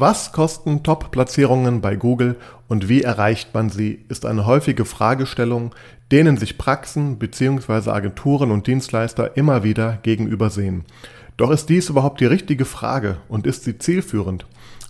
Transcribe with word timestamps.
Was 0.00 0.32
kosten 0.32 0.82
Top-Platzierungen 0.82 1.82
bei 1.82 1.94
Google 1.94 2.36
und 2.68 2.88
wie 2.88 3.02
erreicht 3.02 3.52
man 3.52 3.68
sie, 3.68 4.06
ist 4.08 4.24
eine 4.24 4.46
häufige 4.46 4.86
Fragestellung, 4.86 5.74
denen 6.10 6.38
sich 6.38 6.56
Praxen 6.56 7.18
bzw. 7.18 7.90
Agenturen 7.90 8.50
und 8.50 8.66
Dienstleister 8.66 9.36
immer 9.36 9.62
wieder 9.62 9.98
gegenübersehen. 10.02 10.86
Doch 11.36 11.50
ist 11.50 11.68
dies 11.68 11.90
überhaupt 11.90 12.22
die 12.22 12.24
richtige 12.24 12.64
Frage 12.64 13.18
und 13.28 13.46
ist 13.46 13.64
sie 13.64 13.76
zielführend? 13.76 14.46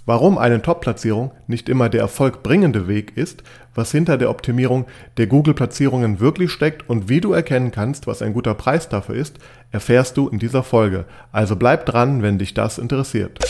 Warum 0.07 0.39
eine 0.39 0.63
Top-Platzierung 0.63 1.33
nicht 1.49 1.69
immer 1.69 1.89
der 1.89 2.03
erfolgbringende 2.03 2.87
Weg 2.87 3.17
ist, 3.17 3.43
was 3.75 3.91
hinter 3.91 4.17
der 4.17 4.31
Optimierung 4.31 4.85
der 5.17 5.27
Google-Platzierungen 5.27 6.21
wirklich 6.21 6.53
steckt 6.53 6.89
und 6.89 7.09
wie 7.09 7.21
du 7.21 7.33
erkennen 7.33 7.73
kannst, 7.73 8.07
was 8.07 8.23
ein 8.23 8.33
guter 8.33 8.55
Preis 8.55 8.89
dafür 8.89 9.17
ist, 9.17 9.41
erfährst 9.73 10.17
du 10.17 10.29
in 10.29 10.39
dieser 10.39 10.63
Folge. 10.63 11.05
Also 11.33 11.57
bleib 11.57 11.85
dran, 11.85 12.23
wenn 12.23 12.39
dich 12.39 12.55
das 12.55 12.79
interessiert. 12.79 13.41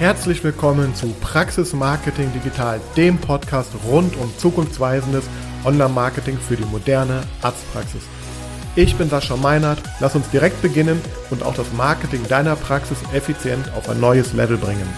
Herzlich 0.00 0.42
willkommen 0.42 0.94
zu 0.94 1.08
Praxis 1.20 1.74
Marketing 1.74 2.32
Digital, 2.32 2.80
dem 2.96 3.18
Podcast 3.18 3.70
rund 3.86 4.16
um 4.16 4.34
zukunftsweisendes 4.38 5.28
Online-Marketing 5.62 6.38
für 6.38 6.56
die 6.56 6.64
moderne 6.64 7.20
Arztpraxis. 7.42 8.00
Ich 8.76 8.96
bin 8.96 9.10
Sascha 9.10 9.36
Meinert, 9.36 9.82
lass 10.00 10.14
uns 10.14 10.30
direkt 10.30 10.62
beginnen 10.62 11.02
und 11.28 11.42
auch 11.42 11.52
das 11.52 11.70
Marketing 11.74 12.26
deiner 12.28 12.56
Praxis 12.56 12.96
effizient 13.12 13.70
auf 13.74 13.90
ein 13.90 14.00
neues 14.00 14.32
Level 14.32 14.56
bringen. 14.56 14.88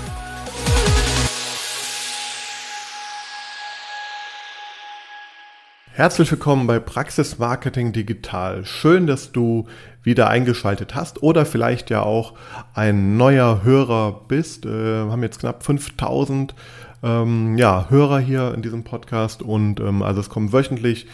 Herzlich 5.94 6.30
willkommen 6.30 6.68
bei 6.68 6.78
Praxis 6.78 7.38
Marketing 7.38 7.92
Digital. 7.92 8.64
Schön, 8.64 9.08
dass 9.08 9.32
du 9.32 9.66
wieder 10.02 10.28
eingeschaltet 10.28 10.94
hast 10.94 11.22
oder 11.22 11.46
vielleicht 11.46 11.90
ja 11.90 12.02
auch 12.02 12.34
ein 12.74 13.16
neuer 13.16 13.62
Hörer 13.62 14.22
bist. 14.28 14.64
Wir 14.64 15.06
äh, 15.06 15.10
haben 15.10 15.22
jetzt 15.22 15.40
knapp 15.40 15.62
5000 15.62 16.54
ähm, 17.02 17.58
ja, 17.58 17.86
Hörer 17.88 18.20
hier 18.20 18.54
in 18.54 18.62
diesem 18.62 18.84
Podcast 18.84 19.42
und 19.42 19.80
ähm, 19.80 20.02
also 20.02 20.20
es 20.20 20.28
kommen 20.28 20.52
wöchentlich 20.52 21.06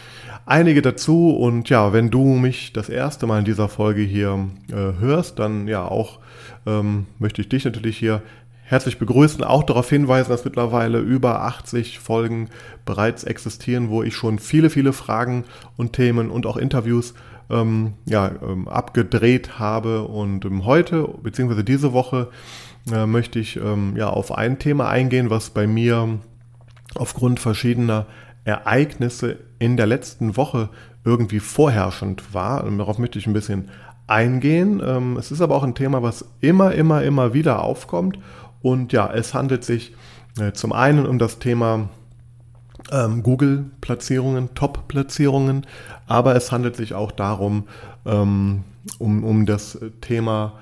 einige 0.45 0.81
dazu 0.81 1.35
und 1.35 1.69
ja, 1.69 1.93
wenn 1.93 2.09
du 2.09 2.23
mich 2.35 2.73
das 2.73 2.89
erste 2.89 3.27
Mal 3.27 3.39
in 3.39 3.45
dieser 3.45 3.69
Folge 3.69 4.01
hier 4.01 4.49
äh, 4.69 4.99
hörst, 4.99 5.39
dann 5.39 5.67
ja 5.67 5.85
auch 5.85 6.19
ähm, 6.65 7.05
möchte 7.17 7.41
ich 7.41 7.49
dich 7.49 7.65
natürlich 7.65 7.97
hier 7.97 8.21
herzlich 8.63 8.99
begrüßen, 8.99 9.43
auch 9.43 9.63
darauf 9.63 9.89
hinweisen, 9.89 10.29
dass 10.29 10.45
mittlerweile 10.45 10.99
über 10.99 11.41
80 11.41 11.97
Folgen 11.97 12.49
bereits 12.85 13.23
existieren, 13.23 13.89
wo 13.89 14.03
ich 14.03 14.15
schon 14.15 14.37
viele, 14.37 14.69
viele 14.69 14.93
Fragen 14.93 15.43
und 15.75 15.93
Themen 15.93 16.29
und 16.29 16.45
auch 16.45 16.55
Interviews 16.55 17.15
ähm, 17.49 17.93
ja, 18.05 18.31
ähm, 18.41 18.67
abgedreht 18.67 19.59
habe. 19.59 20.03
Und 20.03 20.45
ähm, 20.45 20.65
heute, 20.65 21.07
beziehungsweise 21.21 21.63
diese 21.63 21.93
Woche, 21.93 22.29
äh, 22.91 23.05
möchte 23.05 23.39
ich 23.39 23.57
ähm, 23.57 23.95
ja 23.95 24.09
auf 24.09 24.31
ein 24.31 24.59
Thema 24.59 24.89
eingehen, 24.89 25.29
was 25.29 25.49
bei 25.49 25.67
mir 25.67 26.19
aufgrund 26.95 27.39
verschiedener 27.39 28.05
Ereignisse 28.45 29.37
in 29.59 29.77
der 29.77 29.87
letzten 29.87 30.37
Woche 30.37 30.69
irgendwie 31.05 31.39
vorherrschend 31.39 32.33
war. 32.33 32.63
Und 32.63 32.77
darauf 32.77 32.97
möchte 32.97 33.19
ich 33.19 33.27
ein 33.27 33.33
bisschen 33.33 33.69
eingehen. 34.07 34.81
Ähm, 34.83 35.17
es 35.17 35.31
ist 35.31 35.41
aber 35.41 35.55
auch 35.55 35.63
ein 35.63 35.75
Thema, 35.75 36.01
was 36.01 36.25
immer, 36.41 36.73
immer, 36.73 37.03
immer 37.03 37.33
wieder 37.33 37.63
aufkommt 37.63 38.17
und 38.61 38.91
ja, 38.91 39.11
es 39.11 39.33
handelt 39.33 39.63
sich 39.63 39.93
äh, 40.39 40.51
zum 40.51 40.73
einen 40.73 41.05
um 41.05 41.19
das 41.19 41.39
Thema 41.39 41.89
ähm, 42.91 43.23
Google-Platzierungen, 43.23 44.53
Top-Platzierungen, 44.55 45.65
aber 46.07 46.35
es 46.35 46.51
handelt 46.51 46.75
sich 46.75 46.93
auch 46.93 47.11
darum, 47.11 47.65
ähm, 48.05 48.63
um, 48.97 49.23
um 49.23 49.45
das 49.45 49.79
Thema 50.01 50.53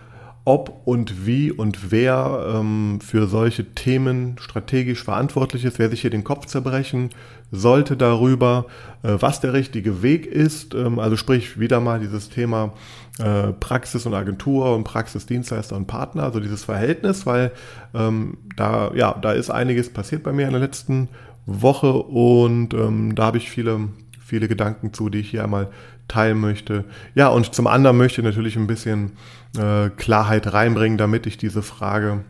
ob 0.47 0.83
und 0.85 1.25
wie 1.25 1.51
und 1.51 1.91
wer 1.91 2.53
ähm, 2.55 2.99
für 3.01 3.27
solche 3.27 3.65
Themen 3.73 4.37
strategisch 4.39 5.03
verantwortlich 5.03 5.65
ist, 5.65 5.77
wer 5.77 5.89
sich 5.89 5.99
hier 5.99 6.09
den 6.09 6.23
Kopf 6.23 6.45
zerbrechen 6.45 7.09
sollte 7.51 7.97
darüber, 7.97 8.65
äh, 9.03 9.15
was 9.19 9.41
der 9.41 9.51
richtige 9.51 10.01
Weg 10.03 10.25
ist. 10.25 10.73
Ähm, 10.73 10.99
also 10.99 11.17
sprich 11.17 11.59
wieder 11.59 11.81
mal 11.81 11.99
dieses 11.99 12.29
Thema 12.29 12.71
äh, 13.19 13.51
Praxis 13.59 14.05
und 14.05 14.13
Agentur 14.13 14.73
und 14.73 14.85
Praxisdienstleister 14.85 15.75
und 15.75 15.87
Partner, 15.87 16.23
also 16.23 16.39
dieses 16.39 16.63
Verhältnis, 16.63 17.25
weil 17.25 17.51
ähm, 17.93 18.37
da, 18.55 18.91
ja, 18.95 19.17
da 19.21 19.33
ist 19.33 19.49
einiges 19.49 19.91
passiert 19.91 20.23
bei 20.23 20.31
mir 20.31 20.45
in 20.45 20.53
der 20.53 20.61
letzten 20.61 21.09
Woche 21.47 21.93
und 21.93 22.73
ähm, 22.73 23.15
da 23.15 23.25
habe 23.25 23.37
ich 23.37 23.49
viele, 23.49 23.87
viele 24.23 24.47
Gedanken 24.47 24.93
zu, 24.93 25.09
die 25.09 25.19
ich 25.19 25.31
hier 25.31 25.43
einmal 25.43 25.69
teilen 26.07 26.39
möchte. 26.39 26.85
Ja, 27.15 27.29
und 27.29 27.53
zum 27.55 27.67
anderen 27.67 27.97
möchte 27.97 28.21
ich 28.21 28.25
natürlich 28.25 28.57
ein 28.57 28.67
bisschen 28.67 29.13
äh, 29.57 29.89
Klarheit 29.89 30.53
reinbringen, 30.53 30.97
damit 30.97 31.25
ich 31.25 31.37
diese 31.37 31.63
Frage 31.63 32.23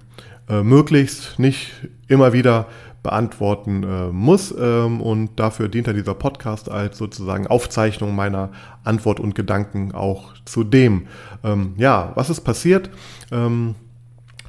äh, 0.47 0.61
möglichst 0.61 1.39
nicht 1.39 1.71
immer 2.07 2.31
wieder 2.31 2.67
beantworten 3.03 3.83
äh, 3.83 4.07
muss. 4.11 4.53
Ähm, 4.57 5.01
und 5.01 5.39
dafür 5.39 5.67
dient 5.67 5.87
ja 5.87 5.93
dieser 5.93 6.13
Podcast 6.13 6.69
als 6.69 6.97
sozusagen 6.97 7.47
Aufzeichnung 7.47 8.15
meiner 8.15 8.51
Antwort 8.83 9.19
und 9.19 9.33
Gedanken 9.33 9.93
auch 9.93 10.33
zu 10.45 10.63
dem. 10.63 11.07
Ähm, 11.43 11.73
ja, 11.77 12.11
was 12.15 12.29
ist 12.29 12.41
passiert? 12.41 12.89
Ähm, 13.31 13.75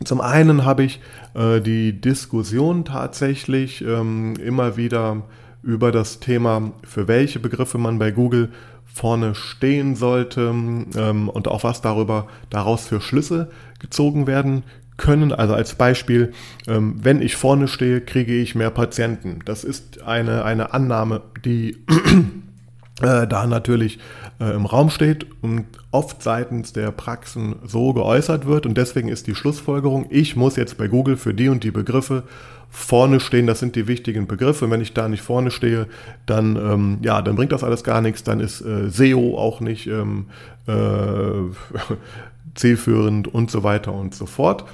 zum 0.05 0.21
einen 0.21 0.65
habe 0.65 0.85
ich 0.85 1.01
äh, 1.35 1.61
die 1.61 2.01
Diskussion 2.01 2.85
tatsächlich 2.85 3.83
ähm, 3.83 4.35
immer 4.37 4.77
wieder 4.77 5.23
über 5.63 5.93
das 5.93 6.21
Thema, 6.21 6.73
für 6.85 7.09
welche 7.09 7.41
Begriffe 7.41 7.79
man 7.79 7.99
bei 7.99 8.11
Google 8.11 8.51
vorne 8.85 9.35
stehen 9.35 9.97
sollte 9.97 10.41
ähm, 10.41 11.29
und 11.29 11.49
auch 11.49 11.65
was 11.65 11.81
darüber 11.81 12.27
daraus 12.51 12.87
für 12.87 13.01
Schlüsse 13.01 13.51
gezogen 13.79 14.27
werden 14.27 14.63
können. 14.97 15.33
Also 15.33 15.55
als 15.55 15.75
Beispiel, 15.75 16.33
ähm, 16.67 16.97
wenn 17.03 17.23
ich 17.23 17.37
vorne 17.37 17.69
stehe, 17.69 18.01
kriege 18.01 18.35
ich 18.35 18.55
mehr 18.55 18.71
Patienten. 18.71 19.41
Das 19.45 19.65
ist 19.65 20.03
eine, 20.03 20.45
eine 20.45 20.75
Annahme, 20.75 21.23
die 21.45 21.77
da 23.01 23.47
natürlich 23.47 23.99
äh, 24.41 24.55
im 24.55 24.67
Raum 24.67 24.91
steht 24.91 25.27
und 25.41 25.67
oft 25.91 26.23
seitens 26.23 26.73
der 26.73 26.91
Praxen 26.91 27.57
so 27.65 27.93
geäußert 27.93 28.47
wird. 28.47 28.67
Und 28.67 28.77
deswegen 28.77 29.09
ist 29.09 29.27
die 29.27 29.35
Schlussfolgerung, 29.35 30.07
ich 30.11 30.37
muss 30.37 30.57
jetzt 30.57 30.79
bei 30.79 30.89
Google 30.89 31.17
für 31.17 31.35
die 31.35 31.49
und 31.49 31.65
die 31.65 31.71
Begriffe 31.71 32.25
vorne 32.71 33.21
stehen, 33.21 33.47
das 33.47 33.61
sind 33.61 33.77
die 33.77 33.87
wichtigen 33.87 34.27
Begriffe. 34.27 34.67
Und 34.67 34.71
wenn 34.71 34.81
ich 34.81 34.95
da 34.95 35.09
nicht 35.09 35.23
vorne 35.23 35.51
stehe, 35.51 35.87
dann, 36.27 36.57
ähm, 36.57 36.99
ja, 37.03 37.23
dann 37.23 37.37
bringt 37.37 37.53
das 37.53 37.65
alles 37.65 37.85
gar 37.85 38.01
nichts, 38.01 38.25
dann 38.25 38.41
ist 38.41 38.61
äh, 38.61 38.91
SEO 38.91 39.39
auch 39.39 39.61
nicht 39.61 39.87
ähm, 39.87 40.27
äh, 40.67 40.73
zielführend 42.55 43.29
und 43.29 43.51
so 43.51 43.63
weiter 43.63 43.93
und 43.93 44.15
so 44.15 44.27
fort. 44.27 44.65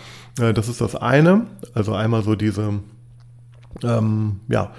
Äh, 0.41 0.53
das 0.53 0.69
ist 0.69 0.81
das 0.81 0.97
eine. 0.97 1.47
Also 1.73 1.95
einmal 1.95 2.23
so 2.23 2.35
diese, 2.35 2.81
ähm, 3.83 4.41
ja, 4.49 4.73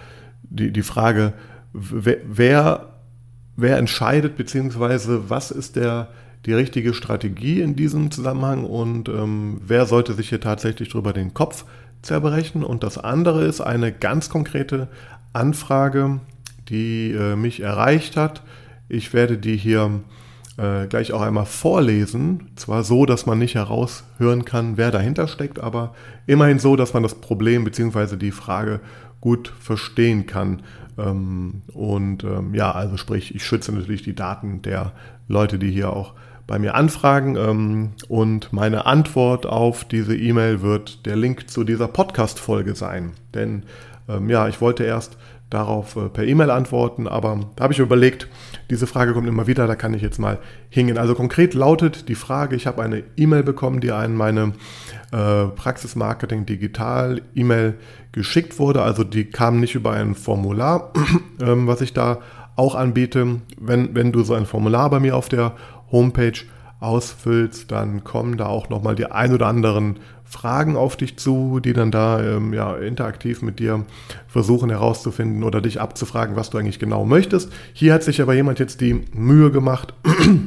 die, 0.44 0.72
die 0.72 0.84
Frage, 0.84 1.34
wer, 1.74 2.18
wer, 2.28 2.95
wer 3.56 3.78
entscheidet, 3.78 4.38
beziehungsweise 4.38 5.30
was 5.30 5.52
ist 5.52 5.76
der, 5.76 6.10
die 6.46 6.54
richtige 6.54 6.94
Strategie 6.94 7.62
in 7.62 7.76
diesem 7.76 8.12
Zusammenhang 8.12 8.66
und 8.66 9.10
ähm, 9.10 9.62
wer 9.66 9.86
sollte 9.86 10.14
sich 10.14 10.30
hier 10.30 10.42
tatsächlich 10.42 10.90
drüber 10.90 11.14
den 11.14 11.34
Kopf 11.34 11.66
zerbrechen. 12.02 12.64
Und 12.64 12.84
das 12.84 12.98
andere 12.98 13.46
ist 13.46 13.62
eine 13.62 13.92
ganz 13.92 14.30
konkrete 14.30 14.88
Anfrage, 15.34 16.20
die 16.70 17.12
äh, 17.12 17.36
mich 17.36 17.62
erreicht 17.62 18.16
hat. 18.16 18.44
Ich 18.88 19.14
werde 19.14 19.38
die 19.38 19.58
hier 19.58 20.02
äh, 20.58 20.88
gleich 20.88 21.12
auch 21.12 21.22
einmal 21.22 21.46
vorlesen. 21.46 22.52
Zwar 22.56 22.84
so, 22.84 23.06
dass 23.06 23.26
man 23.26 23.40
nicht 23.40 23.56
heraushören 23.56 24.46
kann, 24.46 24.78
wer 24.78 24.92
dahinter 24.92 25.28
steckt, 25.28 25.60
aber 25.60 25.94
immerhin 26.28 26.60
so, 26.60 26.76
dass 26.76 26.94
man 26.94 27.04
das 27.04 27.16
Problem 27.16 27.64
bzw. 27.64 28.16
die 28.16 28.32
Frage 28.32 28.80
gut 29.20 29.52
verstehen 29.60 30.28
kann. 30.28 30.62
Ähm, 30.98 31.62
und 31.74 32.24
ähm, 32.24 32.54
ja, 32.54 32.72
also 32.72 32.98
sprich, 32.98 33.36
ich 33.36 33.46
schütze 33.46 33.72
natürlich 33.72 34.04
die 34.04 34.16
Daten 34.16 34.62
der 34.62 34.92
Leute, 35.28 35.60
die 35.60 35.72
hier 35.72 35.92
auch 35.92 36.14
bei 36.48 36.60
mir 36.60 36.76
anfragen. 36.76 37.36
Ähm, 37.36 37.92
und 38.08 38.54
meine 38.54 38.86
Antwort 38.86 39.46
auf 39.46 39.86
diese 39.86 40.16
E-Mail 40.16 40.62
wird 40.62 41.06
der 41.06 41.16
Link 41.16 41.50
zu 41.50 41.64
dieser 41.64 41.88
Podcast-Folge 41.88 42.76
sein. 42.76 43.14
Denn 43.34 43.64
ja, 44.28 44.48
ich 44.48 44.62
wollte 44.62 44.84
erst 44.84 45.18
darauf 45.50 45.96
äh, 45.96 46.10
per 46.10 46.26
E-Mail 46.26 46.50
antworten, 46.50 47.08
aber 47.08 47.40
da 47.56 47.64
habe 47.64 47.74
ich 47.74 47.80
überlegt, 47.80 48.28
diese 48.70 48.88
Frage 48.88 49.14
kommt 49.14 49.28
immer 49.28 49.48
wieder, 49.48 49.68
da 49.68 49.76
kann 49.76 49.94
ich 49.94 50.02
jetzt 50.02 50.20
mal 50.20 50.40
hingehen. 50.70 50.98
Also 50.98 51.14
konkret 51.14 51.54
lautet 51.54 52.10
die 52.10 52.16
Frage, 52.16 52.56
ich 52.56 52.66
habe 52.66 52.82
eine 52.82 53.04
E-Mail 53.16 53.44
bekommen, 53.44 53.80
die 53.80 53.92
an 53.92 54.16
meine 54.16 54.54
äh, 55.12 55.46
Praxismarketing 55.46 56.46
Digital 56.46 57.22
E-Mail 57.36 57.76
geschickt 58.16 58.60
wurde. 58.60 58.82
Also 58.82 59.04
die 59.04 59.26
kam 59.26 59.60
nicht 59.60 59.76
über 59.76 59.92
ein 59.92 60.16
Formular, 60.16 60.94
ähm, 61.42 61.68
was 61.68 61.82
ich 61.82 61.94
da 61.94 62.20
auch 62.56 62.74
anbiete. 62.74 63.42
Wenn, 63.60 63.94
wenn 63.94 64.12
du 64.14 64.24
so 64.24 64.34
ein 64.34 64.46
Formular 64.46 64.90
bei 64.90 65.00
mir 65.02 65.18
auf 65.18 65.28
der 65.28 65.54
Homepage 65.92 66.40
ausfüllst, 66.80 67.72
dann 67.72 68.04
kommen 68.04 68.38
da 68.38 68.48
auch 68.48 68.70
nochmal 68.70 68.96
die 68.96 69.06
ein 69.06 69.34
oder 69.34 69.48
anderen 69.48 70.00
Fragen 70.24 70.78
auf 70.78 70.96
dich 70.96 71.18
zu, 71.18 71.60
die 71.60 71.74
dann 71.74 71.92
da 71.92 72.22
ähm, 72.24 72.54
ja, 72.54 72.76
interaktiv 72.78 73.42
mit 73.42 73.60
dir 73.60 73.86
versuchen 74.28 74.70
herauszufinden 74.70 75.44
oder 75.44 75.62
dich 75.62 75.82
abzufragen, 75.82 76.36
was 76.36 76.50
du 76.50 76.58
eigentlich 76.58 76.80
genau 76.80 77.06
möchtest. 77.06 77.52
Hier 77.74 77.94
hat 77.94 78.04
sich 78.04 78.22
aber 78.22 78.34
jemand 78.34 78.60
jetzt 78.60 78.80
die 78.80 79.06
Mühe 79.14 79.52
gemacht, 79.52 79.94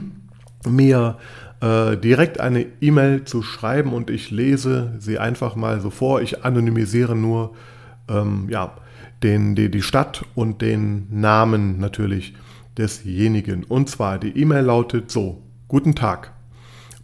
mir 0.66 1.18
äh, 1.60 1.96
direkt 1.96 2.40
eine 2.40 2.66
E-Mail 2.80 3.24
zu 3.24 3.42
schreiben 3.42 3.92
und 3.92 4.10
ich 4.10 4.30
lese 4.30 4.94
sie 4.98 5.18
einfach 5.18 5.56
mal 5.56 5.80
so 5.80 5.90
vor. 5.90 6.20
Ich 6.22 6.44
anonymisiere 6.44 7.16
nur 7.16 7.54
ähm, 8.08 8.46
ja, 8.48 8.76
den, 9.22 9.54
die, 9.54 9.70
die 9.70 9.82
Stadt 9.82 10.24
und 10.34 10.62
den 10.62 11.08
Namen 11.10 11.78
natürlich 11.78 12.34
desjenigen. 12.76 13.64
Und 13.64 13.90
zwar 13.90 14.18
die 14.18 14.38
E-Mail 14.38 14.64
lautet 14.64 15.10
so, 15.10 15.42
guten 15.66 15.94
Tag. 15.94 16.32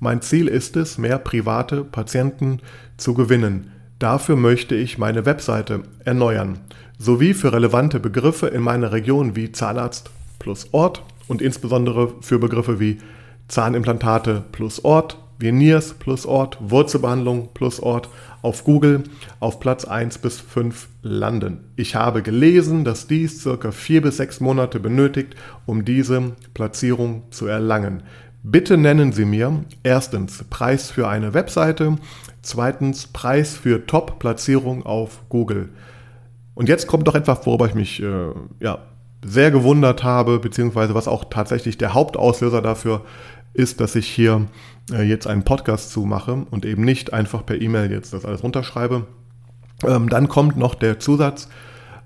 Mein 0.00 0.22
Ziel 0.22 0.48
ist 0.48 0.76
es, 0.76 0.98
mehr 0.98 1.18
private 1.18 1.84
Patienten 1.84 2.60
zu 2.96 3.14
gewinnen. 3.14 3.72
Dafür 3.98 4.36
möchte 4.36 4.74
ich 4.74 4.98
meine 4.98 5.24
Webseite 5.24 5.82
erneuern, 6.04 6.58
sowie 6.98 7.34
für 7.34 7.52
relevante 7.52 8.00
Begriffe 8.00 8.48
in 8.48 8.62
meiner 8.62 8.92
Region 8.92 9.34
wie 9.34 9.52
Zahnarzt 9.52 10.10
plus 10.38 10.68
Ort 10.72 11.02
und 11.26 11.40
insbesondere 11.42 12.12
für 12.20 12.38
Begriffe 12.38 12.80
wie 12.80 12.98
Zahnimplantate 13.48 14.42
plus 14.52 14.84
Ort, 14.84 15.18
Veneers 15.38 15.94
plus 15.94 16.26
Ort, 16.26 16.58
Wurzelbehandlung 16.60 17.50
plus 17.54 17.80
Ort 17.80 18.08
auf 18.42 18.64
Google 18.64 19.04
auf 19.40 19.60
Platz 19.60 19.84
1 19.84 20.18
bis 20.18 20.40
5 20.40 20.88
landen. 21.02 21.64
Ich 21.76 21.94
habe 21.94 22.22
gelesen, 22.22 22.84
dass 22.84 23.06
dies 23.06 23.42
circa 23.42 23.70
4 23.70 24.02
bis 24.02 24.18
6 24.18 24.40
Monate 24.40 24.80
benötigt, 24.80 25.34
um 25.66 25.84
diese 25.84 26.32
Platzierung 26.54 27.24
zu 27.30 27.46
erlangen. 27.46 28.02
Bitte 28.42 28.76
nennen 28.76 29.12
Sie 29.12 29.24
mir 29.24 29.64
erstens 29.82 30.44
Preis 30.50 30.90
für 30.90 31.08
eine 31.08 31.32
Webseite, 31.32 31.96
zweitens 32.42 33.06
Preis 33.06 33.54
für 33.56 33.86
Top-Platzierung 33.86 34.84
auf 34.84 35.22
Google. 35.30 35.70
Und 36.54 36.68
jetzt 36.68 36.86
kommt 36.86 37.08
doch 37.08 37.14
etwas, 37.14 37.46
worüber 37.46 37.66
ich 37.66 37.74
mich 37.74 38.02
äh, 38.02 38.32
ja, 38.60 38.80
sehr 39.24 39.50
gewundert 39.50 40.04
habe, 40.04 40.38
beziehungsweise 40.38 40.94
was 40.94 41.08
auch 41.08 41.24
tatsächlich 41.24 41.78
der 41.78 41.94
Hauptauslöser 41.94 42.60
dafür 42.60 43.00
ist, 43.54 43.80
dass 43.80 43.94
ich 43.94 44.06
hier 44.06 44.46
äh, 44.92 45.02
jetzt 45.02 45.26
einen 45.26 45.44
Podcast 45.44 45.90
zu 45.90 46.04
mache 46.04 46.46
und 46.50 46.66
eben 46.66 46.84
nicht 46.84 47.12
einfach 47.12 47.46
per 47.46 47.60
E-Mail 47.60 47.90
jetzt 47.90 48.12
das 48.12 48.24
alles 48.24 48.42
runterschreibe. 48.42 49.06
Ähm, 49.86 50.08
dann 50.08 50.28
kommt 50.28 50.56
noch 50.56 50.74
der 50.74 50.98
Zusatz. 50.98 51.48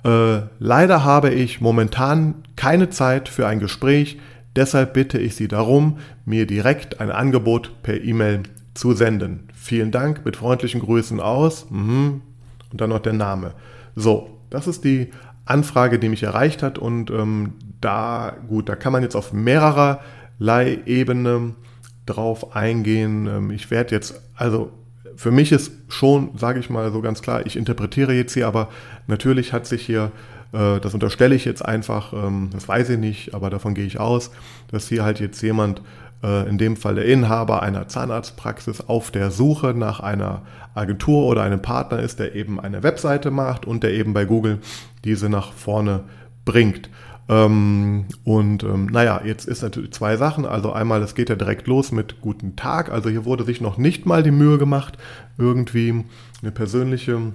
Äh, 0.05 0.43
leider 0.59 1.05
habe 1.05 1.31
ich 1.31 1.61
momentan 1.61 2.37
keine 2.55 2.91
Zeit 2.91 3.29
für 3.29 3.47
ein 3.47 3.59
Gespräch, 3.59 4.19
deshalb 4.55 4.93
bitte 4.93 5.19
ich 5.19 5.35
Sie 5.35 5.49
darum, 5.49 5.99
mir 6.25 6.47
direkt 6.47 7.01
ein 7.01 7.11
Angebot 7.11 7.83
per 7.83 8.03
E-Mail 8.03 8.43
zu 8.75 8.93
senden. 8.93 9.49
Vielen 9.55 9.91
Dank, 9.91 10.25
mit 10.25 10.37
freundlichen 10.37 10.81
Grüßen 10.81 11.21
aus. 11.21 11.67
Mhm. 11.71 12.21
Und 12.71 12.81
dann 12.81 12.91
noch 12.91 13.01
der 13.01 13.15
Name. 13.15 13.55
So, 13.97 14.29
das 14.51 14.67
ist 14.67 14.85
die 14.85 15.11
Anfrage, 15.47 15.99
die 15.99 16.11
mich 16.11 16.23
erreicht 16.23 16.63
hat. 16.63 16.79
Und 16.79 17.11
ähm, 17.11 17.55
da, 17.81 18.37
gut, 18.49 18.69
da 18.69 18.77
kann 18.77 18.93
man 18.93 19.03
jetzt 19.03 19.17
auf 19.17 19.33
mehrererlei 19.33 19.99
Ebene 20.87 21.55
drauf 22.07 22.55
eingehen. 22.57 23.27
Ähm, 23.27 23.51
ich 23.51 23.71
werde 23.71 23.95
jetzt, 23.95 24.21
also 24.35 24.73
für 25.17 25.31
mich 25.31 25.53
ist 25.53 25.73
schon, 25.89 26.31
sage 26.39 26.61
ich 26.61 26.71
mal 26.71 26.93
so 26.93 27.01
ganz 27.01 27.23
klar, 27.23 27.45
ich 27.45 27.57
interpretiere 27.57 28.13
jetzt 28.13 28.35
hier, 28.35 28.47
aber 28.47 28.69
natürlich 29.09 29.53
hat 29.53 29.67
sich 29.67 29.85
hier, 29.85 30.13
äh, 30.53 30.79
das 30.81 30.95
unterstelle 30.95 31.35
ich 31.35 31.45
jetzt 31.45 31.65
einfach, 31.65 32.13
ähm, 32.13 32.51
das 32.53 32.69
weiß 32.69 32.91
ich 32.91 32.99
nicht, 32.99 33.35
aber 33.35 33.51
davon 33.51 33.75
gehe 33.75 33.85
ich 33.85 33.99
aus, 33.99 34.31
dass 34.71 34.89
hier 34.89 35.05
halt 35.05 35.19
jetzt 35.21 35.43
jemand 35.43 35.83
äh, 36.23 36.49
in 36.49 36.57
dem 36.57 36.77
Fall 36.77 36.95
der 36.95 37.05
Inhaber 37.05 37.63
einer 37.63 37.89
Zahnarztpraxis 37.89 38.83
auf 38.83 39.11
der 39.11 39.31
Suche 39.31 39.75
nach 39.75 40.01
einer 40.01 40.43
Agentur 40.75 41.27
oder 41.27 41.43
einem 41.43 41.63
Partner 41.63 42.01
ist, 42.01 42.19
der 42.21 42.35
eben 42.35 42.61
eine 42.61 42.83
Webseite 42.83 43.31
macht 43.31 43.67
und 43.67 43.83
der 43.83 43.93
eben 43.93 44.15
bei 44.15 44.25
Google 44.25 44.61
diese 45.05 45.29
nach 45.29 45.53
vorne 45.53 46.05
bringt. 46.45 46.91
Ähm, 47.29 48.07
und 48.25 48.63
ähm, 48.63 48.87
naja, 48.87 49.21
jetzt 49.25 49.47
ist 49.47 49.63
natürlich 49.63 49.93
zwei 49.93 50.17
Sachen. 50.17 50.47
Also 50.47 50.73
einmal, 50.73 51.03
es 51.03 51.15
geht 51.15 51.29
ja 51.29 51.37
direkt 51.37 51.67
los 51.67 51.93
mit 51.93 52.21
Guten 52.21 52.57
Tag. 52.57 52.91
Also 52.91 53.11
hier 53.11 53.25
wurde 53.25 53.45
sich 53.45 53.61
noch 53.61 53.77
nicht 53.77 54.07
mal 54.07 54.23
die 54.23 54.31
Mühe 54.31 54.59
gemacht, 54.59 54.97
irgendwie 55.37 56.05
eine 56.43 56.51
persönliche 56.51 57.35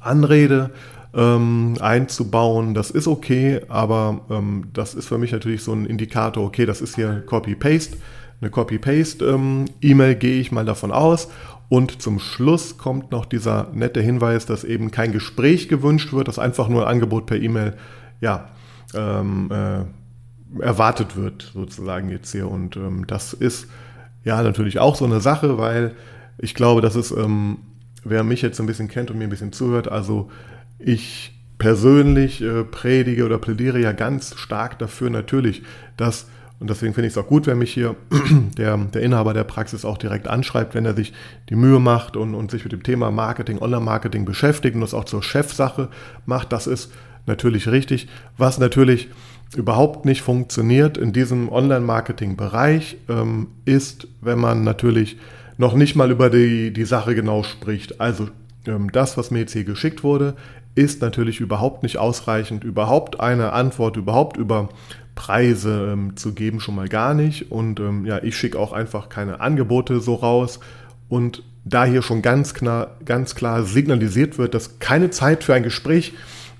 Anrede 0.00 0.70
ähm, 1.14 1.76
einzubauen. 1.80 2.74
Das 2.74 2.90
ist 2.90 3.06
okay, 3.06 3.60
aber 3.68 4.22
ähm, 4.28 4.68
das 4.72 4.94
ist 4.94 5.06
für 5.06 5.18
mich 5.18 5.32
natürlich 5.32 5.62
so 5.62 5.72
ein 5.72 5.86
Indikator, 5.86 6.44
okay, 6.44 6.66
das 6.66 6.80
ist 6.80 6.96
hier 6.96 7.22
Copy-Paste. 7.26 7.96
Eine 8.40 8.50
Copy-Paste-E-Mail 8.50 10.12
ähm, 10.12 10.18
gehe 10.18 10.40
ich 10.40 10.52
mal 10.52 10.64
davon 10.64 10.92
aus. 10.92 11.28
Und 11.68 12.02
zum 12.02 12.18
Schluss 12.18 12.76
kommt 12.78 13.10
noch 13.10 13.24
dieser 13.24 13.68
nette 13.72 14.00
Hinweis, 14.00 14.46
dass 14.46 14.62
eben 14.62 14.90
kein 14.90 15.12
Gespräch 15.12 15.68
gewünscht 15.68 16.12
wird, 16.12 16.28
dass 16.28 16.38
einfach 16.38 16.68
nur 16.68 16.82
ein 16.86 16.92
Angebot 16.94 17.26
per 17.26 17.40
E-Mail 17.40 17.74
ja, 18.20 18.48
ähm, 18.96 19.50
äh, 19.50 20.62
erwartet 20.62 21.16
wird, 21.16 21.50
sozusagen 21.54 22.08
jetzt 22.08 22.32
hier. 22.32 22.48
Und 22.48 22.76
ähm, 22.76 23.06
das 23.06 23.32
ist 23.32 23.68
ja 24.24 24.42
natürlich 24.42 24.78
auch 24.78 24.96
so 24.96 25.04
eine 25.04 25.20
Sache, 25.20 25.58
weil 25.58 25.94
ich 26.38 26.54
glaube, 26.54 26.80
dass 26.80 26.94
es, 26.94 27.10
ähm, 27.10 27.58
wer 28.04 28.24
mich 28.24 28.42
jetzt 28.42 28.60
ein 28.60 28.66
bisschen 28.66 28.88
kennt 28.88 29.10
und 29.10 29.18
mir 29.18 29.24
ein 29.24 29.30
bisschen 29.30 29.52
zuhört, 29.52 29.88
also 29.88 30.30
ich 30.78 31.32
persönlich 31.58 32.42
äh, 32.42 32.64
predige 32.64 33.24
oder 33.24 33.38
plädiere 33.38 33.78
ja 33.78 33.92
ganz 33.92 34.36
stark 34.36 34.78
dafür 34.78 35.10
natürlich, 35.10 35.62
dass, 35.96 36.28
und 36.58 36.68
deswegen 36.68 36.92
finde 36.92 37.08
ich 37.08 37.14
es 37.14 37.18
auch 37.18 37.28
gut, 37.28 37.46
wenn 37.46 37.58
mich 37.58 37.72
hier 37.72 37.96
der, 38.58 38.76
der 38.76 39.02
Inhaber 39.02 39.32
der 39.32 39.44
Praxis 39.44 39.84
auch 39.84 39.96
direkt 39.96 40.28
anschreibt, 40.28 40.74
wenn 40.74 40.84
er 40.84 40.94
sich 40.94 41.12
die 41.48 41.56
Mühe 41.56 41.80
macht 41.80 42.16
und, 42.16 42.34
und 42.34 42.50
sich 42.50 42.64
mit 42.64 42.72
dem 42.72 42.82
Thema 42.82 43.10
Marketing, 43.10 43.58
Online-Marketing 43.58 44.24
beschäftigt 44.24 44.74
und 44.74 44.82
das 44.82 44.94
auch 44.94 45.04
zur 45.04 45.22
Chefsache 45.22 45.88
macht. 46.26 46.52
Das 46.52 46.66
ist 46.66 46.92
natürlich 47.26 47.68
richtig. 47.68 48.08
Was 48.38 48.58
natürlich 48.58 49.08
überhaupt 49.54 50.04
nicht 50.04 50.22
funktioniert 50.22 50.98
in 50.98 51.12
diesem 51.12 51.50
Online-Marketing-Bereich, 51.50 52.96
ähm, 53.08 53.48
ist, 53.64 54.08
wenn 54.20 54.38
man 54.38 54.64
natürlich 54.64 55.18
noch 55.56 55.74
nicht 55.74 55.96
mal 55.96 56.10
über 56.10 56.30
die, 56.30 56.72
die 56.72 56.84
Sache 56.84 57.14
genau 57.14 57.42
spricht. 57.42 58.00
Also 58.00 58.28
ähm, 58.66 58.90
das, 58.92 59.16
was 59.16 59.30
mir 59.30 59.40
jetzt 59.40 59.52
hier 59.52 59.64
geschickt 59.64 60.02
wurde, 60.02 60.34
ist 60.74 61.00
natürlich 61.00 61.40
überhaupt 61.40 61.82
nicht 61.82 61.96
ausreichend, 61.96 62.64
überhaupt 62.64 63.20
eine 63.20 63.52
Antwort, 63.52 63.96
überhaupt 63.96 64.36
über 64.36 64.68
Preise 65.14 65.90
ähm, 65.92 66.16
zu 66.16 66.34
geben, 66.34 66.60
schon 66.60 66.74
mal 66.74 66.88
gar 66.88 67.14
nicht. 67.14 67.50
Und 67.50 67.80
ähm, 67.80 68.04
ja, 68.04 68.22
ich 68.22 68.36
schicke 68.36 68.58
auch 68.58 68.72
einfach 68.72 69.08
keine 69.08 69.40
Angebote 69.40 70.00
so 70.00 70.14
raus. 70.14 70.60
Und 71.08 71.42
da 71.64 71.84
hier 71.84 72.02
schon 72.02 72.22
ganz 72.22 72.52
klar, 72.52 72.96
ganz 73.04 73.34
klar 73.34 73.64
signalisiert 73.64 74.38
wird, 74.38 74.54
dass 74.54 74.78
keine 74.78 75.10
Zeit 75.10 75.42
für 75.42 75.54
ein 75.54 75.62
Gespräch 75.62 76.12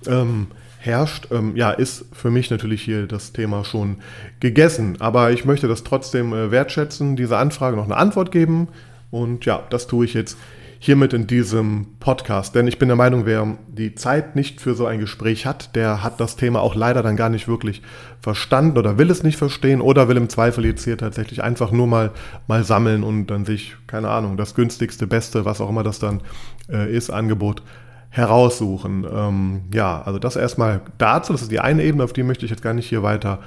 ähm, 0.07 0.49
herrscht, 0.79 1.29
ähm, 1.31 1.57
ja, 1.57 1.71
ist 1.71 2.07
für 2.13 2.31
mich 2.31 2.51
natürlich 2.51 2.83
hier 2.83 3.07
das 3.07 3.33
Thema 3.33 3.65
schon 3.65 3.97
gegessen. 4.41 4.97
Aber 5.01 5.33
ich 5.33 5.45
möchte 5.45 5.69
das 5.69 5.85
trotzdem 5.85 6.33
äh, 6.33 6.51
wertschätzen, 6.51 7.17
diese 7.17 7.37
Anfrage 7.37 7.77
noch 7.77 7.85
eine 7.85 7.97
Antwort 7.97 8.31
geben. 8.31 8.69
Und 9.11 9.45
ja, 9.45 9.63
das 9.71 9.87
tue 9.87 10.05
ich 10.05 10.15
jetzt 10.15 10.37
hiermit 10.79 11.13
in 11.13 11.27
diesem 11.27 11.87
Podcast. 12.01 12.55
Denn 12.55 12.67
ich 12.67 12.79
bin 12.79 12.89
der 12.89 12.97
Meinung, 12.97 13.27
wer 13.27 13.57
die 13.69 13.95
Zeit 13.95 14.37
nicht 14.37 14.61
für 14.61 14.75
so 14.75 14.87
ein 14.87 15.01
Gespräch 15.01 15.47
hat, 15.47 15.75
der 15.75 16.03
hat 16.03 16.21
das 16.21 16.37
Thema 16.37 16.61
auch 16.61 16.75
leider 16.75 17.03
dann 17.03 17.17
gar 17.17 17.31
nicht 17.31 17.49
wirklich 17.49 17.83
verstanden 18.21 18.79
oder 18.79 18.99
will 18.99 19.11
es 19.11 19.23
nicht 19.23 19.37
verstehen 19.37 19.81
oder 19.81 20.09
will 20.09 20.17
im 20.17 20.29
Zweifel 20.29 20.65
jetzt 20.65 20.85
hier 20.85 20.99
tatsächlich 20.99 21.43
einfach 21.43 21.73
nur 21.73 21.87
mal, 21.87 22.13
mal 22.47 22.63
sammeln 22.63 23.03
und 23.03 23.27
dann 23.29 23.45
sich, 23.45 23.77
keine 23.87 24.11
Ahnung, 24.11 24.37
das 24.37 24.55
günstigste, 24.55 25.07
beste, 25.07 25.45
was 25.45 25.61
auch 25.61 25.71
immer 25.71 25.83
das 25.83 25.99
dann 25.99 26.21
äh, 26.69 26.95
ist, 26.95 27.11
Angebot 27.11 27.63
heraussuchen. 28.17 29.07
Ähm, 29.13 29.63
ja, 29.73 30.01
also 30.03 30.19
das 30.19 30.37
erstmal 30.37 30.81
dazu, 30.97 31.33
das 31.33 31.43
ist 31.43 31.53
die 31.53 31.61
eine 31.61 31.85
Ebene, 31.85 32.03
auf 32.03 32.15
die 32.15 32.23
möchte 32.23 32.47
ich 32.47 32.51
jetzt 32.51 32.63
gar 32.63 32.73
nicht 32.73 32.89
hier 32.89 33.03
weiter 33.03 33.41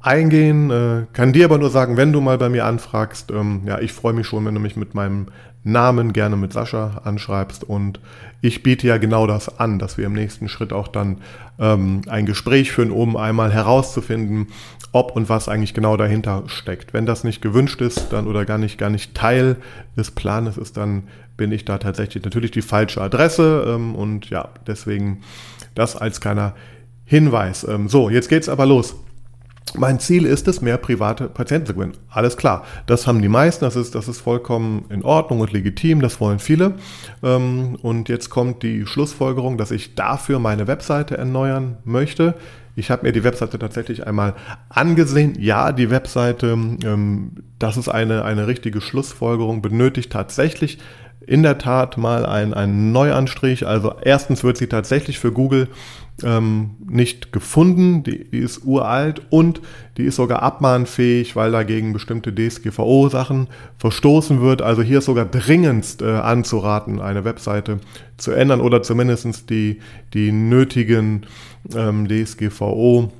eingehen. 0.00 0.70
Äh, 0.70 1.06
kann 1.12 1.32
dir 1.32 1.44
aber 1.44 1.58
nur 1.58 1.70
sagen, 1.70 1.96
wenn 1.96 2.12
du 2.12 2.20
mal 2.20 2.36
bei 2.36 2.48
mir 2.48 2.64
anfragst, 2.64 3.30
ähm, 3.30 3.62
ja, 3.66 3.78
ich 3.78 3.92
freue 3.92 4.14
mich 4.14 4.26
schon, 4.26 4.44
wenn 4.44 4.54
du 4.54 4.60
mich 4.60 4.76
mit 4.76 4.94
meinem 4.94 5.26
Namen 5.66 6.12
gerne 6.12 6.36
mit 6.36 6.52
Sascha 6.52 7.02
anschreibst 7.04 7.64
und 7.64 8.00
ich 8.40 8.62
biete 8.62 8.86
ja 8.86 8.98
genau 8.98 9.26
das 9.26 9.58
an, 9.58 9.78
dass 9.78 9.98
wir 9.98 10.06
im 10.06 10.12
nächsten 10.12 10.48
Schritt 10.48 10.72
auch 10.72 10.88
dann 10.88 11.18
ähm, 11.58 12.02
ein 12.06 12.24
Gespräch 12.24 12.70
führen, 12.70 12.90
um 12.90 13.16
einmal 13.16 13.52
herauszufinden, 13.52 14.48
ob 14.92 15.16
und 15.16 15.28
was 15.28 15.48
eigentlich 15.48 15.74
genau 15.74 15.96
dahinter 15.96 16.44
steckt. 16.46 16.94
Wenn 16.94 17.04
das 17.04 17.24
nicht 17.24 17.42
gewünscht 17.42 17.80
ist, 17.80 18.12
dann 18.12 18.28
oder 18.28 18.44
gar 18.44 18.58
nicht 18.58 18.78
gar 18.78 18.90
nicht 18.90 19.14
Teil 19.14 19.56
des 19.96 20.12
Planes 20.12 20.56
ist, 20.56 20.76
dann 20.76 21.04
bin 21.36 21.50
ich 21.50 21.64
da 21.64 21.78
tatsächlich 21.78 22.22
natürlich 22.22 22.52
die 22.52 22.62
falsche 22.62 23.02
Adresse 23.02 23.66
ähm, 23.68 23.94
und 23.94 24.30
ja, 24.30 24.50
deswegen 24.66 25.22
das 25.74 25.96
als 25.96 26.20
kleiner 26.20 26.54
Hinweis. 27.04 27.66
Ähm, 27.68 27.88
so, 27.88 28.08
jetzt 28.08 28.28
geht's 28.28 28.48
aber 28.48 28.66
los. 28.66 28.94
Mein 29.74 29.98
Ziel 29.98 30.24
ist 30.24 30.48
es, 30.48 30.60
mehr 30.60 30.78
private 30.78 31.28
Patienten 31.28 31.66
zu 31.66 31.74
gewinnen. 31.74 31.94
Alles 32.08 32.36
klar. 32.36 32.64
Das 32.86 33.06
haben 33.06 33.20
die 33.20 33.28
meisten. 33.28 33.64
Das 33.64 33.76
ist, 33.76 33.94
das 33.94 34.08
ist 34.08 34.20
vollkommen 34.20 34.86
in 34.90 35.02
Ordnung 35.02 35.40
und 35.40 35.52
legitim. 35.52 36.00
Das 36.00 36.20
wollen 36.20 36.38
viele. 36.38 36.74
Ähm, 37.22 37.76
und 37.82 38.08
jetzt 38.08 38.30
kommt 38.30 38.62
die 38.62 38.86
Schlussfolgerung, 38.86 39.58
dass 39.58 39.70
ich 39.70 39.94
dafür 39.94 40.38
meine 40.38 40.66
Webseite 40.66 41.18
erneuern 41.18 41.78
möchte. 41.84 42.34
Ich 42.76 42.90
habe 42.90 43.06
mir 43.06 43.12
die 43.12 43.24
Webseite 43.24 43.58
tatsächlich 43.58 44.06
einmal 44.06 44.34
angesehen. 44.68 45.34
Ja, 45.38 45.72
die 45.72 45.90
Webseite, 45.90 46.48
ähm, 46.48 47.32
das 47.58 47.76
ist 47.76 47.88
eine, 47.88 48.24
eine 48.24 48.46
richtige 48.46 48.80
Schlussfolgerung, 48.80 49.62
benötigt 49.62 50.12
tatsächlich 50.12 50.78
in 51.26 51.42
der 51.42 51.58
Tat 51.58 51.96
mal 51.96 52.24
ein, 52.24 52.54
ein 52.54 52.92
Neuanstrich. 52.92 53.66
Also 53.66 53.94
erstens 54.02 54.44
wird 54.44 54.58
sie 54.58 54.68
tatsächlich 54.68 55.18
für 55.18 55.32
Google 55.32 55.68
ähm, 56.22 56.70
nicht 56.88 57.32
gefunden, 57.32 58.02
die, 58.02 58.24
die, 58.30 58.38
ist 58.38 58.64
uralt 58.64 59.22
und 59.30 59.60
die 59.96 60.04
ist 60.04 60.16
sogar 60.16 60.42
abmahnfähig, 60.42 61.36
weil 61.36 61.52
dagegen 61.52 61.92
bestimmte 61.92 62.34
DSGVO-Sachen 62.34 63.48
verstoßen 63.78 64.40
wird. 64.40 64.62
Also 64.62 64.82
hier 64.82 64.98
ist 64.98 65.04
sogar 65.04 65.26
dringendst 65.26 66.02
äh, 66.02 66.06
anzuraten, 66.06 67.00
eine 67.00 67.24
Webseite 67.24 67.78
zu 68.16 68.32
ändern 68.32 68.60
oder 68.60 68.82
zumindest 68.82 69.50
die, 69.50 69.80
die 70.14 70.32
nötigen 70.32 71.26
ähm, 71.74 72.06
DSGVO- 72.06 73.10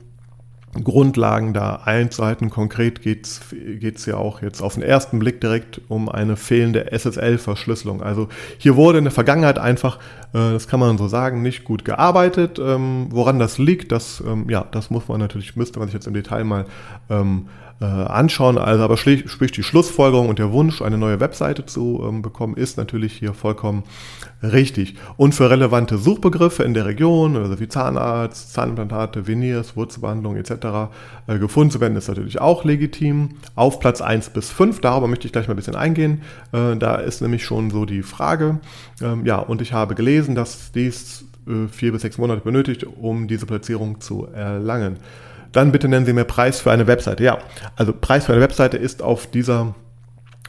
Grundlagen 0.85 1.53
da 1.53 1.77
einzuhalten. 1.85 2.51
Konkret 2.51 3.03
geht 3.03 3.27
es 3.27 4.07
ja 4.07 4.17
auch 4.17 4.43
jetzt 4.43 4.63
auf 4.63 4.75
den 4.75 4.83
ersten 4.83 5.19
Blick 5.19 5.41
direkt 5.41 5.81
um 5.89 6.09
eine 6.09 6.37
fehlende 6.37 6.93
SSL-Verschlüsselung. 6.93 8.03
Also 8.03 8.29
hier 8.59 8.77
wurde 8.77 8.99
in 8.99 9.05
der 9.05 9.13
Vergangenheit 9.13 9.59
einfach, 9.59 9.99
äh, 10.33 10.53
das 10.53 10.69
kann 10.69 10.81
man 10.81 10.99
so 10.99 11.09
sagen, 11.09 11.43
nicht 11.43 11.65
gut 11.65 11.85
gearbeitet. 11.85 12.59
Ähm, 12.59 13.07
woran 13.11 13.39
das 13.39 13.59
liegt, 13.59 13.93
das, 13.93 14.23
ähm, 14.27 14.49
ja, 14.49 14.67
das 14.71 14.91
muss 14.91 15.09
man 15.09 15.21
natürlich, 15.21 15.57
müsste 15.57 15.79
man 15.79 15.89
sich 15.89 15.95
jetzt 15.95 16.07
im 16.07 16.15
Detail 16.15 16.45
mal 16.45 16.67
ähm, 17.11 17.49
äh, 17.49 17.66
anschauen. 17.85 18.59
Also 18.59 18.85
aber 18.85 18.97
sprich 18.97 19.53
die 19.53 19.63
Schlussfolgerung 19.63 20.29
und 20.29 20.39
der 20.39 20.53
Wunsch, 20.53 20.81
eine 20.81 20.97
neue 20.97 21.21
Webseite 21.21 21.67
zu 21.67 22.03
ähm, 22.07 22.23
bekommen, 22.23 22.57
ist 22.57 22.79
natürlich 22.79 23.13
hier 23.13 23.35
vollkommen 23.35 23.85
richtig. 24.43 24.95
Und 25.17 25.35
für 25.35 25.51
relevante 25.51 25.99
Suchbegriffe 25.99 26.63
in 26.63 26.75
der 26.75 26.87
Region, 26.87 27.37
also 27.37 27.61
wie 27.61 27.69
Zahnarzt, 27.69 28.53
Zahnimplantate, 28.53 29.27
Veneers, 29.27 29.77
Wurzelbehandlung 29.77 30.37
etc. 30.37 30.91
Äh, 31.27 31.39
gefunden 31.39 31.71
zu 31.71 31.81
werden, 31.81 31.97
ist 31.97 32.09
natürlich 32.09 32.41
auch 32.41 32.65
legitim. 32.65 33.31
Auf 33.55 33.81
Platz 33.81 34.01
1 34.01 34.31
bis 34.31 34.51
5, 34.51 34.81
darüber 34.81 35.07
möchte 35.07 35.27
ich 35.27 35.33
gleich 35.33 35.49
mal 35.49 35.55
ein 35.55 35.59
bisschen 35.59 35.77
eingehen. 35.77 36.23
Äh, 36.53 36.77
da 36.77 36.97
ist 36.97 37.21
nämlich 37.21 37.45
schon 37.45 37.71
so 37.71 37.85
die 37.85 38.03
Frage. 38.03 38.61
Ähm, 39.03 39.27
ja, 39.27 39.39
und 39.39 39.61
ich 39.61 39.73
habe 39.73 39.95
gelesen, 39.95 40.35
dass 40.35 40.73
dies 40.73 41.27
äh, 41.47 41.69
vier 41.69 41.93
bis 41.93 42.03
sechs 42.03 42.19
Monate 42.19 42.41
benötigt, 42.41 42.85
um 42.85 43.29
diese 43.29 43.47
Platzierung 43.47 44.01
zu 44.01 44.27
erlangen. 44.27 44.97
Dann 45.57 45.73
bitte 45.73 45.89
nennen 45.89 46.05
Sie 46.05 46.13
mir 46.13 46.25
Preis 46.25 46.61
für 46.61 46.71
eine 46.71 46.87
Webseite. 46.87 47.25
Ja, 47.25 47.39
also 47.77 47.95
Preis 47.99 48.27
für 48.27 48.33
eine 48.33 48.43
Webseite 48.43 48.77
ist 48.77 49.01
auf 49.01 49.27
dieser 49.27 49.75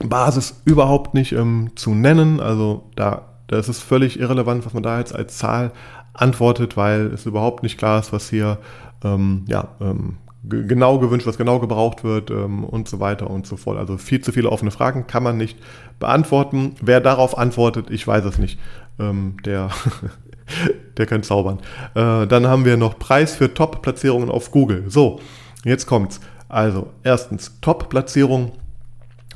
Basis 0.03 0.61
überhaupt 0.65 1.13
nicht 1.13 1.31
ähm, 1.31 1.71
zu 1.75 1.95
nennen. 1.95 2.41
Also 2.41 2.89
da, 2.97 3.21
da 3.47 3.57
ist 3.57 3.69
es 3.69 3.79
völlig 3.79 4.19
irrelevant, 4.19 4.65
was 4.65 4.73
man 4.73 4.83
da 4.83 4.99
jetzt 4.99 5.15
als 5.15 5.37
Zahl 5.37 5.71
antwortet, 6.13 6.75
weil 6.75 7.05
es 7.13 7.25
überhaupt 7.25 7.63
nicht 7.63 7.77
klar 7.77 8.01
ist, 8.01 8.11
was 8.11 8.29
hier 8.29 8.57
ähm, 9.01 9.45
ja, 9.47 9.69
ähm, 9.79 10.17
genau 10.43 10.99
gewünscht, 10.99 11.25
was 11.25 11.37
genau 11.37 11.59
gebraucht 11.59 12.03
wird 12.03 12.29
ähm, 12.29 12.65
und 12.65 12.89
so 12.89 12.99
weiter 12.99 13.29
und 13.29 13.47
so 13.47 13.55
fort. 13.55 13.77
Also 13.77 13.97
viel 13.97 14.19
zu 14.19 14.33
viele 14.33 14.49
offene 14.49 14.71
Fragen 14.71 15.07
kann 15.07 15.23
man 15.23 15.37
nicht 15.37 15.57
beantworten. 15.99 16.75
Wer 16.81 16.99
darauf 16.99 17.37
antwortet, 17.37 17.89
ich 17.91 18.05
weiß 18.05 18.25
es 18.25 18.39
nicht. 18.39 18.59
Ähm, 18.99 19.37
der 19.45 19.69
Der 20.97 21.05
kann 21.05 21.23
zaubern. 21.23 21.59
Äh, 21.95 22.27
dann 22.27 22.47
haben 22.47 22.65
wir 22.65 22.77
noch 22.77 22.97
Preis 22.99 23.35
für 23.35 23.53
Top-Platzierungen 23.53 24.29
auf 24.29 24.51
Google. 24.51 24.85
So, 24.87 25.19
jetzt 25.63 25.85
kommt's. 25.85 26.19
Also, 26.49 26.89
erstens, 27.03 27.59
Top-Platzierung 27.61 28.53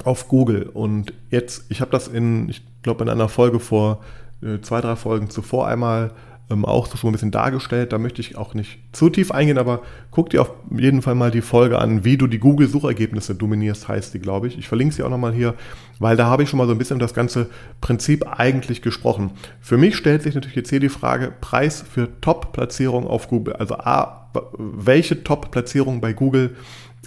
auf 0.04 0.28
Google. 0.28 0.70
Und 0.74 1.14
jetzt, 1.30 1.66
ich 1.70 1.82
habe 1.82 1.92
das 1.92 2.08
in, 2.08 2.50
ich 2.50 2.64
glaube, 2.82 3.04
in 3.04 3.10
einer 3.10 3.30
Folge 3.30 3.60
vor 3.60 4.00
äh, 4.42 4.60
zwei, 4.62 4.82
drei 4.82 4.96
Folgen 4.96 5.30
zuvor 5.30 5.68
einmal 5.68 6.12
ähm, 6.52 6.66
auch 6.66 6.88
so 6.88 6.98
schon 6.98 7.10
ein 7.10 7.14
bisschen 7.14 7.32
dargestellt. 7.32 7.94
Da 7.94 7.98
möchte 7.98 8.22
ich 8.22 8.38
auch 8.38 8.54
nicht 8.54 8.80
zu 8.92 9.10
tief 9.10 9.32
eingehen, 9.32 9.58
aber 9.58 9.82
guck 10.12 10.30
dir 10.30 10.42
auf 10.42 10.52
jeden 10.70 11.02
Fall 11.02 11.16
mal 11.16 11.32
die 11.32 11.42
Folge 11.42 11.80
an, 11.80 12.04
wie 12.04 12.18
du 12.18 12.28
die 12.28 12.40
Google-Suchergebnisse 12.40 13.36
dominierst, 13.36 13.88
heißt 13.88 14.14
die, 14.14 14.20
glaube 14.20 14.48
ich. 14.48 14.58
Ich 14.58 14.68
verlinke 14.68 14.94
sie 14.94 15.04
auch 15.04 15.10
nochmal 15.10 15.34
hier, 15.34 15.56
weil 16.00 16.18
da 16.18 16.26
habe 16.26 16.44
ich 16.44 16.50
schon 16.50 16.58
mal 16.58 16.68
so 16.68 16.74
ein 16.74 16.78
bisschen 16.78 17.00
das 17.00 17.14
ganze 17.14 17.50
Prinzip 17.80 18.28
eigentlich 18.28 18.82
gesprochen. 18.82 19.32
Für 19.60 19.78
mich 19.78 19.96
stellt 19.96 20.24
sich 20.24 20.36
natürlich 20.36 20.58
jetzt 20.58 20.70
hier 20.70 20.80
die 20.80 20.90
Frage, 20.90 21.34
Preis 21.42 21.84
für 21.90 22.10
Top-Platzierung 22.22 23.08
auf 23.08 23.28
Google. 23.28 23.56
Also 23.56 23.76
A, 23.76 24.30
welche 24.58 25.24
Top-Platzierungen 25.24 26.02
bei 26.02 26.14
Google 26.14 26.56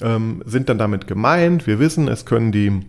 ähm, 0.00 0.42
sind 0.46 0.68
dann 0.68 0.78
damit 0.78 1.06
gemeint? 1.06 1.66
Wir 1.66 1.78
wissen, 1.78 2.08
es 2.08 2.24
können 2.24 2.50
die 2.50 2.80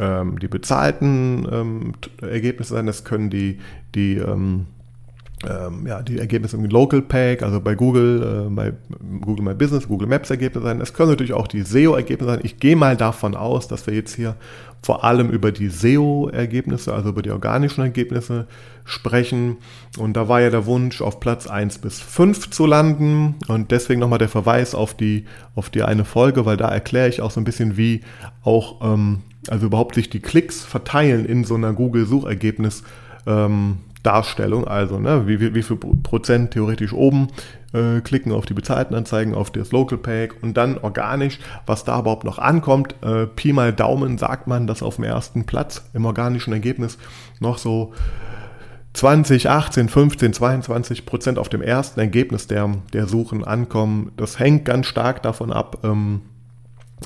ähm, 0.00 0.40
die 0.40 0.48
bezahlten 0.48 1.46
ähm, 1.50 1.92
Ergebnisse 2.20 2.74
sein, 2.74 2.88
es 2.88 3.04
können 3.04 3.30
die, 3.30 3.58
die 3.94 4.16
ähm, 4.16 4.66
ähm, 5.48 5.86
ja, 5.86 6.02
die 6.02 6.18
Ergebnisse 6.18 6.56
im 6.56 6.64
Local 6.66 7.02
Pack, 7.02 7.42
also 7.42 7.60
bei 7.60 7.74
Google, 7.74 8.46
äh, 8.46 8.50
bei 8.50 8.72
Google 9.20 9.44
My 9.44 9.54
Business, 9.54 9.88
Google 9.88 10.08
Maps 10.08 10.30
Ergebnisse 10.30 10.66
sein. 10.66 10.80
Es 10.80 10.94
können 10.94 11.10
natürlich 11.10 11.32
auch 11.32 11.46
die 11.46 11.62
SEO-Ergebnisse 11.62 12.32
sein. 12.32 12.40
Ich 12.42 12.58
gehe 12.58 12.76
mal 12.76 12.96
davon 12.96 13.34
aus, 13.34 13.68
dass 13.68 13.86
wir 13.86 13.94
jetzt 13.94 14.14
hier 14.14 14.36
vor 14.84 15.02
allem 15.02 15.30
über 15.30 15.50
die 15.50 15.68
SEO-Ergebnisse, 15.68 16.92
also 16.92 17.08
über 17.08 17.22
die 17.22 17.30
organischen 17.30 17.82
Ergebnisse 17.82 18.46
sprechen. 18.84 19.56
Und 19.98 20.14
da 20.14 20.28
war 20.28 20.42
ja 20.42 20.50
der 20.50 20.66
Wunsch, 20.66 21.00
auf 21.00 21.20
Platz 21.20 21.46
1 21.46 21.78
bis 21.78 22.00
5 22.00 22.50
zu 22.50 22.66
landen. 22.66 23.36
Und 23.48 23.70
deswegen 23.70 24.00
nochmal 24.00 24.18
der 24.18 24.28
Verweis 24.28 24.74
auf 24.74 24.94
die, 24.94 25.24
auf 25.54 25.70
die 25.70 25.82
eine 25.82 26.04
Folge, 26.04 26.44
weil 26.44 26.58
da 26.58 26.68
erkläre 26.68 27.08
ich 27.08 27.22
auch 27.22 27.30
so 27.30 27.40
ein 27.40 27.44
bisschen, 27.44 27.78
wie 27.78 28.02
auch, 28.42 28.82
ähm, 28.82 29.22
also 29.48 29.66
überhaupt 29.66 29.94
sich 29.94 30.10
die 30.10 30.20
Klicks 30.20 30.64
verteilen 30.64 31.24
in 31.24 31.44
so 31.44 31.54
einer 31.54 31.72
Google-Suchergebnis. 31.72 32.82
Ähm, 33.26 33.78
Darstellung, 34.04 34.68
also 34.68 35.00
ne, 35.00 35.26
wie, 35.26 35.40
wie, 35.40 35.54
wie 35.54 35.62
viel 35.62 35.76
Prozent 35.76 36.52
theoretisch 36.52 36.92
oben 36.92 37.28
äh, 37.72 38.00
klicken 38.00 38.32
auf 38.32 38.46
die 38.46 38.54
bezahlten 38.54 38.94
Anzeigen, 38.94 39.34
auf 39.34 39.50
das 39.50 39.72
Local 39.72 39.98
Pack 39.98 40.36
und 40.42 40.56
dann 40.56 40.78
organisch, 40.78 41.40
was 41.66 41.84
da 41.84 41.98
überhaupt 41.98 42.24
noch 42.24 42.38
ankommt. 42.38 42.94
Äh, 43.02 43.26
Pi 43.26 43.52
mal 43.52 43.72
Daumen 43.72 44.18
sagt 44.18 44.46
man, 44.46 44.66
dass 44.66 44.82
auf 44.82 44.96
dem 44.96 45.04
ersten 45.04 45.44
Platz 45.46 45.88
im 45.94 46.04
organischen 46.04 46.52
Ergebnis 46.52 46.98
noch 47.40 47.58
so 47.58 47.92
20, 48.92 49.48
18, 49.48 49.88
15, 49.88 50.32
22 50.34 51.06
Prozent 51.06 51.38
auf 51.38 51.48
dem 51.48 51.62
ersten 51.62 51.98
Ergebnis 51.98 52.46
der, 52.46 52.70
der 52.92 53.08
Suchen 53.08 53.42
ankommen. 53.42 54.12
Das 54.16 54.38
hängt 54.38 54.66
ganz 54.66 54.86
stark 54.86 55.22
davon 55.22 55.52
ab, 55.52 55.78
ähm, 55.82 56.20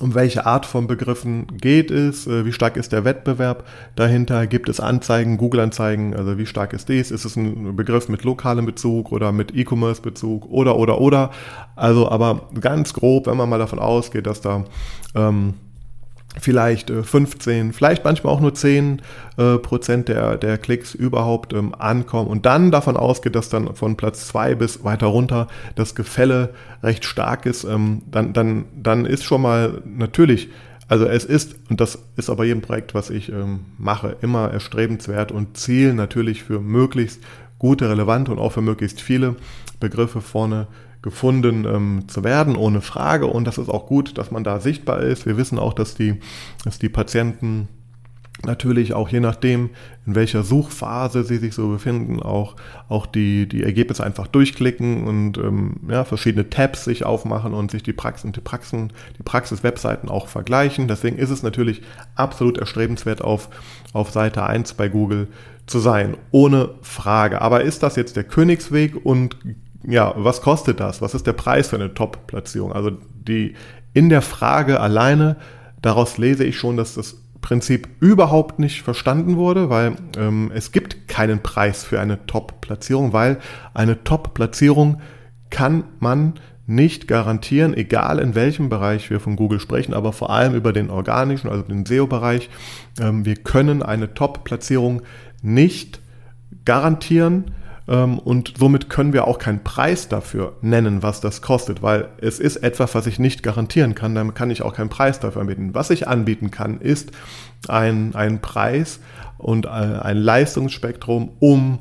um 0.01 0.15
welche 0.15 0.47
Art 0.47 0.67
von 0.67 0.87
Begriffen 0.87 1.47
geht 1.59 1.91
es, 1.91 2.27
äh, 2.27 2.45
wie 2.45 2.53
stark 2.53 2.77
ist 2.77 2.93
der 2.93 3.05
Wettbewerb 3.05 3.67
dahinter, 3.97 4.47
gibt 4.47 4.69
es 4.69 4.81
Anzeigen, 4.81 5.39
Google-Anzeigen, 5.39 6.15
also 6.15 6.39
wie 6.39 6.47
stark 6.47 6.73
ist 6.73 6.89
dies, 6.89 7.11
ist 7.11 7.25
es 7.25 7.37
ein 7.37 7.75
Begriff 7.75 8.09
mit 8.09 8.23
lokalem 8.23 8.67
Bezug 8.67 9.13
oder 9.13 9.33
mit 9.33 9.55
E-Commerce-Bezug? 9.55 10.47
Oder, 10.51 10.77
oder, 10.77 11.01
oder. 11.01 11.31
Also 11.75 12.09
aber 12.09 12.49
ganz 12.61 12.93
grob, 12.93 13.27
wenn 13.27 13.37
man 13.37 13.49
mal 13.49 13.59
davon 13.59 13.79
ausgeht, 13.79 14.27
dass 14.27 14.41
da 14.41 14.65
ähm, 15.15 15.55
vielleicht 16.41 16.91
15, 16.91 17.71
äh, 17.71 17.73
vielleicht 17.73 18.05
manchmal 18.05 18.33
auch 18.33 18.41
nur 18.41 18.55
10 18.55 19.03
äh, 19.37 19.59
Prozent 19.59 20.09
der, 20.09 20.37
der 20.37 20.59
Klicks 20.59 20.95
überhaupt 20.95 21.53
ähm, 21.53 21.75
ankommen 21.75 22.29
und 22.29 22.47
dann 22.47 22.71
davon 22.71 22.97
ausgeht, 22.97 23.35
dass 23.35 23.49
dann 23.49 23.75
von 23.75 23.97
Platz 23.97 24.29
2 24.29 24.55
bis 24.55 24.85
weiter 24.85 25.07
runter 25.07 25.49
das 25.75 25.95
Gefälle 25.95 26.55
recht 26.83 27.05
stark 27.05 27.47
ist, 27.47 27.65
ähm, 27.65 28.03
dann, 28.11 28.33
dann, 28.33 28.65
dann 28.75 29.05
ist 29.05 29.25
schon 29.25 29.43
mal 29.43 29.83
natürlich, 29.85 30.49
also 30.89 31.07
es 31.07 31.25
ist, 31.25 31.57
und 31.69 31.81
das 31.81 31.99
ist 32.17 32.31
aber 32.31 32.45
jedem 32.45 32.63
Projekt, 32.63 32.95
was 32.95 33.11
ich 33.11 33.31
ähm, 33.31 33.61
mache, 33.77 34.17
immer 34.23 34.51
erstrebenswert 34.51 35.33
und 35.33 35.57
Ziel 35.57 35.93
natürlich 35.93 36.45
für 36.45 36.61
möglichst 36.61 37.23
gute, 37.59 37.89
relevante 37.89 38.31
und 38.33 38.39
auch 38.39 38.53
für 38.53 38.63
möglichst 38.63 39.01
viele 39.01 39.37
Begriffe 39.81 40.21
vorne 40.21 40.67
gefunden 41.03 41.65
ähm, 41.65 42.09
zu 42.09 42.25
werden, 42.25 42.57
ohne 42.57 42.81
Frage. 42.81 43.27
Und 43.27 43.45
das 43.45 43.59
ist 43.59 43.69
auch 43.69 43.87
gut, 43.87 44.19
dass 44.19 44.31
man 44.31 44.45
da 44.45 44.61
sichtbar 44.61 45.01
ist. 45.01 45.27
Wir 45.27 45.37
wissen 45.37 45.59
auch, 45.59 45.73
dass 45.73 45.95
die, 45.95 46.21
dass 46.65 46.79
die 46.79 46.89
Patienten 46.89 47.69
natürlich 48.45 48.95
auch 48.95 49.09
je 49.09 49.21
nachdem, 49.21 49.71
in 50.07 50.15
welcher 50.15 50.43
Suchphase 50.43 51.25
sie 51.25 51.39
sich 51.39 51.55
so 51.55 51.69
befinden, 51.69 52.21
auch, 52.23 52.55
auch 52.89 53.07
die, 53.07 53.49
die 53.49 53.63
Ergebnisse 53.63 54.05
einfach 54.05 54.27
durchklicken 54.27 55.07
und 55.07 55.39
ähm, 55.39 55.81
ja, 55.89 56.05
verschiedene 56.05 56.49
Tabs 56.49 56.85
sich 56.85 57.05
aufmachen 57.05 57.53
und 57.53 57.71
sich 57.71 57.83
die 57.83 57.93
Praxen, 57.93 58.33
die 58.33 58.41
Praxen, 58.41 58.93
die 59.19 59.23
Praxis-Webseiten 59.23 60.09
auch 60.09 60.29
vergleichen. 60.29 60.89
Deswegen 60.89 61.19
ist 61.19 61.31
es 61.31 61.43
natürlich 61.43 61.83
absolut 62.15 62.59
erstrebenswert, 62.59 63.23
auf, 63.23 63.49
auf 63.93 64.11
Seite 64.11 64.45
1 64.45 64.75
bei 64.75 64.89
Google 64.89 65.29
zu 65.67 65.81
sein, 65.81 66.17
ohne 66.31 66.71
Frage. 66.83 67.43
Aber 67.43 67.63
ist 67.63 67.83
das 67.83 67.97
jetzt 67.97 68.17
der 68.17 68.25
Königsweg 68.25 69.05
und 69.05 69.37
ja, 69.87 70.13
was 70.17 70.43
kostet 70.43 70.81
das? 70.81 71.01
Was 71.03 71.15
ist 71.15 71.27
der 71.27 71.33
Preis 71.33 71.69
für 71.69 71.77
eine 71.77 71.95
Top-Platzierung? 71.95 72.73
Also 72.73 72.91
die 73.15 73.55
in 73.95 74.09
der 74.09 74.23
Frage 74.23 74.81
alleine, 74.81 75.37
daraus 75.83 76.19
lese 76.19 76.45
ich 76.45 76.59
schon, 76.59 76.77
dass 76.77 76.95
das 76.95 77.17
Prinzip 77.41 77.89
überhaupt 78.01 78.59
nicht 78.59 78.83
verstanden 78.83 79.37
wurde, 79.37 79.71
weil 79.71 79.97
ähm, 80.17 80.51
es 80.55 80.73
gibt 80.73 81.09
keinen 81.09 81.43
Preis 81.43 81.85
für 81.85 82.01
eine 82.01 82.27
Top-Platzierung, 82.27 83.13
weil 83.13 83.39
eine 83.75 84.03
Top-Platzierung 84.05 85.01
kann 85.51 85.85
man 86.01 86.35
nicht 86.67 87.09
garantieren, 87.09 87.75
egal 87.75 88.19
in 88.19 88.35
welchem 88.35 88.69
Bereich 88.69 89.09
wir 89.09 89.21
von 89.21 89.37
Google 89.37 89.61
sprechen, 89.61 89.95
aber 89.95 90.13
vor 90.13 90.29
allem 90.29 90.55
über 90.55 90.75
den 90.75 90.91
organischen, 90.91 91.49
also 91.49 91.63
den 91.63 91.87
SEO-Bereich. 91.87 92.51
Ähm, 93.01 93.25
wir 93.25 93.37
können 93.37 93.83
eine 93.83 94.13
Top-Platzierung 94.13 95.03
nicht 95.41 96.01
garantieren, 96.67 97.53
und 97.89 98.55
somit 98.59 98.91
können 98.91 99.15
wir 99.15 99.27
auch 99.27 99.39
keinen 99.39 99.65
Preis 99.65 100.09
dafür 100.09 100.57
nennen, 100.61 101.03
was 101.03 101.23
das 101.23 101.41
kostet, 101.41 101.83
weil 101.83 102.09
es 102.21 102.39
ist 102.39 102.57
etwas, 102.57 102.95
was 102.95 103.07
ich 103.07 103.19
nicht 103.19 103.43
garantieren 103.43 103.95
kann, 103.95 104.15
dann 104.15 104.35
kann 104.35 104.51
ich 104.51 104.61
auch 104.61 104.75
keinen 104.75 104.91
Preis 104.91 105.21
dafür 105.21 105.41
anbieten. 105.41 105.71
Was 105.73 105.89
ich 105.89 106.07
anbieten 106.07 106.51
kann, 106.51 106.81
ist 106.81 107.13
ein, 107.67 108.15
ein 108.15 108.41
Preis 108.43 109.01
und 109.39 109.67
ein 109.67 110.19
Leistungsspektrum, 110.19 111.31
um 111.39 111.79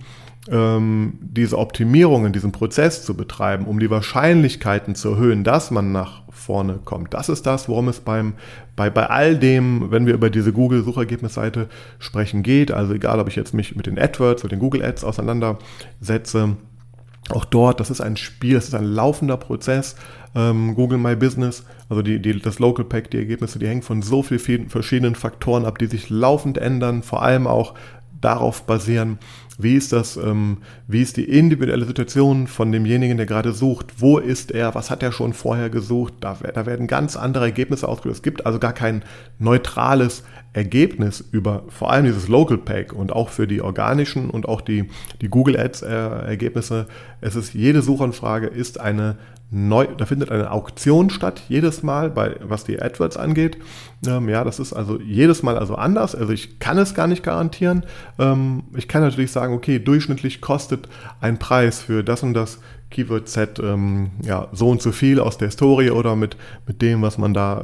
ähm, 0.50 1.18
diese 1.22 1.58
Optimierung 1.58 2.26
in 2.26 2.34
diesem 2.34 2.52
Prozess 2.54 3.04
zu 3.04 3.16
betreiben, 3.16 3.66
um 3.66 3.80
die 3.80 3.90
Wahrscheinlichkeiten 3.90 4.96
zu 4.96 5.10
erhöhen, 5.12 5.44
dass 5.44 5.72
man 5.72 5.92
nach 5.92 6.22
vorne 6.48 6.80
kommt. 6.86 7.14
Das 7.14 7.28
ist 7.28 7.46
das, 7.46 7.68
worum 7.68 7.90
es 7.90 8.00
beim, 8.00 8.34
bei, 8.78 8.90
bei 8.90 9.08
all 9.08 9.38
dem, 9.38 9.92
wenn 9.92 10.06
wir 10.06 10.14
über 10.14 10.30
diese 10.30 10.54
Google-Suchergebnisseite 10.54 11.68
sprechen, 12.00 12.42
geht. 12.42 12.72
Also 12.72 12.94
egal, 12.94 13.20
ob 13.20 13.28
ich 13.28 13.36
jetzt 13.36 13.54
mich 13.54 13.76
mit 13.76 13.86
den 13.86 14.00
AdWords 14.00 14.46
oder 14.46 14.56
den 14.56 14.60
Google 14.60 14.82
Ads 14.82 15.04
auseinandersetze, 15.04 16.56
auch 17.30 17.44
dort, 17.44 17.82
das 17.82 17.90
ist 17.90 18.00
ein 18.00 18.16
Spiel, 18.16 18.56
das 18.56 18.70
ist 18.70 18.76
ein 18.76 18.86
laufender 18.86 19.36
Prozess. 19.36 19.98
Ähm, 20.34 20.74
Google 20.76 20.98
My 20.98 21.18
Business, 21.18 21.66
also 21.90 22.02
die, 22.02 22.22
die, 22.22 22.40
das 22.40 22.60
Local 22.60 22.86
Pack, 22.86 23.12
die 23.12 23.18
Ergebnisse, 23.18 23.60
die 23.60 23.68
hängen 23.68 23.82
von 23.82 24.02
so 24.02 24.24
vielen 24.24 24.70
verschiedenen 24.70 25.16
Faktoren 25.16 25.66
ab, 25.66 25.78
die 25.80 25.88
sich 25.88 26.10
laufend 26.10 26.58
ändern, 26.58 27.04
vor 27.04 27.24
allem 27.24 27.46
auch 27.46 27.74
darauf 28.22 28.64
basieren, 28.64 29.20
wie 29.60 29.76
ist 29.76 29.92
das, 29.92 30.18
ähm, 30.18 30.58
wie 30.88 31.02
ist 31.02 31.18
die 31.18 31.24
individuelle 31.24 31.86
Situation 31.86 32.46
von 32.46 32.72
demjenigen, 32.72 33.18
der 33.18 33.26
gerade 33.26 33.54
sucht? 33.54 33.96
Wo 33.98 34.20
ist 34.20 34.52
er? 34.52 34.76
Was 34.76 34.92
hat 34.92 35.02
er 35.02 35.12
schon 35.12 35.34
vorher 35.34 35.72
gesucht? 35.72 36.14
Da, 36.20 36.38
da 36.54 36.68
werden 36.68 36.86
ganz 36.86 37.16
andere 37.16 37.46
Ergebnisse 37.46 37.88
ausgelöst. 37.88 38.20
Es 38.20 38.24
gibt 38.24 38.46
also 38.46 38.60
gar 38.60 38.74
kein 38.74 39.04
neutrales 39.40 40.24
Ergebnis 40.54 41.24
über 41.32 41.64
vor 41.70 41.92
allem 41.92 42.06
dieses 42.06 42.28
Local 42.28 42.58
Pack 42.58 42.94
und 42.94 43.12
auch 43.12 43.30
für 43.30 43.48
die 43.48 43.62
organischen 43.62 44.30
und 44.30 44.48
auch 44.48 44.62
die, 44.62 44.90
die 45.22 45.28
Google 45.28 45.60
Ads 45.60 45.82
äh, 45.82 45.88
Ergebnisse. 45.88 46.86
Es 47.22 47.36
ist 47.36 47.56
jede 47.56 47.82
Suchanfrage 47.82 48.48
ist 48.48 48.80
eine 48.80 49.18
neu, 49.50 49.88
da 49.98 50.06
findet 50.06 50.32
eine 50.32 50.52
Auktion 50.52 51.10
statt, 51.10 51.44
jedes 51.48 51.82
Mal, 51.82 52.10
bei, 52.10 52.36
was 52.42 52.66
die 52.66 52.82
AdWords 52.82 53.16
angeht. 53.16 53.58
Ähm, 54.06 54.28
ja, 54.28 54.44
das 54.44 54.60
ist 54.60 54.74
also 54.74 55.00
jedes 55.00 55.42
Mal 55.42 55.58
also 55.58 55.76
anders. 55.76 56.16
Also 56.16 56.34
ich 56.34 56.60
kann 56.60 56.78
es 56.78 56.94
gar 56.94 57.08
nicht 57.08 57.24
garantieren. 57.24 57.86
Ähm, 58.20 58.64
ich 58.76 58.88
kann 58.88 59.02
natürlich 59.02 59.32
sagen, 59.32 59.54
okay, 59.54 59.80
durchschnittlich 59.80 60.42
kostet 60.42 60.90
ein 61.22 61.40
Preis 61.40 61.82
für 61.82 62.04
das 62.04 62.24
und 62.24 62.34
das 62.34 62.60
Keyword-Set 62.92 63.60
ähm, 63.60 64.12
ja, 64.22 64.48
so 64.52 64.70
und 64.70 64.82
so 64.82 64.92
viel 64.92 65.20
aus 65.20 65.38
der 65.38 65.48
Historie 65.48 65.92
oder 65.92 66.16
mit, 66.16 66.36
mit 66.66 66.82
dem, 66.82 67.02
was 67.02 67.18
man 67.18 67.34
da 67.34 67.64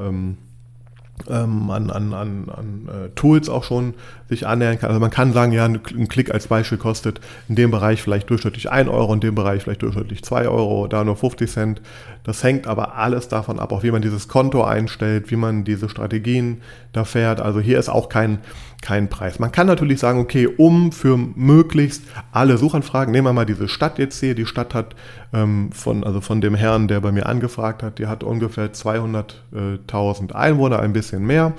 ähm, 1.29 1.69
an, 1.69 1.89
an, 1.89 2.13
an, 2.13 2.49
an 2.49 2.87
äh, 2.87 3.09
Tools 3.15 3.49
auch 3.49 3.63
schon 3.63 3.93
sich 4.29 4.47
annähern 4.47 4.79
kann. 4.79 4.89
Also 4.89 4.99
man 4.99 5.11
kann 5.11 5.33
sagen, 5.33 5.51
ja, 5.51 5.65
ein, 5.65 5.81
Klick 6.07 6.33
als 6.33 6.47
Beispiel 6.47 6.77
kostet 6.77 7.21
in 7.47 7.55
dem 7.55 7.71
Bereich 7.71 8.01
vielleicht 8.01 8.29
durchschnittlich 8.29 8.71
1 8.71 8.89
Euro, 8.89 9.13
in 9.13 9.19
dem 9.19 9.35
Bereich 9.35 9.63
vielleicht 9.63 9.81
durchschnittlich 9.81 10.23
2 10.23 10.47
Euro, 10.47 10.87
da 10.87 11.03
nur 11.03 11.15
50 11.15 11.49
Cent. 11.49 11.81
Das 12.23 12.43
hängt 12.43 12.67
aber 12.67 12.95
alles 12.95 13.27
davon 13.27 13.59
ab, 13.59 13.71
auch 13.71 13.83
wie 13.83 13.91
man 13.91 14.01
dieses 14.01 14.27
Konto 14.27 14.63
einstellt, 14.63 15.29
wie 15.31 15.35
man 15.35 15.63
diese 15.63 15.89
Strategien 15.89 16.61
da 16.93 17.03
fährt. 17.03 17.41
Also 17.41 17.59
hier 17.59 17.79
ist 17.79 17.89
auch 17.89 18.09
kein, 18.09 18.39
kein 18.83 19.09
Preis. 19.09 19.39
Man 19.39 19.51
kann 19.51 19.65
natürlich 19.65 19.99
sagen, 19.99 20.19
okay, 20.19 20.45
um 20.45 20.91
für 20.91 21.17
möglichst 21.17 22.03
alle 22.31 22.57
Suchanfragen, 22.57 23.13
nehmen 23.13 23.25
wir 23.27 23.33
mal 23.33 23.45
diese 23.45 23.69
Stadt 23.69 23.97
jetzt 23.97 24.19
hier, 24.19 24.35
die 24.35 24.45
Stadt 24.45 24.73
hat 24.73 24.93
ähm, 25.33 25.71
von, 25.71 26.03
also 26.03 26.19
von 26.19 26.41
dem 26.41 26.53
Herrn, 26.53 26.89
der 26.89 26.99
bei 26.99 27.13
mir 27.13 27.25
angefragt 27.25 27.81
hat, 27.81 27.97
die 27.97 28.07
hat 28.07 28.25
ungefähr 28.25 28.73
200.000 28.73 30.33
Einwohner, 30.33 30.79
ein 30.79 30.91
bisschen 30.91 31.25
mehr. 31.25 31.53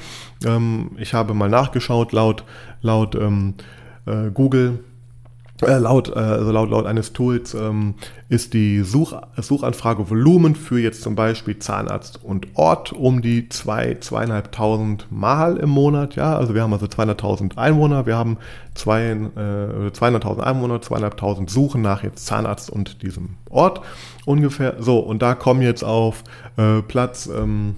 Ähm, 0.44 0.90
ich 0.98 1.14
habe 1.14 1.32
mal 1.32 1.48
nachgeschaut, 1.48 2.12
laut, 2.12 2.44
laut 2.82 3.14
ähm, 3.14 3.54
äh, 4.06 4.30
Google 4.30 4.80
äh, 5.66 5.78
laut, 5.78 6.08
äh, 6.08 6.18
also 6.18 6.52
laut, 6.52 6.70
laut 6.70 6.86
eines 6.86 7.12
Tools 7.12 7.54
ähm, 7.54 7.94
ist 8.28 8.54
die 8.54 8.80
Such, 8.82 9.14
Suchanfrage 9.36 10.08
Volumen 10.10 10.54
für 10.54 10.80
jetzt 10.80 11.02
zum 11.02 11.14
Beispiel 11.14 11.58
Zahnarzt 11.58 12.20
und 12.22 12.48
Ort 12.54 12.92
um 12.92 13.22
die 13.22 13.48
2, 13.48 13.98
zwei, 14.00 14.24
2.500 14.24 15.04
Mal 15.10 15.56
im 15.56 15.70
Monat. 15.70 16.16
Ja, 16.16 16.36
also 16.36 16.54
wir 16.54 16.62
haben 16.62 16.72
also 16.72 16.86
200.000 16.86 17.56
Einwohner, 17.56 18.06
wir 18.06 18.16
haben 18.16 18.38
äh, 18.76 18.80
200.000 18.86 20.40
Einwohner, 20.40 20.76
2.500 20.76 21.50
Suchen 21.50 21.82
nach 21.82 22.02
jetzt 22.02 22.26
Zahnarzt 22.26 22.70
und 22.70 23.02
diesem 23.02 23.36
Ort 23.50 23.80
ungefähr. 24.24 24.76
So, 24.78 24.98
und 24.98 25.22
da 25.22 25.34
kommen 25.34 25.62
jetzt 25.62 25.84
auf 25.84 26.24
äh, 26.56 26.82
Platz 26.82 27.26
ähm, 27.26 27.76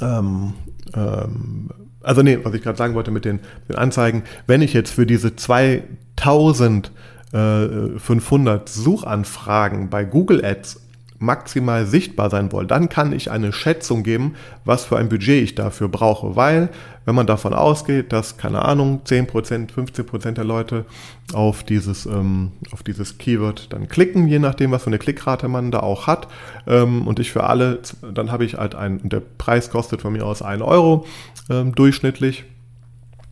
ähm, 0.00 0.54
ähm 0.94 1.70
also 2.02 2.22
nee, 2.22 2.38
was 2.42 2.54
ich 2.54 2.62
gerade 2.62 2.78
sagen 2.78 2.94
wollte 2.94 3.10
mit 3.10 3.24
den, 3.24 3.40
den, 3.68 3.76
Anzeigen, 3.76 4.22
wenn 4.46 4.62
ich 4.62 4.72
jetzt 4.72 4.92
für 4.92 5.06
diese 5.06 5.36
2500 5.36 6.92
äh, 7.32 8.70
Suchanfragen 8.70 9.90
bei 9.90 10.04
Google 10.04 10.44
Ads 10.44 10.80
maximal 11.20 11.84
sichtbar 11.84 12.30
sein 12.30 12.50
wollen, 12.50 12.66
dann 12.66 12.88
kann 12.88 13.12
ich 13.12 13.30
eine 13.30 13.52
Schätzung 13.52 14.02
geben, 14.02 14.34
was 14.64 14.86
für 14.86 14.96
ein 14.96 15.10
Budget 15.10 15.44
ich 15.44 15.54
dafür 15.54 15.88
brauche. 15.88 16.34
Weil, 16.34 16.70
wenn 17.04 17.14
man 17.14 17.26
davon 17.26 17.52
ausgeht, 17.52 18.12
dass, 18.12 18.38
keine 18.38 18.62
Ahnung, 18.64 19.02
10%, 19.04 19.70
15% 19.70 20.32
der 20.32 20.44
Leute 20.44 20.86
auf 21.34 21.62
dieses, 21.62 22.06
ähm, 22.06 22.52
auf 22.72 22.82
dieses 22.82 23.18
Keyword 23.18 23.72
dann 23.72 23.86
klicken, 23.86 24.28
je 24.28 24.38
nachdem, 24.38 24.70
was 24.70 24.84
für 24.84 24.88
eine 24.88 24.98
Klickrate 24.98 25.46
man 25.48 25.70
da 25.70 25.80
auch 25.80 26.06
hat, 26.06 26.26
ähm, 26.66 27.06
und 27.06 27.18
ich 27.20 27.32
für 27.32 27.44
alle, 27.44 27.80
dann 28.14 28.32
habe 28.32 28.46
ich 28.46 28.54
halt 28.54 28.74
ein, 28.74 29.00
der 29.06 29.20
Preis 29.20 29.70
kostet 29.70 30.00
von 30.00 30.14
mir 30.14 30.24
aus 30.24 30.40
1 30.40 30.62
Euro 30.62 31.04
ähm, 31.50 31.74
durchschnittlich 31.74 32.44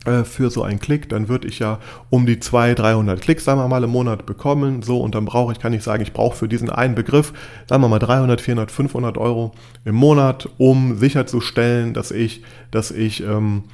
äh, 0.08 0.24
für 0.24 0.50
so 0.50 0.62
einen 0.62 0.80
Klick, 0.80 1.08
dann 1.08 1.28
würde 1.28 1.48
ich 1.48 1.58
ja 1.58 1.78
um 2.10 2.26
die 2.26 2.40
200, 2.40 2.78
300 2.78 3.20
Klicks, 3.20 3.44
sagen 3.44 3.60
wir 3.60 3.68
mal, 3.68 3.84
im 3.84 3.90
Monat 3.90 4.26
bekommen. 4.26 4.82
So, 4.82 5.00
und 5.00 5.14
dann 5.14 5.24
brauche 5.24 5.52
ich, 5.52 5.58
kann 5.58 5.72
ich 5.72 5.82
sagen, 5.82 6.02
ich 6.02 6.12
brauche 6.12 6.36
für 6.36 6.48
diesen 6.48 6.70
einen 6.70 6.94
Begriff, 6.94 7.32
sagen 7.68 7.82
wir 7.82 7.88
mal, 7.88 7.98
300, 7.98 8.40
400, 8.40 8.70
500 8.70 9.18
Euro 9.18 9.52
im 9.84 9.94
Monat, 9.94 10.48
um 10.58 10.96
sicherzustellen, 10.96 11.94
dass 11.94 12.10
ich, 12.10 12.42
dass 12.70 12.90
ich 12.90 13.22
ähm, 13.22 13.64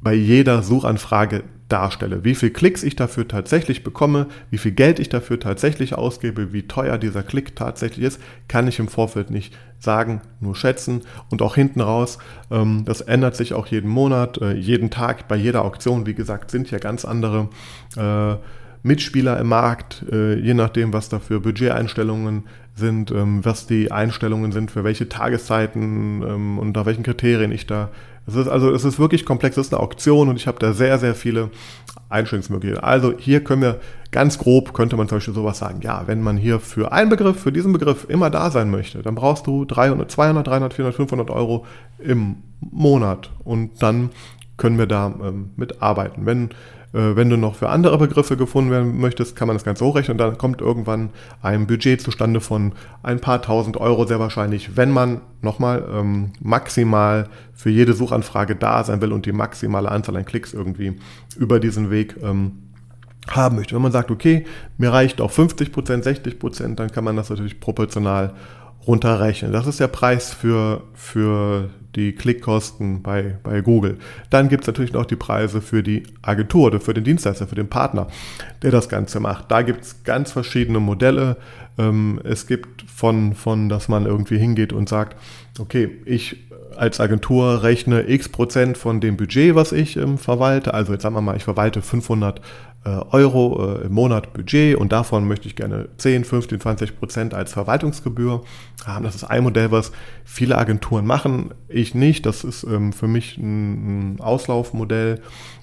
bei 0.00 0.14
jeder 0.14 0.62
Suchanfrage 0.62 1.44
darstelle. 1.68 2.24
Wie 2.24 2.34
viel 2.34 2.50
Klicks 2.50 2.82
ich 2.82 2.96
dafür 2.96 3.26
tatsächlich 3.26 3.82
bekomme, 3.82 4.26
wie 4.50 4.58
viel 4.58 4.72
Geld 4.72 4.98
ich 4.98 5.08
dafür 5.08 5.40
tatsächlich 5.40 5.94
ausgebe, 5.94 6.52
wie 6.52 6.62
teuer 6.62 6.98
dieser 6.98 7.22
Klick 7.22 7.56
tatsächlich 7.56 8.04
ist, 8.04 8.20
kann 8.48 8.68
ich 8.68 8.78
im 8.78 8.88
Vorfeld 8.88 9.30
nicht 9.30 9.56
sagen, 9.78 10.20
nur 10.40 10.54
schätzen. 10.54 11.02
Und 11.30 11.42
auch 11.42 11.56
hinten 11.56 11.80
raus, 11.80 12.18
ähm, 12.50 12.84
das 12.84 13.00
ändert 13.00 13.36
sich 13.36 13.52
auch 13.54 13.66
jeden 13.66 13.90
Monat, 13.90 14.38
äh, 14.38 14.52
jeden 14.52 14.90
Tag, 14.90 15.28
bei 15.28 15.36
jeder 15.36 15.64
Auktion, 15.64 16.06
wie 16.06 16.14
gesagt, 16.14 16.50
sind 16.50 16.70
ja 16.70 16.78
ganz 16.78 17.04
andere 17.04 17.48
äh, 17.96 18.36
Mitspieler 18.82 19.38
im 19.40 19.48
Markt, 19.48 20.04
äh, 20.12 20.38
je 20.38 20.54
nachdem, 20.54 20.92
was 20.92 21.08
da 21.08 21.18
für 21.18 21.40
Budgeteinstellungen 21.40 22.44
sind, 22.76 23.10
ähm, 23.10 23.44
was 23.44 23.66
die 23.66 23.90
Einstellungen 23.90 24.52
sind, 24.52 24.70
für 24.70 24.84
welche 24.84 25.08
Tageszeiten 25.08 26.22
ähm, 26.22 26.58
unter 26.58 26.86
welchen 26.86 27.02
Kriterien 27.02 27.50
ich 27.50 27.66
da 27.66 27.90
es 28.26 28.34
ist 28.34 28.48
also, 28.48 28.72
es 28.72 28.84
ist 28.84 28.98
wirklich 28.98 29.24
komplex. 29.24 29.56
Es 29.56 29.68
ist 29.68 29.74
eine 29.74 29.82
Auktion 29.82 30.28
und 30.28 30.36
ich 30.36 30.46
habe 30.46 30.58
da 30.58 30.72
sehr, 30.72 30.98
sehr 30.98 31.14
viele 31.14 31.50
Einstellungsmöglichkeiten. 32.08 32.84
Also 32.84 33.14
hier 33.16 33.42
können 33.44 33.62
wir 33.62 33.80
ganz 34.10 34.38
grob, 34.38 34.72
könnte 34.74 34.96
man 34.96 35.08
zum 35.08 35.16
Beispiel 35.16 35.34
sowas 35.34 35.58
sagen. 35.58 35.80
Ja, 35.82 36.04
wenn 36.06 36.22
man 36.22 36.36
hier 36.36 36.58
für 36.58 36.92
einen 36.92 37.08
Begriff, 37.08 37.40
für 37.40 37.52
diesen 37.52 37.72
Begriff 37.72 38.06
immer 38.08 38.30
da 38.30 38.50
sein 38.50 38.70
möchte, 38.70 39.02
dann 39.02 39.14
brauchst 39.14 39.46
du 39.46 39.64
300, 39.64 40.10
200, 40.10 40.46
300, 40.46 40.74
400, 40.74 40.96
500 40.96 41.30
Euro 41.30 41.66
im 41.98 42.36
Monat 42.60 43.30
und 43.44 43.82
dann 43.82 44.10
können 44.56 44.78
wir 44.78 44.86
da 44.86 45.12
ähm, 45.22 45.50
mitarbeiten. 45.56 46.26
Wenn 46.26 46.50
äh, 46.96 47.14
wenn 47.14 47.28
du 47.28 47.36
noch 47.36 47.56
für 47.56 47.68
andere 47.68 47.98
Begriffe 47.98 48.36
gefunden 48.36 48.70
werden 48.70 48.98
möchtest, 48.98 49.36
kann 49.36 49.48
man 49.48 49.56
das 49.56 49.64
Ganze 49.64 49.84
hochrechnen 49.84 50.14
und 50.14 50.18
dann 50.18 50.38
kommt 50.38 50.60
irgendwann 50.60 51.10
ein 51.42 51.66
Budget 51.66 52.00
zustande 52.00 52.40
von 52.40 52.72
ein 53.02 53.20
paar 53.20 53.42
tausend 53.42 53.76
Euro 53.76 54.06
sehr 54.06 54.18
wahrscheinlich, 54.18 54.76
wenn 54.76 54.90
man 54.90 55.20
nochmal 55.42 55.84
ähm, 55.92 56.32
maximal 56.40 57.28
für 57.52 57.70
jede 57.70 57.92
Suchanfrage 57.92 58.56
da 58.56 58.82
sein 58.82 59.00
will 59.02 59.12
und 59.12 59.26
die 59.26 59.32
maximale 59.32 59.90
Anzahl 59.90 60.16
an 60.16 60.24
Klicks 60.24 60.54
irgendwie 60.54 60.96
über 61.36 61.60
diesen 61.60 61.90
Weg 61.90 62.16
ähm, 62.22 62.62
haben 63.28 63.56
möchte. 63.56 63.74
Wenn 63.74 63.82
man 63.82 63.92
sagt, 63.92 64.10
okay, 64.10 64.46
mir 64.78 64.92
reicht 64.92 65.20
auch 65.20 65.32
50%, 65.32 65.72
60%, 66.02 66.76
dann 66.76 66.90
kann 66.90 67.04
man 67.04 67.16
das 67.16 67.28
natürlich 67.28 67.60
proportional 67.60 68.32
runterrechnen. 68.86 69.52
Das 69.52 69.66
ist 69.66 69.80
der 69.80 69.88
Preis 69.88 70.32
für, 70.32 70.82
für 70.94 71.70
die 71.96 72.12
Klickkosten 72.12 73.02
bei, 73.02 73.38
bei 73.42 73.60
Google. 73.60 73.98
Dann 74.30 74.48
gibt 74.48 74.64
es 74.64 74.66
natürlich 74.66 74.92
noch 74.92 75.06
die 75.06 75.16
Preise 75.16 75.60
für 75.60 75.82
die 75.82 76.04
Agentur 76.22 76.66
oder 76.66 76.80
für 76.80 76.94
den 76.94 77.04
Dienstleister, 77.04 77.46
für 77.46 77.54
den 77.54 77.68
Partner, 77.68 78.06
der 78.62 78.70
das 78.70 78.88
Ganze 78.88 79.18
macht. 79.18 79.50
Da 79.50 79.62
gibt 79.62 79.82
es 79.82 80.04
ganz 80.04 80.30
verschiedene 80.30 80.78
Modelle. 80.78 81.38
Ähm, 81.78 82.20
es 82.22 82.46
gibt 82.46 82.82
von, 82.82 83.34
von, 83.34 83.68
dass 83.68 83.88
man 83.88 84.06
irgendwie 84.06 84.38
hingeht 84.38 84.72
und 84.72 84.88
sagt, 84.88 85.16
okay, 85.58 85.90
ich 86.04 86.46
als 86.76 87.00
Agentur 87.00 87.62
rechne 87.62 88.08
x 88.08 88.28
Prozent 88.28 88.76
von 88.76 89.00
dem 89.00 89.16
Budget, 89.16 89.54
was 89.54 89.72
ich 89.72 89.96
ähm, 89.96 90.18
verwalte. 90.18 90.74
Also 90.74 90.92
jetzt 90.92 91.02
sagen 91.02 91.14
wir 91.14 91.22
mal, 91.22 91.36
ich 91.36 91.44
verwalte 91.44 91.82
500 91.82 92.38
äh, 92.38 92.42
Euro 92.90 93.78
äh, 93.78 93.86
im 93.86 93.92
Monat 93.92 94.32
Budget 94.32 94.76
und 94.76 94.92
davon 94.92 95.26
möchte 95.26 95.48
ich 95.48 95.56
gerne 95.56 95.88
10, 95.96 96.24
15, 96.24 96.60
20 96.60 96.98
Prozent 96.98 97.34
als 97.34 97.52
Verwaltungsgebühr 97.52 98.42
haben. 98.84 99.04
Das 99.04 99.14
ist 99.14 99.24
ein 99.24 99.42
Modell, 99.42 99.72
was 99.72 99.92
viele 100.24 100.56
Agenturen 100.58 101.06
machen. 101.06 101.52
Ich 101.68 101.94
nicht. 101.94 102.26
Das 102.26 102.44
ist 102.44 102.64
ähm, 102.64 102.92
für 102.92 103.08
mich 103.08 103.38
ein, 103.38 104.20
Auslaufmodell. 104.20 105.20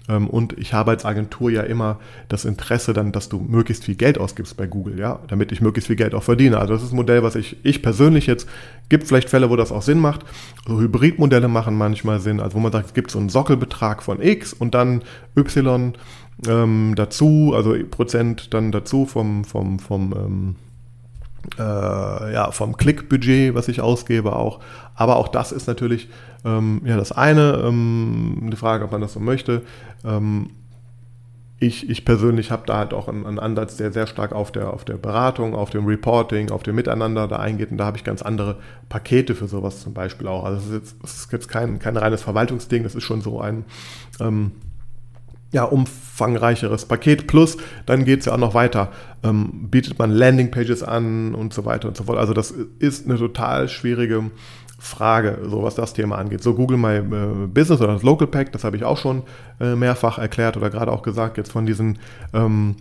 Ähm, 0.09 0.29
und 0.29 0.57
ich 0.57 0.73
habe 0.73 0.91
als 0.91 1.05
Agentur 1.05 1.49
ja 1.49 1.61
immer 1.61 1.99
das 2.27 2.45
Interesse 2.45 2.93
dann, 2.93 3.11
dass 3.11 3.29
du 3.29 3.39
möglichst 3.39 3.85
viel 3.85 3.95
Geld 3.95 4.17
ausgibst 4.17 4.57
bei 4.57 4.67
Google, 4.67 4.99
ja, 4.99 5.19
damit 5.27 5.51
ich 5.51 5.61
möglichst 5.61 5.87
viel 5.87 5.95
Geld 5.95 6.13
auch 6.13 6.23
verdiene. 6.23 6.59
Also 6.59 6.73
das 6.73 6.83
ist 6.83 6.91
ein 6.91 6.97
Modell, 6.97 7.23
was 7.23 7.35
ich, 7.35 7.57
ich 7.63 7.81
persönlich 7.81 8.27
jetzt, 8.27 8.49
gibt 8.89 9.07
vielleicht 9.07 9.29
Fälle, 9.29 9.49
wo 9.49 9.55
das 9.55 9.71
auch 9.71 9.81
Sinn 9.81 9.99
macht. 9.99 10.25
So 10.67 10.79
Hybridmodelle 10.79 11.47
machen 11.47 11.77
manchmal 11.77 12.19
Sinn, 12.19 12.39
also 12.39 12.55
wo 12.55 12.59
man 12.59 12.71
sagt, 12.71 12.87
es 12.87 12.93
gibt 12.93 13.11
so 13.11 13.19
einen 13.19 13.29
Sockelbetrag 13.29 14.03
von 14.03 14.21
X 14.21 14.51
und 14.51 14.75
dann 14.75 15.03
Y 15.37 15.93
ähm, 16.47 16.93
dazu, 16.95 17.53
also 17.55 17.75
Prozent 17.89 18.53
dann 18.53 18.71
dazu 18.71 19.05
vom, 19.05 19.43
vom, 19.43 19.79
vom, 19.79 20.13
ähm, 20.13 20.55
äh, 21.57 22.33
ja, 22.33 22.51
vom 22.51 22.77
Klickbudget, 22.77 23.55
was 23.55 23.67
ich 23.67 23.81
ausgebe 23.81 24.35
auch. 24.35 24.59
Aber 24.95 25.17
auch 25.17 25.27
das 25.27 25.51
ist 25.51 25.67
natürlich 25.67 26.09
ähm, 26.45 26.81
ja 26.85 26.97
das 26.97 27.11
eine, 27.11 27.63
ähm, 27.65 28.49
die 28.51 28.57
Frage, 28.57 28.85
ob 28.85 28.91
man 28.91 29.01
das 29.01 29.13
so 29.13 29.19
möchte. 29.19 29.61
Ähm, 30.05 30.49
ich, 31.59 31.89
ich 31.89 32.03
persönlich 32.03 32.51
habe 32.51 32.63
da 32.65 32.77
halt 32.77 32.93
auch 32.93 33.07
einen, 33.07 33.25
einen, 33.25 33.39
Ansatz, 33.39 33.77
der 33.77 33.93
sehr 33.93 34.05
stark 34.07 34.33
auf 34.33 34.51
der, 34.51 34.73
auf 34.73 34.83
der 34.83 34.95
Beratung, 34.95 35.55
auf 35.55 35.69
dem 35.69 35.85
Reporting, 35.85 36.51
auf 36.51 36.63
dem 36.63 36.75
Miteinander 36.75 37.27
da 37.27 37.37
eingeht. 37.37 37.71
Und 37.71 37.77
da 37.77 37.85
habe 37.85 37.95
ich 37.95 38.03
ganz 38.03 38.21
andere 38.21 38.57
Pakete 38.89 39.33
für 39.33 39.47
sowas 39.47 39.81
zum 39.81 39.93
Beispiel 39.93 40.27
auch. 40.27 40.43
Also 40.43 40.57
es 40.57 40.65
ist 40.65 40.73
jetzt, 40.73 41.03
es 41.03 41.15
ist 41.15 41.31
jetzt 41.31 41.47
kein, 41.47 41.79
kein 41.79 41.95
reines 41.95 42.21
Verwaltungsding, 42.21 42.83
das 42.83 42.95
ist 42.95 43.03
schon 43.03 43.21
so 43.21 43.39
ein 43.39 43.63
ähm, 44.19 44.51
ja, 45.53 45.63
umfangreicheres 45.63 46.85
Paket. 46.85 47.27
Plus, 47.27 47.57
dann 47.85 48.03
geht 48.03 48.19
es 48.19 48.25
ja 48.25 48.33
auch 48.33 48.37
noch 48.37 48.53
weiter. 48.53 48.89
Ähm, 49.23 49.69
bietet 49.69 49.97
man 49.97 50.11
Landingpages 50.11 50.83
an 50.83 51.33
und 51.33 51.53
so 51.53 51.63
weiter 51.63 51.87
und 51.87 51.95
so 51.95 52.03
fort. 52.03 52.17
Also 52.17 52.33
das 52.33 52.51
ist 52.51 53.05
eine 53.05 53.17
total 53.17 53.69
schwierige 53.69 54.31
Frage, 54.79 55.39
so 55.45 55.63
was 55.63 55.75
das 55.75 55.93
Thema 55.93 56.17
angeht. 56.17 56.43
So 56.43 56.55
Google 56.55 56.77
My 56.77 56.95
äh, 56.95 57.47
Business 57.47 57.79
oder 57.79 57.93
das 57.93 58.03
Local 58.03 58.27
Pack, 58.27 58.51
das 58.51 58.63
habe 58.65 58.75
ich 58.75 58.83
auch 58.83 58.97
schon 58.97 59.21
äh, 59.61 59.75
mehrfach 59.75 60.17
erklärt 60.17 60.57
oder 60.57 60.69
gerade 60.69 60.91
auch 60.91 61.03
gesagt, 61.03 61.37
jetzt 61.37 61.51
von 61.51 61.65
diesen 61.65 61.99
ähm, 62.33 62.75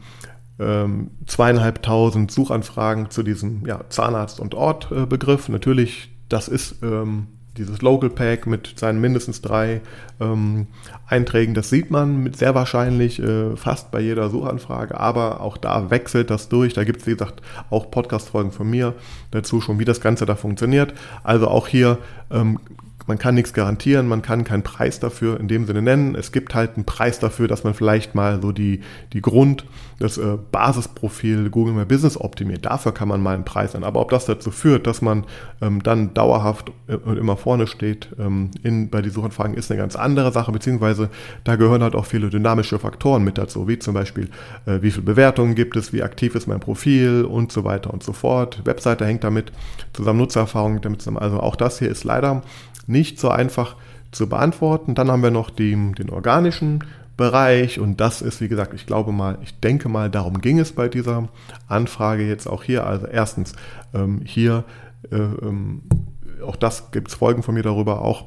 ähm, 0.58 1.10
zweieinhalbtausend 1.26 2.30
Suchanfragen 2.30 3.10
zu 3.10 3.22
diesem 3.22 3.66
ja, 3.66 3.82
Zahnarzt- 3.90 4.40
und 4.40 4.54
Ort-Begriff. 4.54 5.48
Äh, 5.48 5.52
Natürlich, 5.52 6.10
das 6.28 6.48
ist 6.48 6.82
ähm, 6.82 7.28
dieses 7.56 7.82
Local 7.82 8.10
Pack 8.10 8.46
mit 8.46 8.74
seinen 8.78 9.00
mindestens 9.00 9.42
drei 9.42 9.82
ähm, 10.20 10.66
Einträgen, 11.06 11.54
das 11.54 11.70
sieht 11.70 11.90
man 11.90 12.22
mit 12.22 12.36
sehr 12.36 12.54
wahrscheinlich 12.54 13.22
äh, 13.22 13.56
fast 13.56 13.90
bei 13.90 14.00
jeder 14.00 14.30
Suchanfrage, 14.30 14.98
aber 14.98 15.40
auch 15.40 15.56
da 15.56 15.90
wechselt 15.90 16.30
das 16.30 16.48
durch. 16.48 16.72
Da 16.72 16.84
gibt 16.84 17.00
es, 17.00 17.06
wie 17.06 17.12
gesagt, 17.12 17.42
auch 17.70 17.90
Podcast-Folgen 17.90 18.52
von 18.52 18.70
mir 18.70 18.94
dazu 19.30 19.60
schon, 19.60 19.78
wie 19.78 19.84
das 19.84 20.00
Ganze 20.00 20.24
da 20.24 20.34
funktioniert. 20.34 20.94
Also 21.22 21.48
auch 21.48 21.68
hier 21.68 21.98
ähm, 22.30 22.58
man 23.06 23.18
kann 23.18 23.34
nichts 23.34 23.52
garantieren, 23.52 24.08
man 24.08 24.22
kann 24.22 24.44
keinen 24.44 24.62
Preis 24.62 25.00
dafür 25.00 25.40
in 25.40 25.48
dem 25.48 25.66
Sinne 25.66 25.82
nennen. 25.82 26.14
Es 26.14 26.32
gibt 26.32 26.54
halt 26.54 26.76
einen 26.76 26.84
Preis 26.84 27.18
dafür, 27.18 27.48
dass 27.48 27.64
man 27.64 27.74
vielleicht 27.74 28.14
mal 28.14 28.40
so 28.40 28.52
die, 28.52 28.80
die 29.12 29.20
Grund, 29.20 29.64
das 29.98 30.18
äh, 30.18 30.36
Basisprofil 30.50 31.50
Google 31.50 31.74
My 31.74 31.84
Business 31.84 32.20
optimiert. 32.20 32.64
Dafür 32.64 32.92
kann 32.92 33.08
man 33.08 33.22
mal 33.22 33.34
einen 33.34 33.44
Preis 33.44 33.72
nennen. 33.72 33.84
Aber 33.84 34.00
ob 34.00 34.10
das 34.10 34.26
dazu 34.26 34.50
führt, 34.50 34.86
dass 34.86 35.02
man 35.02 35.24
ähm, 35.60 35.82
dann 35.82 36.14
dauerhaft 36.14 36.72
äh, 36.88 36.96
und 36.96 37.16
immer 37.18 37.36
vorne 37.36 37.66
steht 37.66 38.08
ähm, 38.18 38.50
in, 38.62 38.90
bei 38.90 39.02
den 39.02 39.12
Suchanfragen, 39.12 39.54
ist 39.54 39.70
eine 39.70 39.80
ganz 39.80 39.96
andere 39.96 40.32
Sache, 40.32 40.52
beziehungsweise 40.52 41.08
da 41.44 41.56
gehören 41.56 41.82
halt 41.82 41.94
auch 41.94 42.06
viele 42.06 42.30
dynamische 42.30 42.78
Faktoren 42.78 43.24
mit 43.24 43.38
dazu, 43.38 43.68
wie 43.68 43.78
zum 43.78 43.94
Beispiel, 43.94 44.28
äh, 44.66 44.82
wie 44.82 44.90
viele 44.90 45.04
Bewertungen 45.04 45.54
gibt 45.54 45.76
es, 45.76 45.92
wie 45.92 46.02
aktiv 46.02 46.34
ist 46.34 46.46
mein 46.46 46.60
Profil 46.60 47.24
und 47.24 47.52
so 47.52 47.64
weiter 47.64 47.92
und 47.92 48.02
so 48.02 48.12
fort. 48.12 48.62
Webseite 48.64 49.06
hängt 49.06 49.24
damit 49.24 49.52
zusammen, 49.92 50.18
Nutzererfahrung 50.18 50.80
damit 50.80 51.00
zusammen. 51.02 51.18
Also 51.18 51.40
auch 51.40 51.56
das 51.56 51.78
hier 51.78 51.88
ist 51.88 52.04
leider 52.04 52.42
nicht 52.86 53.18
so 53.18 53.28
einfach 53.28 53.76
zu 54.10 54.28
beantworten. 54.28 54.94
Dann 54.94 55.10
haben 55.10 55.22
wir 55.22 55.30
noch 55.30 55.50
die, 55.50 55.74
den 55.92 56.10
organischen 56.10 56.84
Bereich 57.16 57.78
und 57.78 58.00
das 58.00 58.22
ist, 58.22 58.40
wie 58.40 58.48
gesagt, 58.48 58.72
ich 58.74 58.86
glaube 58.86 59.12
mal, 59.12 59.38
ich 59.42 59.58
denke 59.60 59.88
mal, 59.88 60.10
darum 60.10 60.40
ging 60.40 60.58
es 60.58 60.72
bei 60.72 60.88
dieser 60.88 61.28
Anfrage 61.68 62.26
jetzt 62.26 62.46
auch 62.46 62.62
hier. 62.62 62.86
Also 62.86 63.06
erstens 63.06 63.54
ähm, 63.94 64.22
hier, 64.24 64.64
äh, 65.10 65.16
ähm, 65.16 65.82
auch 66.44 66.56
das 66.56 66.90
gibt 66.90 67.08
es 67.08 67.14
Folgen 67.14 67.42
von 67.42 67.54
mir 67.54 67.62
darüber 67.62 68.02
auch. 68.02 68.24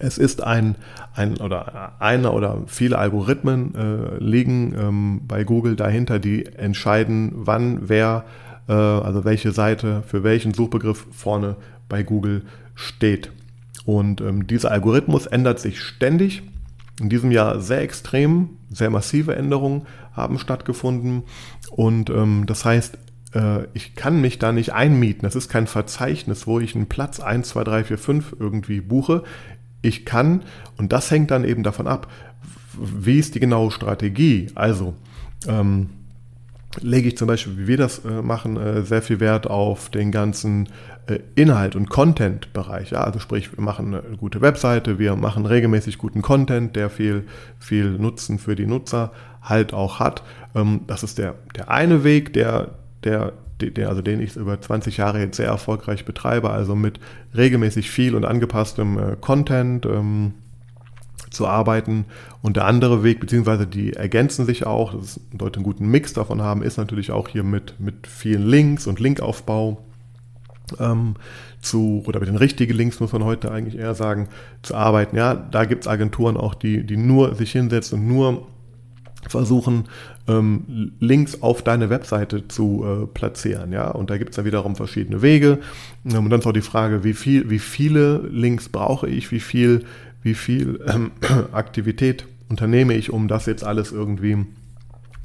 Es 0.00 0.18
ist 0.18 0.42
ein, 0.42 0.74
ein 1.14 1.36
oder 1.38 1.92
einer 2.00 2.34
oder 2.34 2.62
viele 2.66 2.98
Algorithmen 2.98 3.74
äh, 3.74 4.18
liegen 4.22 4.74
ähm, 4.76 5.20
bei 5.26 5.44
Google 5.44 5.76
dahinter, 5.76 6.18
die 6.18 6.44
entscheiden, 6.44 7.32
wann 7.34 7.88
wer, 7.88 8.24
äh, 8.68 8.72
also 8.72 9.24
welche 9.24 9.52
Seite 9.52 10.02
für 10.06 10.24
welchen 10.24 10.52
Suchbegriff 10.52 11.06
vorne 11.12 11.56
bei 11.88 12.02
Google 12.02 12.42
steht. 12.74 13.30
Und 13.86 14.20
ähm, 14.20 14.46
dieser 14.46 14.72
Algorithmus 14.72 15.26
ändert 15.26 15.60
sich 15.60 15.80
ständig. 15.80 16.42
In 17.00 17.08
diesem 17.08 17.30
Jahr 17.30 17.60
sehr 17.60 17.82
extrem, 17.82 18.50
sehr 18.68 18.90
massive 18.90 19.36
Änderungen 19.36 19.86
haben 20.12 20.38
stattgefunden. 20.38 21.22
Und 21.70 22.10
ähm, 22.10 22.44
das 22.46 22.64
heißt, 22.64 22.98
äh, 23.34 23.66
ich 23.74 23.94
kann 23.94 24.20
mich 24.20 24.38
da 24.38 24.52
nicht 24.52 24.72
einmieten. 24.72 25.22
Das 25.22 25.36
ist 25.36 25.48
kein 25.48 25.68
Verzeichnis, 25.68 26.48
wo 26.48 26.58
ich 26.58 26.74
einen 26.74 26.86
Platz 26.86 27.20
1, 27.20 27.48
2, 27.48 27.64
3, 27.64 27.84
4, 27.84 27.98
5 27.98 28.36
irgendwie 28.40 28.80
buche. 28.80 29.22
Ich 29.82 30.04
kann, 30.04 30.42
und 30.76 30.92
das 30.92 31.10
hängt 31.10 31.30
dann 31.30 31.44
eben 31.44 31.62
davon 31.62 31.86
ab, 31.86 32.10
wie 32.72 33.20
ist 33.20 33.36
die 33.36 33.40
genaue 33.40 33.70
Strategie. 33.70 34.48
Also, 34.56 34.94
ähm, 35.46 35.90
lege 36.80 37.08
ich 37.08 37.16
zum 37.16 37.28
Beispiel, 37.28 37.56
wie 37.58 37.66
wir 37.66 37.76
das 37.76 38.04
äh, 38.04 38.22
machen, 38.22 38.56
äh, 38.56 38.82
sehr 38.82 39.02
viel 39.02 39.20
Wert 39.20 39.46
auf 39.46 39.88
den 39.88 40.12
ganzen 40.12 40.68
äh, 41.06 41.18
Inhalt- 41.34 41.76
und 41.76 41.88
Content-Bereich. 41.88 42.90
Ja? 42.90 43.04
Also 43.04 43.18
sprich, 43.18 43.56
wir 43.56 43.62
machen 43.62 43.94
eine 43.94 44.16
gute 44.16 44.40
Webseite, 44.40 44.98
wir 44.98 45.16
machen 45.16 45.46
regelmäßig 45.46 45.98
guten 45.98 46.22
Content, 46.22 46.76
der 46.76 46.90
viel, 46.90 47.24
viel 47.58 47.90
Nutzen 47.90 48.38
für 48.38 48.56
die 48.56 48.66
Nutzer 48.66 49.12
halt 49.42 49.72
auch 49.72 50.00
hat. 50.00 50.22
Ähm, 50.54 50.80
das 50.86 51.02
ist 51.02 51.18
der, 51.18 51.34
der 51.56 51.70
eine 51.70 52.04
Weg, 52.04 52.32
der, 52.32 52.72
der, 53.04 53.32
der, 53.60 53.88
also 53.88 54.02
den 54.02 54.20
ich 54.20 54.36
über 54.36 54.60
20 54.60 54.96
Jahre 54.96 55.20
jetzt 55.20 55.36
sehr 55.36 55.46
erfolgreich 55.46 56.04
betreibe, 56.04 56.50
also 56.50 56.74
mit 56.74 57.00
regelmäßig 57.36 57.90
viel 57.90 58.14
und 58.14 58.24
angepasstem 58.24 58.98
äh, 58.98 59.16
Content. 59.20 59.86
Ähm, 59.86 60.34
zu 61.36 61.46
arbeiten. 61.46 62.06
Und 62.42 62.56
der 62.56 62.64
andere 62.64 63.04
Weg, 63.04 63.20
beziehungsweise 63.20 63.66
die 63.66 63.92
ergänzen 63.92 64.46
sich 64.46 64.66
auch, 64.66 64.94
dass 64.94 65.20
Leute 65.38 65.56
einen 65.56 65.64
guten 65.64 65.86
Mix 65.86 66.12
davon 66.12 66.42
haben, 66.42 66.62
ist 66.62 66.78
natürlich 66.78 67.12
auch 67.12 67.28
hier 67.28 67.44
mit, 67.44 67.78
mit 67.78 68.06
vielen 68.06 68.46
Links 68.46 68.86
und 68.86 68.98
Linkaufbau 68.98 69.78
ähm, 70.80 71.14
zu, 71.60 72.02
oder 72.06 72.20
mit 72.20 72.28
den 72.28 72.36
richtigen 72.36 72.74
Links 72.74 73.00
muss 73.00 73.12
man 73.12 73.24
heute 73.24 73.50
eigentlich 73.50 73.78
eher 73.78 73.94
sagen, 73.94 74.28
zu 74.62 74.74
arbeiten. 74.74 75.16
Ja, 75.16 75.34
da 75.34 75.64
gibt 75.64 75.84
es 75.84 75.88
Agenturen 75.88 76.36
auch, 76.36 76.54
die, 76.54 76.84
die 76.84 76.96
nur 76.96 77.34
sich 77.34 77.52
hinsetzen 77.52 78.00
und 78.00 78.08
nur 78.08 78.46
versuchen, 79.28 79.84
ähm, 80.28 80.92
Links 81.00 81.42
auf 81.42 81.62
deine 81.62 81.90
Webseite 81.90 82.48
zu 82.48 82.84
äh, 82.84 83.06
platzieren. 83.06 83.72
Ja? 83.72 83.90
Und 83.90 84.10
da 84.10 84.18
gibt 84.18 84.30
es 84.30 84.36
dann 84.36 84.44
wiederum 84.44 84.76
verschiedene 84.76 85.22
Wege. 85.22 85.58
Ähm, 86.04 86.24
und 86.24 86.30
dann 86.30 86.40
ist 86.40 86.46
auch 86.46 86.52
die 86.52 86.60
Frage, 86.60 87.04
wie, 87.04 87.12
viel, 87.12 87.50
wie 87.50 87.58
viele 87.58 88.18
Links 88.30 88.68
brauche 88.68 89.08
ich, 89.08 89.30
wie 89.32 89.40
viel, 89.40 89.84
wie 90.26 90.34
viel 90.34 90.80
ähm, 90.86 91.12
Aktivität 91.52 92.26
unternehme 92.48 92.94
ich, 92.94 93.10
um 93.12 93.28
das 93.28 93.46
jetzt 93.46 93.64
alles 93.64 93.92
irgendwie 93.92 94.44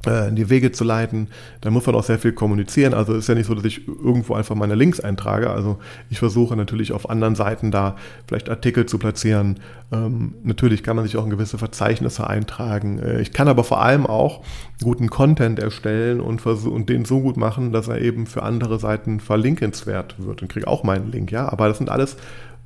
äh, 0.06 0.28
in 0.28 0.36
die 0.36 0.48
Wege 0.48 0.70
zu 0.70 0.84
leiten. 0.84 1.28
Da 1.60 1.70
muss 1.70 1.86
man 1.86 1.96
auch 1.96 2.04
sehr 2.04 2.20
viel 2.20 2.32
kommunizieren. 2.32 2.94
Also 2.94 3.14
ist 3.14 3.28
ja 3.28 3.34
nicht 3.34 3.46
so, 3.46 3.54
dass 3.54 3.64
ich 3.64 3.86
irgendwo 3.88 4.34
einfach 4.34 4.54
meine 4.54 4.76
Links 4.76 5.00
eintrage. 5.00 5.50
Also 5.50 5.78
ich 6.08 6.20
versuche 6.20 6.56
natürlich 6.56 6.92
auf 6.92 7.10
anderen 7.10 7.34
Seiten 7.34 7.72
da 7.72 7.96
vielleicht 8.28 8.48
Artikel 8.48 8.86
zu 8.86 8.98
platzieren. 8.98 9.58
Ähm, 9.92 10.34
natürlich 10.44 10.84
kann 10.84 10.94
man 10.94 11.04
sich 11.04 11.16
auch 11.16 11.24
in 11.24 11.30
gewisse 11.30 11.58
Verzeichnisse 11.58 12.26
eintragen. 12.26 13.00
Äh, 13.00 13.20
ich 13.22 13.32
kann 13.32 13.48
aber 13.48 13.64
vor 13.64 13.82
allem 13.82 14.06
auch 14.06 14.42
guten 14.82 15.10
Content 15.10 15.58
erstellen 15.58 16.20
und, 16.20 16.46
und 16.46 16.88
den 16.88 17.04
so 17.04 17.20
gut 17.20 17.36
machen, 17.36 17.72
dass 17.72 17.88
er 17.88 18.00
eben 18.00 18.26
für 18.26 18.44
andere 18.44 18.78
Seiten 18.78 19.18
verlinkenswert 19.18 20.14
wird 20.24 20.42
und 20.42 20.48
kriege 20.48 20.68
auch 20.68 20.84
meinen 20.84 21.10
Link. 21.10 21.32
Ja, 21.32 21.50
aber 21.50 21.66
das 21.66 21.78
sind 21.78 21.90
alles 21.90 22.16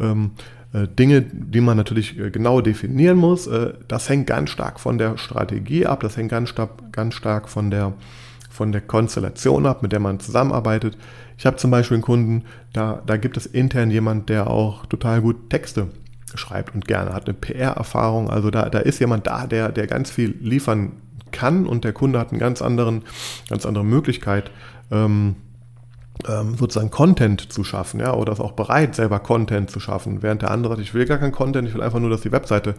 ähm, 0.00 0.32
äh, 0.65 0.65
Dinge, 0.86 1.22
die 1.22 1.60
man 1.60 1.76
natürlich 1.76 2.18
äh, 2.18 2.30
genau 2.30 2.60
definieren 2.60 3.16
muss. 3.16 3.46
Äh, 3.46 3.74
das 3.88 4.08
hängt 4.08 4.26
ganz 4.26 4.50
stark 4.50 4.78
von 4.78 4.98
der 4.98 5.16
Strategie 5.16 5.86
ab, 5.86 6.00
das 6.00 6.16
hängt 6.16 6.30
ganz 6.30 6.50
stark, 6.50 6.92
ganz 6.92 7.14
stark 7.14 7.48
von, 7.48 7.70
der, 7.70 7.94
von 8.50 8.72
der 8.72 8.82
Konstellation 8.82 9.64
ab, 9.64 9.82
mit 9.82 9.92
der 9.92 10.00
man 10.00 10.20
zusammenarbeitet. 10.20 10.98
Ich 11.38 11.46
habe 11.46 11.56
zum 11.56 11.70
Beispiel 11.70 11.96
einen 11.96 12.02
Kunden, 12.02 12.44
da, 12.72 13.02
da 13.06 13.16
gibt 13.16 13.36
es 13.36 13.46
intern 13.46 13.90
jemand, 13.90 14.28
der 14.28 14.48
auch 14.48 14.86
total 14.86 15.20
gut 15.20 15.50
Texte 15.50 15.88
schreibt 16.34 16.74
und 16.74 16.86
gerne 16.86 17.14
hat 17.14 17.26
eine 17.26 17.34
PR-Erfahrung. 17.34 18.28
Also 18.28 18.50
da, 18.50 18.68
da 18.68 18.80
ist 18.80 18.98
jemand 18.98 19.26
da, 19.26 19.46
der, 19.46 19.70
der 19.70 19.86
ganz 19.86 20.10
viel 20.10 20.36
liefern 20.40 20.92
kann 21.32 21.66
und 21.66 21.84
der 21.84 21.92
Kunde 21.92 22.18
hat 22.18 22.30
eine 22.30 22.38
ganz, 22.38 22.60
ganz 22.60 23.66
andere 23.66 23.84
Möglichkeit, 23.84 24.50
ähm, 24.90 25.36
sozusagen 26.24 26.90
Content 26.90 27.52
zu 27.52 27.62
schaffen, 27.62 28.00
ja, 28.00 28.14
oder 28.14 28.32
ist 28.32 28.40
auch 28.40 28.52
bereit, 28.52 28.94
selber 28.94 29.18
Content 29.18 29.70
zu 29.70 29.80
schaffen, 29.80 30.22
während 30.22 30.42
der 30.42 30.50
andere 30.50 30.74
sagt, 30.74 30.82
ich 30.82 30.94
will 30.94 31.04
gar 31.04 31.18
keinen 31.18 31.32
Content, 31.32 31.68
ich 31.68 31.74
will 31.74 31.82
einfach 31.82 32.00
nur, 32.00 32.10
dass 32.10 32.22
die 32.22 32.32
Webseite, 32.32 32.70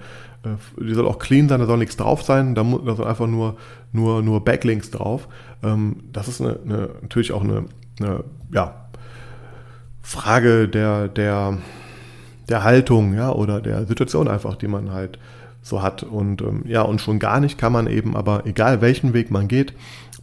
äh, 0.43 0.83
die 0.83 0.93
soll 0.93 1.07
auch 1.07 1.19
clean 1.19 1.47
sein, 1.47 1.59
da 1.59 1.65
soll 1.65 1.77
nichts 1.77 1.97
drauf 1.97 2.23
sein, 2.23 2.55
da, 2.55 2.63
da 2.63 2.95
soll 2.95 3.07
einfach 3.07 3.27
nur, 3.27 3.55
nur, 3.91 4.21
nur 4.21 4.43
Backlinks 4.43 4.91
drauf. 4.91 5.27
Ähm, 5.63 6.03
das 6.11 6.27
ist 6.27 6.41
eine, 6.41 6.59
eine, 6.65 6.89
natürlich 7.01 7.31
auch 7.31 7.43
eine, 7.43 7.65
eine 7.99 8.23
ja, 8.51 8.87
Frage 10.01 10.67
der, 10.67 11.07
der, 11.07 11.57
der 12.49 12.63
Haltung, 12.63 13.13
ja, 13.13 13.31
oder 13.31 13.61
der 13.61 13.85
Situation 13.85 14.27
einfach, 14.27 14.55
die 14.55 14.67
man 14.67 14.91
halt 14.91 15.19
so 15.61 15.81
hat. 15.81 16.03
Und 16.03 16.41
ähm, 16.41 16.63
ja, 16.65 16.81
und 16.81 17.01
schon 17.01 17.19
gar 17.19 17.39
nicht 17.39 17.57
kann 17.57 17.71
man 17.71 17.87
eben, 17.87 18.15
aber 18.15 18.45
egal 18.45 18.81
welchen 18.81 19.13
Weg 19.13 19.31
man 19.31 19.47
geht, 19.47 19.73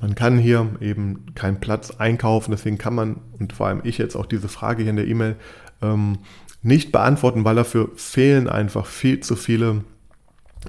man 0.00 0.14
kann 0.14 0.38
hier 0.38 0.68
eben 0.80 1.34
keinen 1.34 1.60
Platz 1.60 1.92
einkaufen, 1.92 2.50
deswegen 2.50 2.78
kann 2.78 2.94
man, 2.94 3.20
und 3.38 3.52
vor 3.52 3.66
allem 3.66 3.80
ich 3.84 3.98
jetzt 3.98 4.16
auch 4.16 4.26
diese 4.26 4.48
Frage 4.48 4.82
hier 4.82 4.90
in 4.90 4.96
der 4.96 5.06
E-Mail 5.06 5.36
ähm, 5.82 6.18
nicht 6.62 6.92
beantworten, 6.92 7.44
weil 7.44 7.56
dafür 7.56 7.90
fehlen 7.94 8.48
einfach 8.48 8.86
viel 8.86 9.20
zu 9.20 9.36
viele 9.36 9.84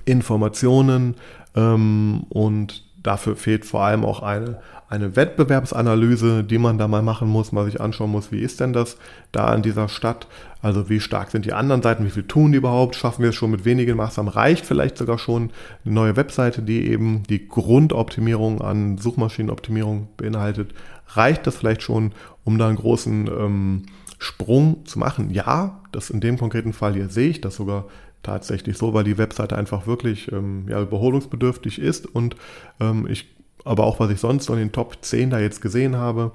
Informationen 0.04 1.16
ähm, 1.56 2.26
und 2.30 2.85
dafür 3.06 3.36
fehlt 3.36 3.66
vor 3.66 3.84
allem 3.84 4.04
auch 4.04 4.24
eine, 4.24 4.58
eine 4.90 5.16
Wettbewerbsanalyse, 5.16 6.44
die 6.44 6.58
man 6.58 6.78
da 6.78 6.88
mal 6.88 7.02
machen 7.02 7.28
muss, 7.28 7.52
mal 7.52 7.66
sich 7.66 7.80
anschauen 7.80 8.12
muss, 8.12 8.32
wie 8.32 8.42
ist 8.42 8.60
denn 8.60 8.74
das 8.74 8.98
da 9.32 9.54
in 9.54 9.62
dieser 9.62 9.90
Stadt? 9.90 10.28
Also 10.62 10.90
wie 10.90 11.00
stark 11.00 11.30
sind 11.30 11.46
die 11.46 11.54
anderen 11.54 11.82
Seiten, 11.82 12.06
wie 12.06 12.10
viel 12.10 12.24
tun 12.24 12.52
die 12.52 12.58
überhaupt? 12.58 12.96
Schaffen 12.96 13.22
wir 13.22 13.30
es 13.30 13.36
schon 13.36 13.52
mit 13.52 13.66
wenigen 13.66 13.98
Maßnahmen? 13.98 14.32
Reicht 14.32 14.66
vielleicht 14.66 14.98
sogar 14.98 15.20
schon 15.20 15.52
eine 15.84 15.94
neue 15.94 16.16
Webseite, 16.16 16.62
die 16.64 16.88
eben 16.88 17.24
die 17.24 17.48
Grundoptimierung 17.48 18.62
an 18.62 18.98
Suchmaschinenoptimierung 18.98 20.08
beinhaltet? 20.18 20.74
Reicht 21.10 21.46
das 21.46 21.56
vielleicht 21.56 21.84
schon, 21.84 22.14
um 22.44 22.58
da 22.58 22.68
einen 22.68 22.78
großen 22.78 23.28
ähm, 23.28 23.84
Sprung 24.18 24.86
zu 24.86 24.98
machen? 24.98 25.30
Ja, 25.30 25.82
das 25.92 26.10
in 26.10 26.22
dem 26.22 26.38
konkreten 26.38 26.74
Fall 26.74 26.94
hier 26.94 27.10
sehe 27.10 27.30
ich 27.30 27.42
das 27.42 27.56
sogar 27.56 27.86
tatsächlich 28.26 28.78
so, 28.78 28.94
weil 28.94 29.04
die 29.04 29.18
Webseite 29.18 29.56
einfach 29.56 29.88
wirklich 29.88 30.32
ähm, 30.32 30.66
ja, 30.70 30.82
überholungsbedürftig 30.82 31.80
ist 31.80 32.06
und 32.06 32.36
ähm, 32.80 33.08
ich 33.10 33.36
aber 33.66 33.84
auch 33.84 34.00
was 34.00 34.12
ich 34.12 34.20
sonst 34.20 34.48
in 34.50 34.58
den 34.58 34.72
Top 34.72 34.98
10 35.02 35.32
da 35.32 35.40
jetzt 35.40 35.60
gesehen 35.60 35.98
habe, 35.98 36.32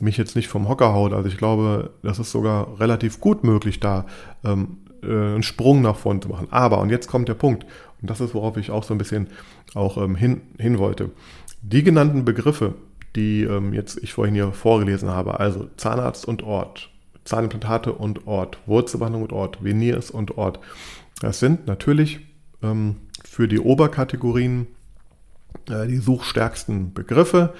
mich 0.00 0.18
jetzt 0.18 0.36
nicht 0.36 0.48
vom 0.48 0.68
Hocker 0.68 0.92
haut. 0.92 1.14
Also 1.14 1.28
ich 1.28 1.38
glaube, 1.38 1.90
das 2.02 2.18
ist 2.18 2.30
sogar 2.30 2.78
relativ 2.78 3.18
gut 3.18 3.44
möglich, 3.44 3.80
da 3.80 4.04
ähm, 4.44 4.78
äh, 5.02 5.06
einen 5.06 5.42
Sprung 5.42 5.80
nach 5.80 5.96
vorne 5.96 6.20
zu 6.20 6.28
machen. 6.28 6.48
Aber, 6.50 6.80
und 6.80 6.90
jetzt 6.90 7.08
kommt 7.08 7.28
der 7.28 7.34
Punkt, 7.34 7.64
und 8.02 8.10
das 8.10 8.20
ist, 8.20 8.34
worauf 8.34 8.58
ich 8.58 8.70
auch 8.70 8.84
so 8.84 8.92
ein 8.92 8.98
bisschen 8.98 9.28
auch 9.74 9.96
ähm, 9.96 10.14
hin, 10.14 10.42
hin 10.58 10.78
wollte. 10.78 11.10
Die 11.62 11.82
genannten 11.82 12.26
Begriffe, 12.26 12.74
die 13.16 13.44
ähm, 13.44 13.72
jetzt 13.72 13.98
ich 14.02 14.12
vorhin 14.12 14.34
hier 14.34 14.52
vorgelesen 14.52 15.08
habe, 15.08 15.40
also 15.40 15.68
Zahnarzt 15.78 16.26
und 16.28 16.42
Ort, 16.42 16.90
Zahnimplantate 17.24 17.92
und 17.92 18.26
Ort, 18.26 18.58
Wurzelbehandlung 18.66 19.22
und 19.22 19.32
Ort, 19.32 19.64
Veneers 19.64 20.10
und 20.10 20.36
Ort, 20.36 20.60
das 21.20 21.38
sind 21.38 21.66
natürlich 21.66 22.20
ähm, 22.62 22.96
für 23.24 23.48
die 23.48 23.58
Oberkategorien 23.58 24.66
äh, 25.68 25.86
die 25.86 25.98
suchstärksten 25.98 26.92
Begriffe. 26.92 27.54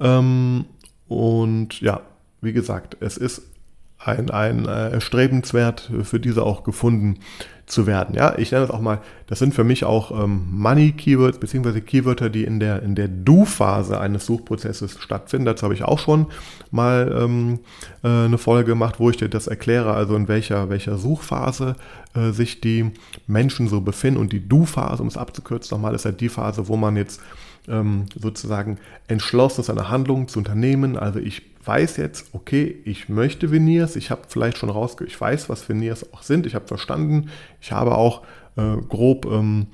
Ähm, 0.00 0.64
und 1.08 1.80
ja, 1.80 2.00
wie 2.40 2.52
gesagt, 2.52 2.96
es 3.00 3.16
ist 3.16 3.42
ein, 4.04 4.30
ein 4.30 4.66
äh, 4.66 4.90
erstrebenswert 4.90 5.90
für 6.02 6.20
diese 6.20 6.42
auch 6.42 6.64
gefunden 6.64 7.18
zu 7.66 7.86
werden. 7.86 8.14
Ja, 8.14 8.36
ich 8.38 8.50
nenne 8.50 8.66
das 8.66 8.74
auch 8.74 8.80
mal, 8.80 9.00
das 9.26 9.38
sind 9.38 9.54
für 9.54 9.64
mich 9.64 9.84
auch 9.84 10.10
ähm, 10.22 10.46
Money-Keywords, 10.50 11.38
beziehungsweise 11.38 11.80
Keywörter, 11.80 12.28
die 12.28 12.44
in 12.44 12.60
der, 12.60 12.82
in 12.82 12.94
der 12.94 13.08
Do-Phase 13.08 13.98
eines 13.98 14.26
Suchprozesses 14.26 14.98
stattfinden. 15.00 15.46
Dazu 15.46 15.64
habe 15.64 15.74
ich 15.74 15.84
auch 15.84 15.98
schon 15.98 16.26
mal 16.70 17.16
ähm, 17.18 17.60
äh, 18.02 18.08
eine 18.08 18.38
Folge 18.38 18.70
gemacht, 18.70 18.96
wo 18.98 19.10
ich 19.10 19.16
dir 19.16 19.28
das 19.28 19.46
erkläre, 19.46 19.94
also 19.94 20.14
in 20.16 20.28
welcher, 20.28 20.68
welcher 20.68 20.98
Suchphase 20.98 21.76
äh, 22.14 22.30
sich 22.30 22.60
die 22.60 22.90
Menschen 23.26 23.68
so 23.68 23.80
befinden. 23.80 24.20
Und 24.20 24.32
die 24.32 24.46
Do-Phase, 24.46 25.02
um 25.02 25.08
es 25.08 25.16
abzukürzen 25.16 25.74
nochmal, 25.74 25.94
ist 25.94 26.04
ja 26.04 26.12
die 26.12 26.28
Phase, 26.28 26.68
wo 26.68 26.76
man 26.76 26.96
jetzt 26.96 27.20
ähm, 27.68 28.06
sozusagen 28.14 28.78
entschlossen 29.08 29.60
ist, 29.60 29.70
eine 29.70 29.88
Handlung 29.88 30.28
zu 30.28 30.38
unternehmen. 30.38 30.96
Also 30.96 31.18
ich 31.18 31.42
weiß 31.64 31.96
jetzt, 31.96 32.26
okay, 32.32 32.76
ich 32.84 33.08
möchte 33.08 33.50
Veneers, 33.50 33.96
ich 33.96 34.10
habe 34.10 34.22
vielleicht 34.28 34.58
schon 34.58 34.70
rausge, 34.70 35.04
ich 35.04 35.20
weiß, 35.20 35.48
was 35.48 35.68
Veneers 35.68 36.12
auch 36.12 36.22
sind, 36.22 36.46
ich 36.46 36.54
habe 36.54 36.66
verstanden, 36.66 37.30
ich 37.60 37.72
habe 37.72 37.94
auch 37.96 38.22
äh, 38.56 38.76
grob 38.88 39.26
ähm, 39.26 39.68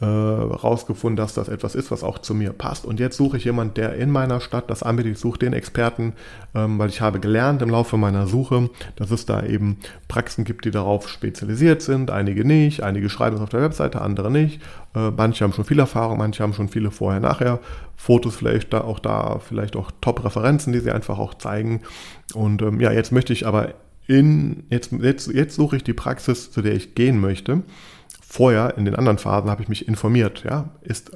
äh, 0.00 0.04
rausgefunden, 0.06 1.16
dass 1.16 1.34
das 1.34 1.48
etwas 1.48 1.76
ist, 1.76 1.90
was 1.92 2.02
auch 2.02 2.18
zu 2.18 2.34
mir 2.34 2.52
passt. 2.52 2.84
Und 2.84 2.98
jetzt 2.98 3.16
suche 3.16 3.36
ich 3.36 3.44
jemanden, 3.44 3.74
der 3.74 3.94
in 3.94 4.10
meiner 4.10 4.40
Stadt 4.40 4.68
das 4.68 4.82
anbietet. 4.82 5.12
Ich 5.12 5.18
suche 5.18 5.38
den 5.38 5.52
Experten, 5.52 6.14
ähm, 6.54 6.78
weil 6.78 6.88
ich 6.88 7.00
habe 7.00 7.20
gelernt 7.20 7.62
im 7.62 7.70
Laufe 7.70 7.96
meiner 7.96 8.26
Suche, 8.26 8.70
dass 8.96 9.12
es 9.12 9.24
da 9.24 9.44
eben 9.44 9.78
Praxen 10.08 10.44
gibt, 10.44 10.64
die 10.64 10.72
darauf 10.72 11.08
spezialisiert 11.08 11.80
sind. 11.80 12.10
Einige 12.10 12.44
nicht, 12.44 12.82
einige 12.82 13.08
schreiben 13.08 13.36
es 13.36 13.42
auf 13.42 13.50
der 13.50 13.62
Webseite, 13.62 14.00
andere 14.00 14.32
nicht. 14.32 14.60
Äh, 14.96 15.12
manche 15.16 15.44
haben 15.44 15.52
schon 15.52 15.64
viel 15.64 15.78
Erfahrung, 15.78 16.18
manche 16.18 16.42
haben 16.42 16.54
schon 16.54 16.68
viele 16.68 16.90
vorher-nachher. 16.90 17.60
Fotos 17.96 18.34
vielleicht 18.34 18.72
da 18.72 18.80
auch 18.80 18.98
da, 18.98 19.38
vielleicht 19.38 19.76
auch 19.76 19.92
Top-Referenzen, 20.00 20.72
die 20.72 20.80
sie 20.80 20.90
einfach 20.90 21.20
auch 21.20 21.34
zeigen. 21.34 21.82
Und 22.34 22.62
ähm, 22.62 22.80
ja, 22.80 22.90
jetzt 22.90 23.12
möchte 23.12 23.32
ich 23.32 23.46
aber 23.46 23.74
in, 24.08 24.64
jetzt, 24.70 24.90
jetzt, 24.90 25.28
jetzt 25.32 25.54
suche 25.54 25.76
ich 25.76 25.84
die 25.84 25.94
Praxis, 25.94 26.50
zu 26.50 26.62
der 26.62 26.74
ich 26.74 26.96
gehen 26.96 27.20
möchte 27.20 27.62
vorher 28.34 28.76
in 28.76 28.84
den 28.84 28.96
anderen 28.96 29.18
Phasen 29.18 29.48
habe 29.48 29.62
ich 29.62 29.68
mich 29.68 29.86
informiert, 29.86 30.42
ja, 30.42 30.70
ist 30.82 31.12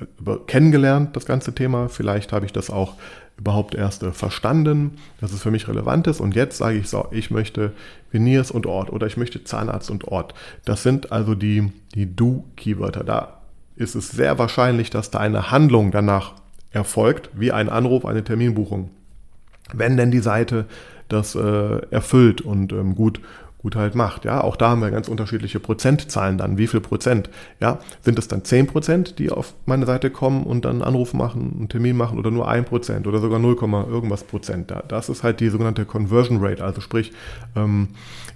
kennengelernt 0.46 1.16
das 1.16 1.26
ganze 1.26 1.52
Thema, 1.52 1.88
vielleicht 1.88 2.32
habe 2.32 2.46
ich 2.46 2.52
das 2.52 2.70
auch 2.70 2.94
überhaupt 3.36 3.74
erst 3.74 4.04
äh, 4.04 4.12
verstanden, 4.12 4.98
dass 5.20 5.32
es 5.32 5.42
für 5.42 5.50
mich 5.50 5.66
relevant 5.66 6.06
ist 6.06 6.20
und 6.20 6.36
jetzt 6.36 6.58
sage 6.58 6.78
ich 6.78 6.88
so, 6.88 7.08
ich 7.10 7.32
möchte 7.32 7.72
Veneers 8.12 8.52
und 8.52 8.66
Ort 8.66 8.92
oder 8.92 9.08
ich 9.08 9.16
möchte 9.16 9.42
Zahnarzt 9.42 9.90
und 9.90 10.06
Ort. 10.06 10.32
Das 10.64 10.84
sind 10.84 11.10
also 11.10 11.34
die, 11.34 11.72
die 11.96 12.06
Do-Keywörter. 12.06 13.02
Da 13.02 13.38
ist 13.74 13.96
es 13.96 14.10
sehr 14.10 14.38
wahrscheinlich, 14.38 14.90
dass 14.90 15.10
da 15.10 15.18
eine 15.18 15.50
Handlung 15.50 15.90
danach 15.90 16.34
erfolgt, 16.70 17.30
wie 17.34 17.50
ein 17.50 17.68
Anruf, 17.68 18.06
eine 18.06 18.22
Terminbuchung. 18.22 18.90
Wenn 19.72 19.96
denn 19.96 20.12
die 20.12 20.20
Seite 20.20 20.66
das 21.08 21.34
äh, 21.34 21.80
erfüllt 21.90 22.42
und 22.42 22.72
ähm, 22.72 22.94
gut 22.94 23.20
gut 23.58 23.74
halt 23.74 23.96
macht. 23.96 24.24
Ja, 24.24 24.40
auch 24.42 24.56
da 24.56 24.70
haben 24.70 24.80
wir 24.80 24.90
ganz 24.90 25.08
unterschiedliche 25.08 25.58
Prozentzahlen 25.58 26.38
dann. 26.38 26.58
Wie 26.58 26.68
viel 26.68 26.80
Prozent? 26.80 27.28
Ja, 27.60 27.80
sind 28.02 28.18
es 28.18 28.28
dann 28.28 28.44
10 28.44 28.68
Prozent, 28.68 29.18
die 29.18 29.30
auf 29.30 29.54
meine 29.66 29.84
Seite 29.84 30.10
kommen 30.10 30.44
und 30.44 30.64
dann 30.64 30.76
einen 30.76 30.82
Anruf 30.82 31.12
machen, 31.12 31.56
einen 31.58 31.68
Termin 31.68 31.96
machen 31.96 32.18
oder 32.18 32.30
nur 32.30 32.48
1 32.48 32.68
Prozent 32.68 33.06
oder 33.06 33.18
sogar 33.18 33.40
0, 33.40 33.56
irgendwas 33.90 34.22
Prozent? 34.22 34.72
Das 34.86 35.08
ist 35.08 35.24
halt 35.24 35.40
die 35.40 35.48
sogenannte 35.48 35.84
Conversion 35.84 36.38
Rate, 36.40 36.64
also 36.64 36.80
sprich, 36.80 37.12
ähm, 37.56 37.88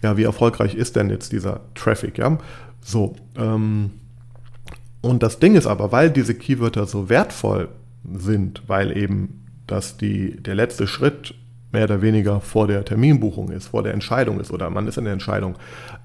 ja, 0.02 0.16
wie 0.16 0.24
erfolgreich 0.24 0.74
ist 0.74 0.96
denn 0.96 1.08
jetzt 1.08 1.30
dieser 1.30 1.61
Traffic? 1.74 2.18
Ja, 2.18 2.38
so. 2.80 3.14
Ähm, 3.37 3.90
und 5.02 5.22
das 5.22 5.38
Ding 5.38 5.54
ist 5.54 5.66
aber, 5.66 5.92
weil 5.92 6.11
diese 6.11 6.35
Keywörter 6.35 6.87
so 6.87 7.08
wertvoll 7.08 7.68
sind, 8.12 8.62
weil 8.66 8.96
eben 8.96 9.44
das 9.66 9.96
die, 9.96 10.42
der 10.42 10.56
letzte 10.56 10.87
Schritt 10.87 11.35
mehr 11.72 11.85
oder 11.85 12.02
weniger 12.02 12.40
vor 12.40 12.66
der 12.66 12.85
Terminbuchung 12.85 13.50
ist, 13.50 13.68
vor 13.68 13.82
der 13.82 13.94
Entscheidung 13.94 14.40
ist 14.40 14.50
oder 14.50 14.70
man 14.70 14.87
ist 14.87 14.98
in 14.98 15.04
der 15.04 15.12
Entscheidung, 15.12 15.56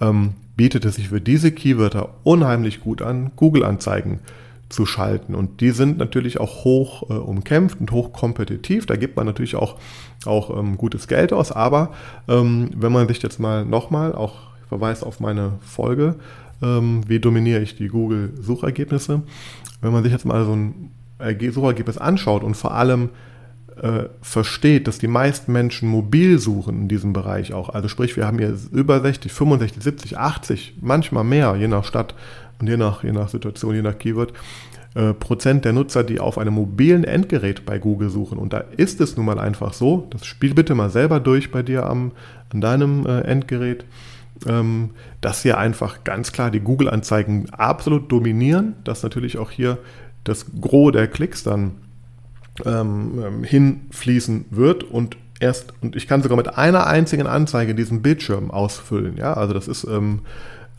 ähm, 0.01 0.33
bietet 0.55 0.85
es 0.85 0.95
sich 0.95 1.09
für 1.09 1.21
diese 1.21 1.51
Keywörter 1.51 2.09
unheimlich 2.23 2.79
gut 2.79 3.01
an, 3.01 3.31
Google-Anzeigen 3.35 4.19
zu 4.69 4.85
schalten. 4.85 5.35
Und 5.35 5.61
die 5.61 5.71
sind 5.71 5.97
natürlich 5.97 6.39
auch 6.39 6.63
hoch 6.63 7.09
äh, 7.09 7.13
umkämpft 7.13 7.79
und 7.79 7.91
hoch 7.91 8.11
kompetitiv. 8.11 8.85
Da 8.85 8.95
gibt 8.95 9.15
man 9.15 9.25
natürlich 9.25 9.55
auch, 9.55 9.77
auch 10.25 10.57
ähm, 10.57 10.77
gutes 10.77 11.07
Geld 11.07 11.31
aus. 11.31 11.51
Aber 11.51 11.91
ähm, 12.27 12.71
wenn 12.75 12.91
man 12.91 13.07
sich 13.07 13.21
jetzt 13.21 13.39
mal 13.39 13.65
nochmal, 13.65 14.13
auch 14.13 14.35
verweist 14.67 15.05
auf 15.05 15.19
meine 15.19 15.53
Folge, 15.61 16.15
ähm, 16.61 17.01
wie 17.07 17.19
dominiere 17.19 17.61
ich 17.61 17.75
die 17.75 17.87
Google-Suchergebnisse, 17.87 19.21
wenn 19.81 19.93
man 19.93 20.03
sich 20.03 20.11
jetzt 20.11 20.25
mal 20.25 20.43
so 20.43 20.53
ein 20.53 20.91
Suchergebnis 21.51 21.97
anschaut 21.97 22.43
und 22.43 22.55
vor 22.55 22.73
allem 22.73 23.09
äh, 23.81 24.09
versteht, 24.21 24.87
dass 24.87 24.97
die 24.97 25.07
meisten 25.07 25.51
Menschen 25.51 25.89
mobil 25.89 26.39
suchen 26.39 26.81
in 26.81 26.87
diesem 26.87 27.13
Bereich 27.13 27.53
auch. 27.53 27.69
Also 27.69 27.87
sprich, 27.87 28.15
wir 28.15 28.25
haben 28.25 28.39
hier 28.39 28.55
über 28.71 29.01
60, 29.01 29.31
65, 29.31 29.83
70, 29.83 30.17
80, 30.17 30.73
manchmal 30.81 31.23
mehr, 31.23 31.55
je 31.55 31.67
nach 31.67 31.85
Stadt 31.85 32.15
und 32.59 32.67
je 32.67 32.77
nach, 32.77 33.03
je 33.03 33.11
nach 33.11 33.29
Situation, 33.29 33.75
je 33.75 33.81
nach 33.81 33.97
Keyword, 33.97 34.33
äh, 34.95 35.13
Prozent 35.13 35.63
der 35.65 35.73
Nutzer, 35.73 36.03
die 36.03 36.19
auf 36.19 36.37
einem 36.37 36.55
mobilen 36.55 37.03
Endgerät 37.03 37.65
bei 37.65 37.77
Google 37.77 38.09
suchen. 38.09 38.37
Und 38.37 38.53
da 38.53 38.63
ist 38.77 38.99
es 38.99 39.15
nun 39.15 39.25
mal 39.25 39.39
einfach 39.39 39.73
so, 39.73 40.07
das 40.09 40.25
spiel 40.25 40.53
bitte 40.53 40.73
mal 40.75 40.89
selber 40.89 41.19
durch 41.19 41.51
bei 41.51 41.61
dir 41.61 41.85
am, 41.85 42.11
an 42.51 42.61
deinem 42.61 43.05
äh, 43.05 43.21
Endgerät, 43.21 43.85
ähm, 44.47 44.91
dass 45.21 45.43
hier 45.43 45.57
einfach 45.57 46.03
ganz 46.03 46.31
klar 46.31 46.51
die 46.51 46.59
Google-Anzeigen 46.59 47.49
absolut 47.51 48.11
dominieren, 48.11 48.75
dass 48.83 49.03
natürlich 49.03 49.37
auch 49.37 49.51
hier 49.51 49.77
das 50.23 50.47
Gros 50.59 50.91
der 50.91 51.07
Klicks 51.07 51.43
dann 51.43 51.73
ähm, 52.65 53.23
ähm, 53.25 53.43
hinfließen 53.43 54.45
wird 54.49 54.83
und 54.83 55.17
erst, 55.39 55.73
und 55.81 55.95
ich 55.95 56.07
kann 56.07 56.21
sogar 56.21 56.37
mit 56.37 56.57
einer 56.57 56.87
einzigen 56.87 57.27
Anzeige 57.27 57.75
diesen 57.75 58.01
Bildschirm 58.01 58.51
ausfüllen. 58.51 59.17
Ja, 59.17 59.33
also 59.33 59.53
das 59.53 59.67
ist, 59.67 59.83
ähm, 59.85 60.21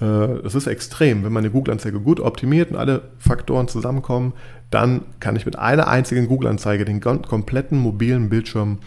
äh, 0.00 0.42
das 0.42 0.54
ist 0.54 0.66
extrem. 0.66 1.24
Wenn 1.24 1.32
meine 1.32 1.50
Google-Anzeige 1.50 2.00
gut 2.00 2.20
optimiert 2.20 2.70
und 2.70 2.76
alle 2.76 3.02
Faktoren 3.18 3.68
zusammenkommen, 3.68 4.32
dann 4.70 5.02
kann 5.20 5.36
ich 5.36 5.46
mit 5.46 5.58
einer 5.58 5.88
einzigen 5.88 6.26
Google-Anzeige 6.28 6.84
den 6.84 7.00
kompletten 7.00 7.78
mobilen 7.78 8.28
Bildschirm 8.28 8.78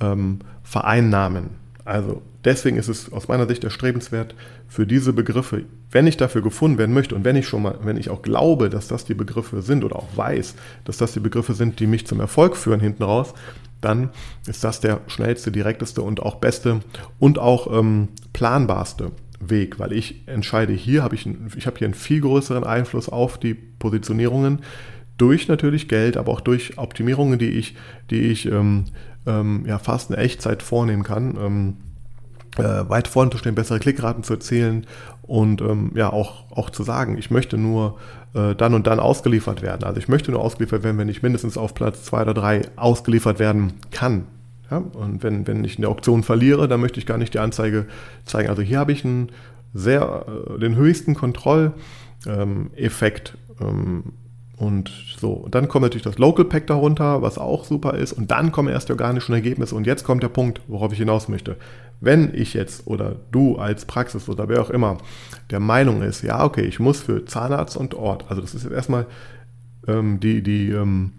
ähm, 0.00 0.40
vereinnahmen. 0.62 1.50
Also 1.84 2.22
deswegen 2.44 2.76
ist 2.76 2.88
es 2.88 3.12
aus 3.12 3.28
meiner 3.28 3.46
Sicht 3.46 3.64
erstrebenswert 3.64 4.34
für 4.68 4.86
diese 4.86 5.12
Begriffe, 5.12 5.64
wenn 5.90 6.06
ich 6.06 6.16
dafür 6.16 6.42
gefunden 6.42 6.78
werden 6.78 6.94
möchte 6.94 7.14
und 7.14 7.24
wenn 7.24 7.36
ich 7.36 7.46
schon 7.46 7.62
mal, 7.62 7.78
wenn 7.82 7.96
ich 7.96 8.10
auch 8.10 8.22
glaube, 8.22 8.68
dass 8.68 8.88
das 8.88 9.04
die 9.04 9.14
Begriffe 9.14 9.62
sind 9.62 9.84
oder 9.84 9.96
auch 9.96 10.16
weiß, 10.16 10.54
dass 10.84 10.98
das 10.98 11.12
die 11.12 11.20
Begriffe 11.20 11.54
sind, 11.54 11.80
die 11.80 11.86
mich 11.86 12.06
zum 12.06 12.20
Erfolg 12.20 12.56
führen 12.56 12.80
hinten 12.80 13.02
raus, 13.02 13.34
dann 13.80 14.10
ist 14.46 14.64
das 14.64 14.80
der 14.80 15.00
schnellste, 15.06 15.52
direkteste 15.52 16.02
und 16.02 16.20
auch 16.20 16.36
beste 16.36 16.80
und 17.18 17.38
auch 17.38 17.78
ähm, 17.78 18.08
planbarste 18.32 19.12
Weg, 19.40 19.78
weil 19.78 19.92
ich 19.92 20.26
entscheide 20.26 20.72
hier, 20.72 21.02
habe 21.02 21.14
ich, 21.14 21.28
ich 21.56 21.66
habe 21.66 21.78
hier 21.78 21.86
einen 21.86 21.94
viel 21.94 22.20
größeren 22.20 22.64
Einfluss 22.64 23.08
auf 23.08 23.38
die 23.38 23.54
Positionierungen 23.54 24.60
durch 25.16 25.48
natürlich 25.48 25.88
Geld, 25.88 26.16
aber 26.16 26.32
auch 26.32 26.40
durch 26.40 26.76
Optimierungen, 26.76 27.38
die 27.38 27.50
ich, 27.50 27.76
die 28.10 28.20
ich 28.20 28.46
ähm, 28.46 28.86
ähm, 29.26 29.64
ja 29.66 29.78
fast 29.78 30.10
in 30.10 30.16
Echtzeit 30.16 30.62
vornehmen 30.62 31.02
kann. 31.02 31.76
Ähm, 32.56 32.64
äh, 32.64 32.88
weit 32.88 33.08
vorne 33.08 33.30
zu 33.30 33.38
stehen, 33.38 33.54
bessere 33.54 33.78
Klickraten 33.78 34.22
zu 34.22 34.34
erzielen 34.34 34.86
und 35.22 35.60
ähm, 35.60 35.92
ja 35.94 36.12
auch, 36.12 36.50
auch 36.50 36.70
zu 36.70 36.82
sagen, 36.82 37.18
ich 37.18 37.30
möchte 37.30 37.58
nur 37.58 37.98
äh, 38.34 38.54
dann 38.54 38.74
und 38.74 38.86
dann 38.86 39.00
ausgeliefert 39.00 39.62
werden. 39.62 39.84
Also 39.84 39.98
ich 39.98 40.08
möchte 40.08 40.30
nur 40.30 40.40
ausgeliefert 40.40 40.82
werden, 40.82 40.98
wenn 40.98 41.08
ich 41.08 41.22
mindestens 41.22 41.56
auf 41.56 41.74
Platz 41.74 42.04
zwei 42.04 42.22
oder 42.22 42.34
drei 42.34 42.62
ausgeliefert 42.76 43.38
werden 43.38 43.74
kann. 43.90 44.26
Ja? 44.70 44.78
Und 44.78 45.22
wenn, 45.22 45.46
wenn 45.46 45.64
ich 45.64 45.78
eine 45.78 45.88
Auktion 45.88 46.22
verliere, 46.22 46.68
dann 46.68 46.80
möchte 46.80 46.98
ich 46.98 47.06
gar 47.06 47.18
nicht 47.18 47.34
die 47.34 47.38
Anzeige 47.38 47.86
zeigen. 48.24 48.48
Also 48.48 48.62
hier 48.62 48.78
habe 48.78 48.92
ich 48.92 49.04
einen 49.04 49.30
sehr, 49.74 50.24
äh, 50.26 50.58
den 50.58 50.76
höchsten 50.76 51.14
Kontrolleffekt. 51.14 53.36
Ähm, 53.60 54.04
und 54.56 54.90
so, 55.18 55.46
dann 55.50 55.68
kommt 55.68 55.84
natürlich 55.84 56.02
das 56.02 56.18
Local 56.18 56.44
Pack 56.44 56.66
darunter, 56.66 57.22
was 57.22 57.38
auch 57.38 57.64
super 57.64 57.94
ist. 57.94 58.12
Und 58.12 58.32
dann 58.32 58.50
kommen 58.50 58.68
erst 58.68 58.88
die 58.88 58.92
organischen 58.92 59.32
Ergebnisse. 59.32 59.76
Und 59.76 59.86
jetzt 59.86 60.02
kommt 60.02 60.24
der 60.24 60.28
Punkt, 60.28 60.60
worauf 60.66 60.92
ich 60.92 60.98
hinaus 60.98 61.28
möchte. 61.28 61.56
Wenn 62.00 62.32
ich 62.34 62.54
jetzt 62.54 62.86
oder 62.86 63.16
du 63.32 63.56
als 63.56 63.84
Praxis 63.84 64.28
oder 64.28 64.48
wer 64.48 64.62
auch 64.62 64.70
immer 64.70 64.98
der 65.50 65.60
Meinung 65.60 66.02
ist, 66.02 66.22
ja, 66.22 66.44
okay, 66.44 66.62
ich 66.62 66.78
muss 66.78 67.00
für 67.00 67.24
Zahnarzt 67.24 67.76
und 67.76 67.94
Ort, 67.94 68.26
also 68.28 68.40
das 68.40 68.54
ist 68.54 68.64
jetzt 68.64 68.72
erstmal 68.72 69.06
ähm, 69.88 70.20
die, 70.20 70.42
die, 70.42 70.70
ähm, 70.70 71.14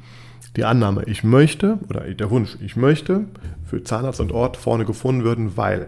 die 0.55 0.63
Annahme, 0.63 1.03
ich 1.05 1.23
möchte, 1.23 1.79
oder 1.89 2.01
der 2.01 2.29
Wunsch, 2.29 2.57
ich 2.61 2.75
möchte 2.75 3.25
für 3.65 3.83
Zahnarzt 3.83 4.21
und 4.21 4.31
Ort 4.31 4.57
vorne 4.57 4.85
gefunden 4.85 5.25
werden, 5.25 5.57
weil, 5.57 5.87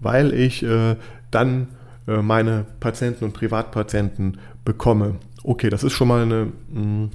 weil 0.00 0.32
ich 0.32 0.62
äh, 0.62 0.96
dann 1.30 1.68
äh, 2.06 2.22
meine 2.22 2.64
Patienten 2.80 3.24
und 3.24 3.34
Privatpatienten 3.34 4.38
bekomme. 4.64 5.16
Okay, 5.42 5.68
das 5.68 5.84
ist 5.84 5.92
schon 5.92 6.08
mal 6.08 6.22
eine, 6.22 6.52
mh, 6.72 6.80
mm, 6.80 7.10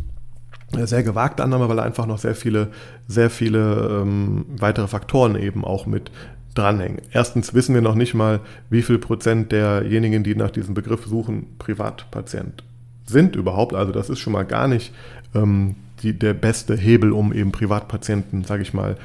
sehr 0.83 1.03
gewagte 1.03 1.43
Annahme, 1.43 1.69
weil 1.69 1.79
einfach 1.79 2.05
noch 2.05 2.17
sehr 2.17 2.35
viele, 2.35 2.69
sehr 3.07 3.29
viele 3.29 4.01
ähm, 4.01 4.45
weitere 4.57 4.87
Faktoren 4.87 5.35
eben 5.35 5.63
auch 5.63 5.85
mit 5.85 6.11
dranhängen. 6.55 7.01
Erstens 7.11 7.53
wissen 7.53 7.75
wir 7.75 7.81
noch 7.81 7.95
nicht 7.95 8.13
mal, 8.13 8.39
wie 8.69 8.81
viel 8.81 8.97
Prozent 8.97 9.51
derjenigen, 9.51 10.23
die 10.23 10.35
nach 10.35 10.51
diesem 10.51 10.73
Begriff 10.73 11.05
suchen, 11.05 11.47
Privatpatient 11.59 12.63
sind 13.05 13.35
überhaupt. 13.35 13.75
Also 13.75 13.91
das 13.91 14.09
ist 14.09 14.19
schon 14.19 14.33
mal 14.33 14.45
gar 14.45 14.67
nicht 14.67 14.93
ähm, 15.35 15.75
die, 16.01 16.17
der 16.17 16.33
beste 16.33 16.75
Hebel, 16.75 17.11
um 17.11 17.33
eben 17.33 17.51
Privatpatienten, 17.51 18.43
sage 18.43 18.63
ich 18.63 18.73
mal, 18.73 18.97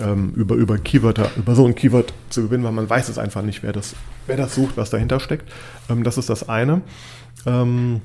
ähm, 0.00 0.32
über, 0.34 0.54
über 0.54 0.78
Keywörter, 0.78 1.30
über 1.36 1.54
so 1.54 1.66
ein 1.66 1.74
Keyword 1.74 2.14
zu 2.30 2.42
gewinnen, 2.42 2.64
weil 2.64 2.72
man 2.72 2.88
weiß 2.88 3.08
es 3.08 3.18
einfach 3.18 3.42
nicht, 3.42 3.62
wer 3.62 3.72
das, 3.72 3.94
wer 4.26 4.36
das 4.36 4.54
sucht, 4.54 4.76
was 4.76 4.90
dahinter 4.90 5.20
steckt. 5.20 5.52
Ähm, 5.90 6.04
das 6.04 6.18
ist 6.18 6.30
das 6.30 6.48
eine. 6.48 6.80
Ähm, 7.46 8.00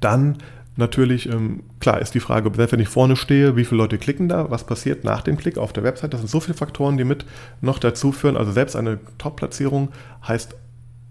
dann 0.00 0.38
natürlich, 0.80 1.28
ähm, 1.28 1.62
klar 1.78 2.00
ist 2.00 2.14
die 2.14 2.20
Frage, 2.20 2.50
selbst 2.54 2.72
wenn 2.72 2.80
ich 2.80 2.88
vorne 2.88 3.14
stehe, 3.14 3.54
wie 3.54 3.64
viele 3.64 3.78
Leute 3.78 3.98
klicken 3.98 4.28
da, 4.28 4.50
was 4.50 4.64
passiert 4.64 5.04
nach 5.04 5.22
dem 5.22 5.36
Klick 5.36 5.56
auf 5.58 5.72
der 5.72 5.84
Website. 5.84 6.12
Das 6.12 6.20
sind 6.20 6.28
so 6.28 6.40
viele 6.40 6.56
Faktoren, 6.56 6.96
die 6.96 7.04
mit 7.04 7.24
noch 7.60 7.78
dazu 7.78 8.10
führen. 8.10 8.36
Also 8.36 8.50
selbst 8.50 8.74
eine 8.74 8.98
Top-Platzierung 9.18 9.90
heißt 10.26 10.56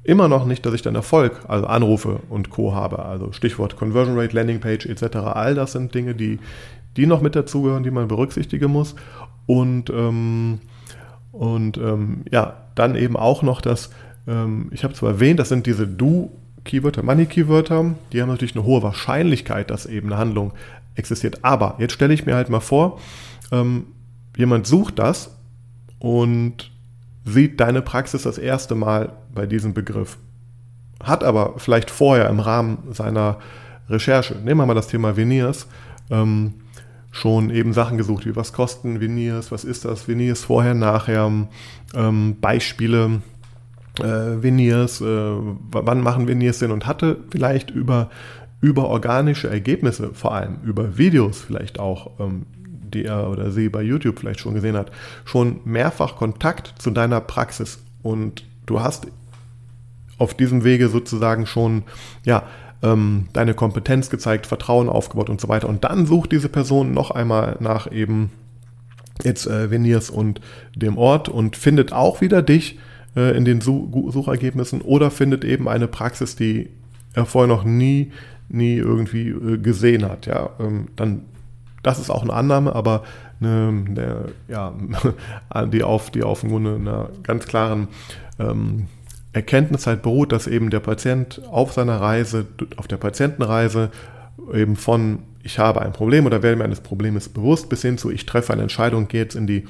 immer 0.04 0.28
noch 0.28 0.46
nicht, 0.46 0.66
dass 0.66 0.74
ich 0.74 0.82
dann 0.82 0.96
Erfolg, 0.96 1.46
also 1.48 1.68
Anrufe 1.68 2.20
und 2.30 2.50
Co. 2.50 2.74
habe. 2.74 3.06
Also 3.06 3.32
Stichwort 3.32 3.78
Conversion 3.78 4.20
Rate, 4.20 4.36
Landing 4.36 4.60
Page 4.60 4.86
etc. 4.86 5.18
All 5.18 5.56
das 5.56 5.72
sind 5.72 5.94
Dinge, 5.94 6.16
die, 6.16 6.40
die 6.98 7.06
noch 7.06 7.22
mit 7.22 7.36
dazugehören, 7.36 7.84
die 7.84 7.92
man 7.92 8.08
berücksichtigen 8.08 8.72
muss. 8.72 8.96
Und, 9.46 9.90
ähm, 9.90 10.60
und 11.32 11.78
ähm, 11.78 12.24
ja, 12.32 12.66
dann 12.76 12.96
eben 12.96 13.16
auch 13.16 13.42
noch 13.42 13.62
das, 13.62 13.92
ähm, 14.28 14.70
ich 14.72 14.84
habe 14.84 14.94
zwar 14.94 15.12
erwähnt, 15.12 15.40
das 15.40 15.50
sind 15.50 15.66
diese 15.66 15.88
Do-Keywörter, 16.70 17.04
Money-Keywörter, 17.04 17.96
die 18.14 18.22
haben 18.22 18.30
natürlich 18.30 18.56
eine 18.56 18.64
hohe 18.64 18.84
Wahrscheinlichkeit, 18.84 19.72
dass 19.72 19.86
eben 19.86 20.10
eine 20.10 20.18
Handlung 20.18 20.54
existiert. 20.96 21.44
Aber 21.44 21.76
jetzt 21.80 21.94
stelle 21.94 22.14
ich 22.14 22.26
mir 22.26 22.36
halt 22.36 22.50
mal 22.50 22.60
vor, 22.60 23.00
ähm, 23.52 23.88
jemand 24.38 24.68
sucht 24.68 25.00
das 25.00 25.36
und 25.98 26.72
sieht 27.26 27.60
deine 27.60 27.82
Praxis 27.82 28.24
das 28.24 28.38
erste 28.38 28.76
Mal 28.76 29.14
bei 29.34 29.46
diesem 29.46 29.74
Begriff. 29.74 30.18
Hat 31.04 31.24
aber 31.24 31.56
vielleicht 31.58 31.90
vorher 31.90 32.30
im 32.30 32.40
Rahmen 32.40 32.78
seiner 32.92 33.40
Recherche, 33.90 34.36
nehmen 34.36 34.60
wir 34.60 34.66
mal 34.66 34.74
das 34.76 34.88
Thema 34.88 35.18
Veneers, 35.18 35.68
ähm, 36.12 36.56
schon 37.12 37.50
eben 37.50 37.74
Sachen 37.74 37.98
gesucht, 37.98 38.28
wie 38.28 38.36
was 38.36 38.54
kosten 38.54 39.00
Veneers, 39.00 39.52
was 39.52 39.64
ist 39.64 39.86
das 39.86 40.08
Veneers 40.08 40.44
vorher, 40.44 40.76
nachher, 40.76 41.32
ähm, 41.96 42.38
Beispiele 42.40 43.22
äh, 44.02 44.42
Veneers, 44.42 45.02
äh, 45.02 45.06
wann 45.06 46.02
machen 46.02 46.28
Veneers 46.28 46.60
Sinn? 46.60 46.72
Und 46.72 46.86
hatte 46.88 47.18
vielleicht 47.30 47.70
über, 47.72 48.10
über 48.62 48.88
organische 48.88 49.50
Ergebnisse, 49.50 50.12
vor 50.14 50.34
allem 50.34 50.58
über 50.64 50.98
Videos 50.98 51.42
vielleicht 51.42 51.80
auch, 51.80 52.12
ähm, 52.20 52.46
die 52.94 53.06
er 53.06 53.30
oder 53.30 53.52
sie 53.52 53.70
bei 53.70 53.82
YouTube 53.82 54.20
vielleicht 54.20 54.40
schon 54.40 54.56
gesehen 54.56 54.76
hat, 54.76 54.92
schon 55.26 55.60
mehrfach 55.66 56.16
Kontakt 56.16 56.74
zu 56.80 56.92
deiner 56.92 57.22
Praxis. 57.22 57.80
Und 58.02 58.44
du 58.66 58.82
hast 58.82 59.08
auf 60.18 60.34
diesem 60.34 60.64
Wege 60.64 60.90
sozusagen 60.90 61.46
schon, 61.46 61.84
ja, 62.26 62.44
ähm, 62.82 63.28
deine 63.34 63.54
Kompetenz 63.54 64.10
gezeigt, 64.10 64.48
Vertrauen 64.48 64.90
aufgebaut 64.90 65.30
und 65.30 65.42
so 65.42 65.50
weiter. 65.50 65.68
Und 65.68 65.84
dann 65.84 66.06
sucht 66.06 66.32
diese 66.32 66.50
Person 66.50 66.94
noch 66.94 67.12
einmal 67.12 67.58
nach 67.60 67.92
eben 67.92 68.32
jetzt 69.24 69.48
äh, 69.48 69.70
Veneers 69.70 70.10
und 70.10 70.40
dem 70.76 70.98
Ort 70.98 71.30
und 71.30 71.58
findet 71.58 71.92
auch 71.92 72.22
wieder 72.22 72.42
dich 72.42 72.80
äh, 73.16 73.36
in 73.36 73.46
den 73.46 73.62
Such 73.62 74.12
Suchergebnissen 74.12 74.82
oder 74.82 75.12
findet 75.12 75.44
eben 75.44 75.68
eine 75.68 75.88
Praxis, 75.88 76.36
die 76.36 76.70
er 77.14 77.26
vorher 77.26 77.48
noch 77.48 77.64
nie, 77.64 78.12
nie 78.50 78.76
irgendwie 78.76 79.30
äh, 79.30 79.58
gesehen 79.58 80.06
hat. 80.06 80.26
Ja, 80.26 80.52
ähm, 80.60 80.88
dann 80.96 81.22
das 81.84 82.00
ist 82.00 82.10
auch 82.10 82.24
eine 82.24 82.34
Annahme, 82.34 82.76
aber 82.76 83.04
eine, 83.40 83.86
eine, 83.88 84.26
ja, 84.48 84.74
die 85.72 85.84
auf, 85.84 86.10
die 86.12 86.24
auf 86.24 86.42
Grunde 86.42 86.76
einer 86.76 87.10
ganz 87.24 87.46
klaren 87.46 87.88
ähm, 88.38 88.88
Erkenntnis 89.32 89.88
halt 89.88 90.02
beruht, 90.02 90.32
dass 90.32 90.48
eben 90.48 90.70
der 90.70 90.80
Patient 90.80 91.42
auf 91.50 91.74
seiner 91.74 92.02
Reise, 92.02 92.48
auf 92.78 92.88
der 92.88 92.98
Patientenreise 92.98 93.92
eben 94.54 94.76
von 94.76 95.20
ich 95.44 95.58
habe 95.60 95.82
ein 95.82 95.94
Problem 95.94 96.26
oder 96.26 96.44
werde 96.44 96.58
mir 96.58 96.66
eines 96.66 96.82
Problems 96.82 97.30
bewusst 97.30 97.70
bis 97.70 97.82
hin 97.82 97.98
zu 97.98 98.12
ich 98.12 98.26
treffe 98.26 98.54
eine 98.54 98.64
Entscheidung, 98.64 99.08
gehe 99.08 99.22
jetzt 99.22 99.36
in 99.36 99.48
die, 99.48 99.66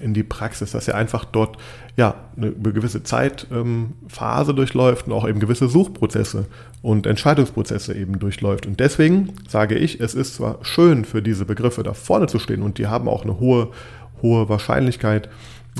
in 0.00 0.12
die 0.12 0.22
Praxis, 0.22 0.72
dass 0.72 0.88
er 0.88 0.96
einfach 0.96 1.24
dort 1.24 1.56
ja 1.96 2.14
eine 2.36 2.52
gewisse 2.52 3.02
Zeitphase 3.02 4.50
ähm, 4.50 4.56
durchläuft 4.56 5.06
und 5.06 5.12
auch 5.12 5.26
eben 5.26 5.40
gewisse 5.40 5.68
Suchprozesse 5.68 6.46
und 6.82 7.06
Entscheidungsprozesse 7.06 7.94
eben 7.94 8.18
durchläuft. 8.18 8.66
Und 8.66 8.80
deswegen 8.80 9.32
sage 9.48 9.76
ich, 9.76 10.00
es 10.00 10.14
ist 10.14 10.34
zwar 10.34 10.58
schön 10.62 11.04
für 11.04 11.22
diese 11.22 11.44
Begriffe 11.44 11.82
da 11.82 11.94
vorne 11.94 12.26
zu 12.26 12.38
stehen 12.38 12.62
und 12.62 12.78
die 12.78 12.88
haben 12.88 13.08
auch 13.08 13.22
eine 13.22 13.40
hohe, 13.40 13.70
hohe 14.20 14.48
Wahrscheinlichkeit, 14.48 15.28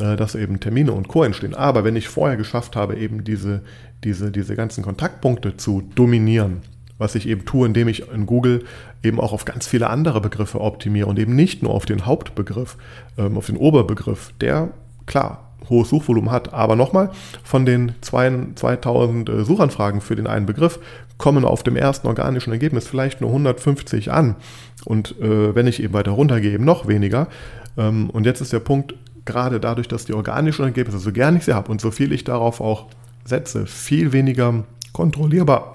äh, 0.01 0.17
dass 0.17 0.35
eben 0.35 0.61
Termine 0.61 0.93
und 0.93 1.09
Co. 1.09 1.23
entstehen. 1.25 1.55
Aber 1.55 1.85
wenn 1.85 1.97
ich 1.97 2.09
vorher 2.09 2.37
geschafft 2.37 2.77
habe, 2.77 2.97
eben 2.97 3.25
diese, 3.25 3.63
diese, 4.05 4.31
diese 4.31 4.57
ganzen 4.57 4.83
Kontaktpunkte 4.83 5.57
zu 5.57 5.83
dominieren, 5.95 6.63
was 6.99 7.15
ich 7.15 7.29
eben 7.29 7.45
tue, 7.45 7.67
indem 7.67 7.89
ich 7.89 8.11
in 8.13 8.27
Google 8.27 8.65
eben 9.03 9.21
auch 9.21 9.33
auf 9.33 9.45
ganz 9.45 9.67
viele 9.67 9.91
andere 9.91 10.21
Begriffe 10.21 10.61
optimiere 10.61 11.09
und 11.09 11.19
eben 11.19 11.35
nicht 11.35 11.63
nur 11.63 11.73
auf 11.73 11.87
den 11.87 12.07
Hauptbegriff, 12.07 12.77
ähm, 13.19 13.37
auf 13.37 13.47
den 13.47 13.57
Oberbegriff, 13.57 14.33
der 14.41 14.71
klar 15.07 15.51
hohes 15.69 15.89
Suchvolumen 15.89 16.31
hat. 16.31 16.53
Aber 16.53 16.77
nochmal, 16.77 17.11
von 17.43 17.67
den 17.67 17.95
2000 18.03 19.29
äh, 19.29 19.45
Suchanfragen 19.45 20.01
für 20.01 20.17
den 20.17 20.27
einen 20.27 20.47
Begriff 20.47 20.79
kommen 21.19 21.45
auf 21.45 21.63
dem 21.63 21.77
ersten 21.77 22.07
organischen 22.07 22.53
Ergebnis 22.53 22.87
vielleicht 22.87 23.21
nur 23.21 23.31
150 23.31 24.13
an. 24.13 24.37
Und 24.85 25.19
äh, 25.21 25.55
wenn 25.55 25.67
ich 25.67 25.83
eben 25.83 25.95
weiter 25.95 26.13
runtergehe, 26.13 26.53
eben 26.53 26.65
noch 26.65 26.87
weniger. 26.87 27.29
Ähm, 27.77 28.11
und 28.11 28.27
jetzt 28.27 28.41
ist 28.41 28.53
der 28.53 28.61
Punkt, 28.61 28.95
gerade 29.25 29.59
dadurch, 29.59 29.89
dass 29.89 30.05
die 30.05 30.13
organischen 30.13 30.65
Ergebnisse, 30.65 30.99
so 30.99 31.13
gern 31.13 31.37
ich 31.37 31.45
sie 31.45 31.55
habe 31.55 31.71
und 31.71 31.81
so 31.81 31.91
viel 31.91 32.13
ich 32.13 32.25
darauf 32.25 32.61
auch 32.61 32.87
setze, 33.25 33.67
viel 33.67 34.13
weniger 34.13 34.65
kontrollierbar 34.93 35.73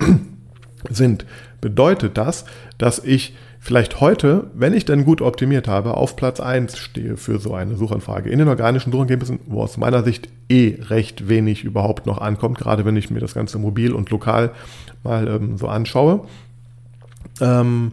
sind, 0.89 1.25
bedeutet 1.61 2.17
das, 2.17 2.45
dass 2.77 2.99
ich 2.99 3.35
vielleicht 3.59 3.99
heute, 3.99 4.49
wenn 4.53 4.73
ich 4.73 4.85
dann 4.85 5.03
gut 5.03 5.21
optimiert 5.21 5.67
habe, 5.67 5.95
auf 5.95 6.15
Platz 6.15 6.39
1 6.39 6.77
stehe 6.77 7.17
für 7.17 7.39
so 7.39 7.53
eine 7.53 7.75
Suchanfrage. 7.75 8.29
In 8.29 8.39
den 8.39 8.47
organischen 8.47 8.91
Suchergebnissen, 8.91 9.39
wo 9.47 9.61
aus 9.61 9.77
meiner 9.77 10.03
Sicht 10.03 10.29
eh 10.47 10.77
recht 10.89 11.27
wenig 11.27 11.63
überhaupt 11.63 12.05
noch 12.05 12.19
ankommt, 12.19 12.57
gerade 12.57 12.85
wenn 12.85 12.95
ich 12.95 13.11
mir 13.11 13.19
das 13.19 13.33
Ganze 13.33 13.59
mobil 13.59 13.91
und 13.91 14.09
lokal 14.09 14.51
mal 15.03 15.27
ähm, 15.27 15.57
so 15.57 15.67
anschaue. 15.67 16.21
Ähm, 17.41 17.91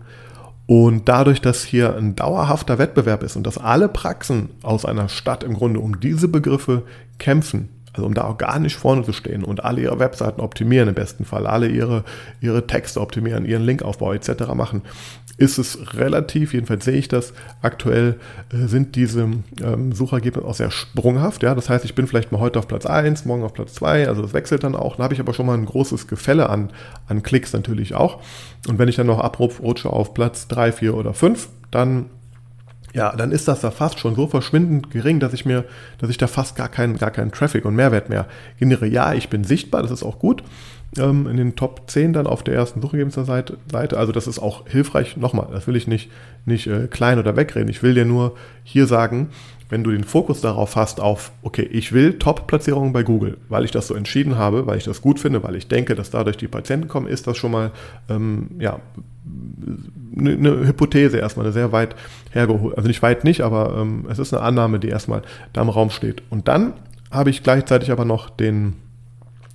und 0.67 1.09
dadurch, 1.09 1.41
dass 1.41 1.63
hier 1.63 1.97
ein 1.97 2.17
dauerhafter 2.17 2.79
Wettbewerb 2.79 3.23
ist 3.23 3.37
und 3.37 3.47
dass 3.47 3.59
alle 3.59 3.89
Praxen 3.89 4.51
aus 4.63 4.85
einer 4.85 5.09
Stadt 5.09 5.45
im 5.45 5.55
Grunde 5.55 5.79
um 5.79 6.01
diese 6.01 6.27
Begriffe 6.27 6.83
kämpfen, 7.19 7.69
also 7.97 8.07
um 8.07 8.15
da 8.15 8.27
organisch 8.27 8.77
vorne 8.77 9.03
zu 9.03 9.13
stehen 9.13 9.43
und 9.43 9.65
alle 9.65 9.81
ihre 9.81 9.99
Webseiten 9.99 10.41
optimieren 10.41 10.89
im 10.89 10.95
besten 10.95 11.25
Fall, 11.25 11.47
alle 11.47 11.69
ihre, 11.69 12.05
ihre 12.41 12.67
Texte 12.67 13.01
optimieren, 13.01 13.47
ihren 13.47 13.65
Linkaufbau 13.65 14.13
etc. 14.13 14.55
machen, 14.55 14.83
ist 15.39 15.59
es 15.59 15.95
relativ, 15.95 16.55
jedenfalls 16.55 16.85
sehe 16.85 16.97
ich 16.97 17.09
das 17.09 17.33
aktuell, 17.63 18.19
äh, 18.53 18.67
sind 18.67 18.97
diese 18.97 19.29
ähm, 19.63 19.93
Suchergebnisse 19.93 20.47
auch 20.47 20.55
sehr 20.55 20.71
sprunghaft. 20.71 21.43
Ja? 21.43 21.55
Das 21.55 21.69
heißt, 21.69 21.85
ich 21.85 21.95
bin 21.95 22.07
vielleicht 22.07 22.33
mal 22.33 22.41
heute 22.41 22.59
auf 22.59 22.69
Platz 22.69 22.87
1, 22.87 23.25
morgen 23.25 23.45
auf 23.45 23.55
Platz 23.55 23.75
2, 23.75 24.09
also 24.09 24.23
das 24.23 24.35
wechselt 24.35 24.65
dann 24.65 24.75
auch. 24.75 24.97
Da 24.97 25.05
habe 25.05 25.15
ich 25.15 25.21
aber 25.21 25.35
schon 25.35 25.47
mal 25.47 25.57
ein 25.57 25.67
großes 25.67 26.07
Gefälle 26.07 26.49
an, 26.51 26.71
an 27.07 27.23
Klicks 27.23 27.53
natürlich 27.53 27.95
auch. 27.95 28.21
Und 28.69 28.79
wenn 28.79 28.89
ich 28.89 28.97
dann 28.97 29.07
noch 29.07 29.21
abrutsche 29.21 29.91
auf 29.91 30.15
Platz 30.15 30.49
3, 30.49 30.73
4 30.73 30.95
oder 30.95 31.15
5, 31.15 31.49
dann 31.71 32.07
ja, 32.97 33.15
dann 33.15 33.31
ist 33.31 33.47
das 33.47 33.61
da 33.61 33.71
fast 33.71 33.99
schon 33.99 34.15
so 34.15 34.27
verschwindend 34.27 34.91
gering, 34.91 35.21
dass 35.21 35.35
ich 35.35 35.45
mir, 35.45 35.65
dass 35.99 36.09
ich 36.09 36.17
da 36.17 36.27
fast 36.27 36.57
gar 36.57 36.71
keinen, 36.71 36.97
gar 36.97 37.11
keinen 37.11 37.31
Traffic 37.31 37.67
und 37.67 37.77
Mehrwert 37.77 38.09
mehr 38.09 38.25
generiere. 38.59 38.87
Ja, 38.87 39.13
ich 39.13 39.29
bin 39.29 39.45
sichtbar, 39.45 39.83
das 39.83 39.91
ist 39.91 40.03
auch 40.03 40.19
gut. 40.19 40.43
Ähm, 40.97 41.27
in 41.27 41.37
den 41.37 41.57
Top 41.57 41.83
10 41.89 42.15
dann 42.15 42.27
auf 42.27 42.43
der 42.43 42.55
ersten 42.55 42.81
Suchergebnisseite. 42.81 43.59
Also 43.75 44.13
das 44.13 44.27
ist 44.27 44.39
auch 44.39 44.67
hilfreich. 44.67 45.19
Nochmal, 45.19 45.49
das 45.53 45.67
will 45.67 45.77
ich 45.77 45.87
nicht, 45.87 46.11
nicht 46.47 46.69
äh, 46.69 46.87
klein 46.87 47.19
oder 47.19 47.37
wegreden. 47.37 47.69
Ich 47.69 47.83
will 47.83 47.93
dir 47.93 48.07
nur 48.07 48.35
hier 48.65 48.87
sagen, 48.87 49.29
wenn 49.69 49.83
du 49.83 49.91
den 49.91 50.05
Fokus 50.05 50.41
darauf 50.41 50.77
hast, 50.77 51.01
auf, 51.01 51.33
okay, 51.43 51.63
ich 51.63 51.93
will 51.93 52.19
Top-Platzierungen 52.19 52.93
bei 52.93 53.03
Google, 53.03 53.39
weil 53.49 53.65
ich 53.65 53.71
das 53.71 53.89
so 53.89 53.95
entschieden 53.95 54.37
habe, 54.37 54.67
weil 54.67 54.79
ich 54.79 54.85
das 54.85 55.03
gut 55.03 55.19
finde, 55.19 55.43
weil 55.43 55.57
ich 55.57 55.69
denke, 55.69 55.95
dass 55.95 56.11
dadurch 56.11 56.37
die 56.37 56.49
Patienten 56.49 56.89
kommen, 56.89 57.09
ist 57.09 57.27
das 57.27 57.37
schon 57.37 57.51
mal 57.51 57.73
ähm, 58.09 58.49
ja, 58.59 58.81
eine, 60.17 60.33
eine 60.33 60.67
Hypothese 60.67 61.19
erstmal, 61.19 61.47
eine 61.47 61.53
sehr 61.53 61.73
weit 61.73 61.97
hergeholt. 62.31 62.77
Also 62.77 62.87
nicht 62.87 63.03
weit 63.03 63.25
nicht, 63.25 63.41
aber 63.41 63.77
ähm, 63.79 64.07
es 64.09 64.19
ist 64.19 64.33
eine 64.33 64.43
Annahme, 64.43 64.79
die 64.79 64.89
erstmal 64.89 65.23
da 65.53 65.63
im 65.63 65.69
Raum 65.69 65.91
steht. 65.91 66.23
Und 66.31 66.49
dann 66.49 66.75
habe 67.11 67.31
ich 67.31 67.43
gleichzeitig 67.43 67.91
aber 67.91 68.05
noch 68.05 68.31
den, 68.31 68.75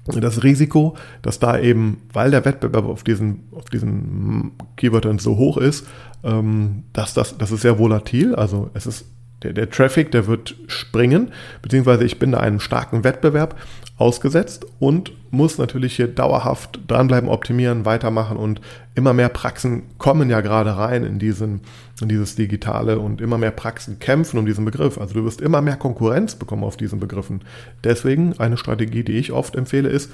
das 0.06 0.44
Risiko, 0.44 0.98
dass 1.22 1.40
da 1.40 1.58
eben, 1.58 2.02
weil 2.12 2.32
der 2.32 2.44
Wettbewerb 2.44 2.86
auf 2.86 3.04
diesen, 3.04 3.44
auf 3.52 3.66
diesen 3.66 4.52
Keywörtern 4.76 5.20
so 5.20 5.38
hoch 5.38 5.58
ist, 5.58 5.88
ähm, 6.24 6.84
dass 6.92 7.14
das, 7.14 7.38
das 7.38 7.52
ist 7.52 7.62
sehr 7.62 7.80
volatil. 7.80 8.36
Also 8.36 8.70
es 8.74 8.86
ist 8.86 9.06
der, 9.44 9.54
der 9.54 9.70
Traffic, 9.70 10.12
der 10.12 10.28
wird 10.28 10.56
springen, 10.68 11.32
beziehungsweise 11.62 12.04
ich 12.04 12.20
bin 12.20 12.32
da 12.32 12.40
einem 12.40 12.60
starken 12.60 13.04
Wettbewerb 13.04 13.56
ausgesetzt 13.98 14.66
und 14.80 15.12
muss 15.30 15.58
natürlich 15.58 15.96
hier 15.96 16.08
dauerhaft 16.08 16.80
dranbleiben, 16.88 17.30
optimieren, 17.30 17.86
weitermachen 17.86 18.36
und 18.36 18.60
immer 18.96 19.14
mehr 19.14 19.30
Praxen 19.30 19.84
kommen 19.98 20.30
ja 20.30 20.42
gerade 20.42 20.76
rein 20.76 21.04
in, 21.04 21.20
diesen, 21.20 21.62
in 22.02 22.10
dieses 22.10 22.36
Digitale 22.36 23.00
und 23.00 23.22
immer 23.22 23.38
mehr 23.38 23.52
Praxen 23.52 24.00
kämpfen 24.00 24.40
um 24.40 24.46
diesen 24.46 24.66
Begriff. 24.66 24.98
Also 24.98 25.14
du 25.14 25.24
wirst 25.24 25.40
immer 25.40 25.62
mehr 25.62 25.78
Konkurrenz 25.78 26.36
bekommen 26.36 26.64
auf 26.64 26.78
diesen 26.78 27.00
Begriffen. 27.00 27.42
Deswegen 27.84 28.38
eine 28.40 28.58
Strategie, 28.58 29.04
die 29.04 29.14
ich 29.14 29.32
oft 29.32 29.56
empfehle, 29.56 29.90
ist, 29.90 30.12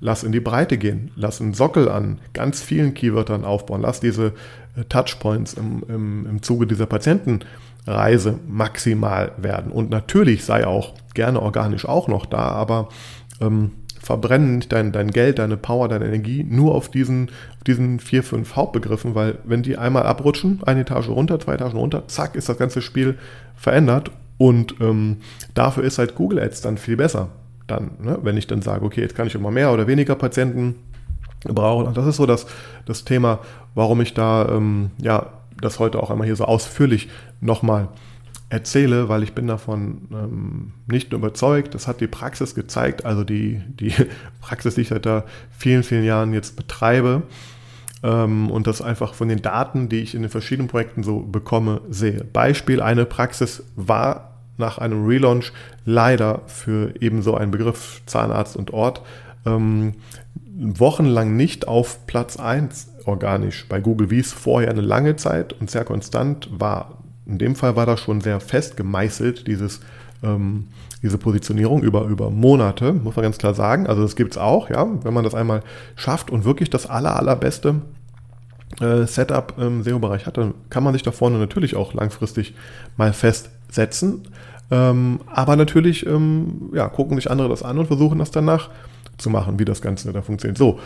lass 0.00 0.22
in 0.22 0.32
die 0.32 0.40
Breite 0.40 0.78
gehen, 0.78 1.10
lass 1.16 1.40
einen 1.40 1.54
Sockel 1.54 1.88
an 1.88 2.18
ganz 2.32 2.60
vielen 2.60 2.94
Keywörtern 2.94 3.44
aufbauen, 3.44 3.82
lass 3.82 4.00
diese 4.00 4.34
äh, 4.76 4.84
Touchpoints 4.88 5.54
im, 5.54 5.82
im, 5.88 6.26
im 6.26 6.42
Zuge 6.42 6.66
dieser 6.66 6.86
Patienten 6.86 7.40
Reise 7.90 8.38
maximal 8.48 9.32
werden. 9.36 9.72
Und 9.72 9.90
natürlich 9.90 10.44
sei 10.44 10.66
auch 10.66 10.94
gerne 11.14 11.40
organisch 11.40 11.86
auch 11.86 12.08
noch 12.08 12.26
da, 12.26 12.38
aber 12.38 12.88
ähm, 13.40 13.72
verbrennen 14.00 14.56
nicht 14.56 14.72
dein, 14.72 14.92
dein 14.92 15.10
Geld, 15.10 15.38
deine 15.38 15.56
Power, 15.56 15.88
deine 15.88 16.06
Energie 16.06 16.44
nur 16.48 16.74
auf 16.74 16.90
diesen, 16.90 17.28
auf 17.58 17.64
diesen 17.66 18.00
vier, 18.00 18.22
fünf 18.22 18.56
Hauptbegriffen, 18.56 19.14
weil 19.14 19.38
wenn 19.44 19.62
die 19.62 19.76
einmal 19.76 20.04
abrutschen, 20.04 20.60
eine 20.64 20.80
Etage 20.80 21.08
runter, 21.08 21.38
zwei 21.38 21.54
Etagen 21.54 21.78
runter, 21.78 22.08
zack, 22.08 22.34
ist 22.34 22.48
das 22.48 22.58
ganze 22.58 22.82
Spiel 22.82 23.18
verändert. 23.56 24.10
Und 24.38 24.76
ähm, 24.80 25.18
dafür 25.52 25.84
ist 25.84 25.98
halt 25.98 26.14
Google 26.14 26.40
Ads 26.40 26.62
dann 26.62 26.78
viel 26.78 26.96
besser. 26.96 27.28
Dann, 27.66 27.90
ne? 28.00 28.18
wenn 28.22 28.38
ich 28.38 28.46
dann 28.46 28.62
sage, 28.62 28.84
okay, 28.84 29.02
jetzt 29.02 29.14
kann 29.14 29.26
ich 29.26 29.34
immer 29.34 29.50
mehr 29.50 29.70
oder 29.72 29.86
weniger 29.86 30.14
Patienten 30.14 30.76
brauchen. 31.44 31.86
Und 31.86 31.96
das 31.96 32.06
ist 32.06 32.16
so 32.16 32.24
das, 32.24 32.46
das 32.86 33.04
Thema, 33.04 33.40
warum 33.74 34.00
ich 34.00 34.14
da 34.14 34.48
ähm, 34.48 34.92
ja 35.00 35.26
das 35.60 35.78
heute 35.78 36.02
auch 36.02 36.10
einmal 36.10 36.26
hier 36.26 36.36
so 36.36 36.44
ausführlich 36.44 37.08
nochmal 37.40 37.88
erzähle, 38.50 39.08
weil 39.08 39.22
ich 39.22 39.32
bin 39.32 39.46
davon 39.46 40.08
ähm, 40.12 40.72
nicht 40.86 41.12
überzeugt. 41.12 41.74
Das 41.74 41.86
hat 41.86 42.00
die 42.00 42.08
Praxis 42.08 42.54
gezeigt, 42.54 43.04
also 43.04 43.24
die, 43.24 43.62
die 43.68 43.94
Praxis, 44.40 44.74
die 44.74 44.82
ich 44.82 44.88
seit 44.88 45.06
da 45.06 45.24
vielen, 45.56 45.82
vielen 45.82 46.04
Jahren 46.04 46.34
jetzt 46.34 46.56
betreibe 46.56 47.22
ähm, 48.02 48.50
und 48.50 48.66
das 48.66 48.82
einfach 48.82 49.14
von 49.14 49.28
den 49.28 49.40
Daten, 49.40 49.88
die 49.88 50.00
ich 50.00 50.14
in 50.14 50.22
den 50.22 50.30
verschiedenen 50.30 50.68
Projekten 50.68 51.02
so 51.02 51.20
bekomme, 51.20 51.80
sehe. 51.90 52.24
Beispiel, 52.24 52.82
eine 52.82 53.06
Praxis 53.06 53.62
war 53.76 54.34
nach 54.58 54.78
einem 54.78 55.06
Relaunch 55.06 55.52
leider 55.84 56.42
für 56.46 56.94
ebenso 57.00 57.36
einen 57.36 57.52
Begriff 57.52 58.02
Zahnarzt 58.06 58.56
und 58.56 58.72
Ort 58.72 59.02
ähm, 59.46 59.94
wochenlang 60.56 61.36
nicht 61.36 61.68
auf 61.68 62.06
Platz 62.06 62.36
1 62.36 62.88
organisch 63.10 63.66
bei 63.68 63.80
Google, 63.80 64.10
wie 64.10 64.20
es 64.20 64.32
vorher 64.32 64.70
eine 64.70 64.80
lange 64.80 65.16
Zeit 65.16 65.52
und 65.52 65.70
sehr 65.70 65.84
konstant 65.84 66.48
war. 66.50 66.98
In 67.26 67.38
dem 67.38 67.54
Fall 67.54 67.76
war 67.76 67.86
das 67.86 68.00
schon 68.00 68.20
sehr 68.20 68.40
fest 68.40 68.76
gemeißelt, 68.76 69.46
dieses, 69.46 69.80
ähm, 70.22 70.68
diese 71.02 71.18
Positionierung 71.18 71.82
über, 71.82 72.04
über 72.04 72.30
Monate, 72.30 72.92
muss 72.92 73.16
man 73.16 73.24
ganz 73.24 73.38
klar 73.38 73.54
sagen. 73.54 73.86
Also 73.86 74.02
das 74.02 74.16
gibt 74.16 74.32
es 74.32 74.38
auch, 74.38 74.70
ja, 74.70 74.86
wenn 75.02 75.14
man 75.14 75.24
das 75.24 75.34
einmal 75.34 75.62
schafft 75.96 76.30
und 76.30 76.44
wirklich 76.44 76.70
das 76.70 76.88
aller, 76.88 77.16
allerbeste 77.16 77.82
äh, 78.80 79.06
Setup 79.06 79.54
im 79.58 79.82
SEO-Bereich 79.82 80.26
hat, 80.26 80.36
dann 80.36 80.54
kann 80.70 80.82
man 80.82 80.92
sich 80.92 81.02
da 81.02 81.12
vorne 81.12 81.38
natürlich 81.38 81.76
auch 81.76 81.94
langfristig 81.94 82.54
mal 82.96 83.12
festsetzen. 83.12 84.22
Ähm, 84.70 85.20
aber 85.26 85.56
natürlich 85.56 86.06
ähm, 86.06 86.70
ja, 86.72 86.88
gucken 86.88 87.16
sich 87.16 87.30
andere 87.30 87.48
das 87.48 87.62
an 87.62 87.78
und 87.78 87.86
versuchen 87.86 88.18
das 88.18 88.30
danach 88.30 88.70
zu 89.18 89.30
machen, 89.30 89.58
wie 89.58 89.64
das 89.64 89.82
Ganze 89.82 90.12
da 90.12 90.22
funktioniert. 90.22 90.58
So, 90.58 90.78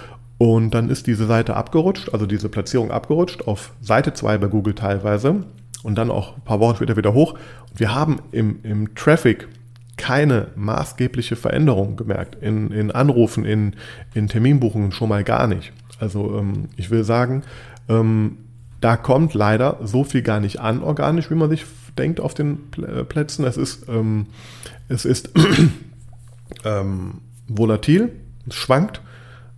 und 0.44 0.74
dann 0.74 0.90
ist 0.90 1.06
diese 1.06 1.24
Seite 1.24 1.56
abgerutscht, 1.56 2.12
also 2.12 2.26
diese 2.26 2.50
Platzierung 2.50 2.90
abgerutscht, 2.90 3.48
auf 3.48 3.72
Seite 3.80 4.12
2 4.12 4.36
bei 4.36 4.46
Google 4.48 4.74
teilweise 4.74 5.44
und 5.82 5.94
dann 5.96 6.10
auch 6.10 6.36
ein 6.36 6.42
paar 6.42 6.60
Wochen 6.60 6.76
später 6.76 6.98
wieder 6.98 7.14
hoch. 7.14 7.32
Und 7.70 7.80
wir 7.80 7.94
haben 7.94 8.18
im, 8.30 8.58
im 8.62 8.94
Traffic 8.94 9.48
keine 9.96 10.48
maßgebliche 10.54 11.36
Veränderung 11.36 11.96
gemerkt. 11.96 12.42
In, 12.42 12.70
in 12.72 12.90
Anrufen, 12.90 13.46
in, 13.46 13.76
in 14.12 14.28
Terminbuchungen 14.28 14.92
schon 14.92 15.08
mal 15.08 15.24
gar 15.24 15.46
nicht. 15.46 15.72
Also 15.98 16.36
ähm, 16.38 16.68
ich 16.76 16.90
will 16.90 17.04
sagen, 17.04 17.42
ähm, 17.88 18.36
da 18.82 18.98
kommt 18.98 19.32
leider 19.32 19.78
so 19.82 20.04
viel 20.04 20.20
gar 20.20 20.40
nicht 20.40 20.60
an 20.60 20.82
organisch, 20.82 21.30
wie 21.30 21.36
man 21.36 21.48
sich 21.48 21.64
denkt 21.96 22.20
auf 22.20 22.34
den 22.34 22.58
äh, 22.76 23.02
Plätzen. 23.02 23.46
Es 23.46 23.56
ist, 23.56 23.88
ähm, 23.88 24.26
es 24.90 25.06
ist 25.06 25.30
ähm, 26.66 27.22
volatil, 27.48 28.12
es 28.46 28.56
schwankt 28.56 29.00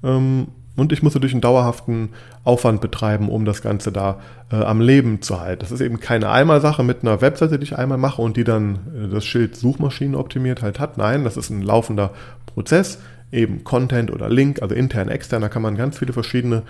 ähm, 0.05 0.47
und 0.77 0.93
ich 0.93 1.03
muss 1.03 1.15
natürlich 1.15 1.33
einen 1.33 1.41
dauerhaften 1.41 2.11
Aufwand 2.45 2.81
betreiben, 2.81 3.29
um 3.29 3.45
das 3.45 3.63
Ganze 3.63 3.93
da 3.93 4.21
äh, 4.53 4.57
am 4.57 4.81
Leben 4.81 5.23
zu 5.23 5.41
halten. 5.41 5.61
Das 5.61 5.73
ist 5.73 5.81
eben 5.81 6.01
keine 6.01 6.31
Einmalsache 6.31 6.85
mit 6.85 7.03
einer 7.03 7.21
Webseite, 7.21 7.59
die 7.59 7.65
ich 7.65 7.79
einmal 7.79 7.99
mache 7.99 8.21
und 8.23 8.37
die 8.37 8.45
dann 8.45 8.79
äh, 8.95 9.09
das 9.09 9.25
Schild 9.25 9.57
Suchmaschinen 9.57 10.15
optimiert 10.15 10.63
halt 10.63 10.79
hat. 10.79 10.99
Nein, 10.99 11.25
das 11.25 11.37
ist 11.37 11.51
ein 11.51 11.63
laufender 11.63 12.11
Prozess, 12.47 12.99
eben 13.33 13.65
Content 13.65 14.13
oder 14.13 14.29
Link, 14.29 14.63
also 14.63 14.75
intern, 14.75 15.09
extern, 15.09 15.43
da 15.43 15.49
kann 15.49 15.63
man 15.63 15.77
ganz 15.77 15.99
viele 15.99 16.13
verschiedene 16.13 16.63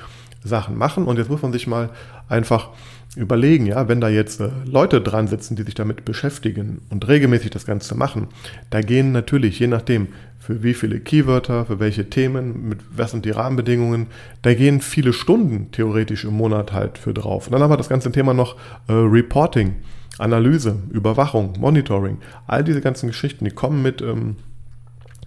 Sachen 0.44 0.76
machen. 0.76 1.07
Und 1.07 1.18
jetzt 1.18 1.30
muss 1.30 1.42
man 1.42 1.52
sich 1.52 1.66
mal 1.66 1.90
einfach 2.28 2.70
überlegen, 3.16 3.66
ja, 3.66 3.88
wenn 3.88 4.00
da 4.00 4.09
jetzt 4.09 4.40
äh, 4.40 4.50
Leute 4.64 5.00
dran 5.00 5.26
sitzen, 5.26 5.57
die 5.57 5.62
sich 5.62 5.74
damit 5.74 6.04
beschäftigen 6.04 6.82
und 6.90 7.09
regelmäßig 7.09 7.50
das 7.50 7.66
Ganze 7.66 7.94
machen, 7.94 8.28
da 8.70 8.82
gehen 8.82 9.12
natürlich, 9.12 9.59
je 9.59 9.66
nachdem, 9.66 10.09
für 10.47 10.62
wie 10.62 10.74
viele 10.74 11.01
Keywörter, 11.01 11.66
für 11.66 11.80
welche 11.80 12.09
Themen, 12.09 12.68
mit 12.68 12.78
was 12.97 13.11
sind 13.11 13.24
die 13.24 13.30
Rahmenbedingungen, 13.30 14.07
da 14.42 14.55
gehen 14.55 14.80
viele 14.80 15.12
Stunden 15.12 15.72
theoretisch 15.72 16.24
im 16.24 16.34
Monat 16.34 16.72
halt 16.72 16.99
für 16.99 17.12
drauf. 17.12 17.47
Und 17.47 17.53
dann 17.53 17.62
haben 17.62 17.72
wir 17.72 17.76
das 17.76 17.88
ganze 17.88 18.12
Thema 18.12 18.32
noch 18.32 18.55
äh, 18.86 18.92
Reporting, 18.92 19.74
Analyse, 20.18 20.76
Überwachung, 20.90 21.55
Monitoring, 21.59 22.18
all 22.47 22.62
diese 22.62 22.80
ganzen 22.80 23.09
Geschichten, 23.09 23.44
die 23.44 23.51
kommen 23.51 23.82
mit 23.82 24.01
ähm, 24.01 24.36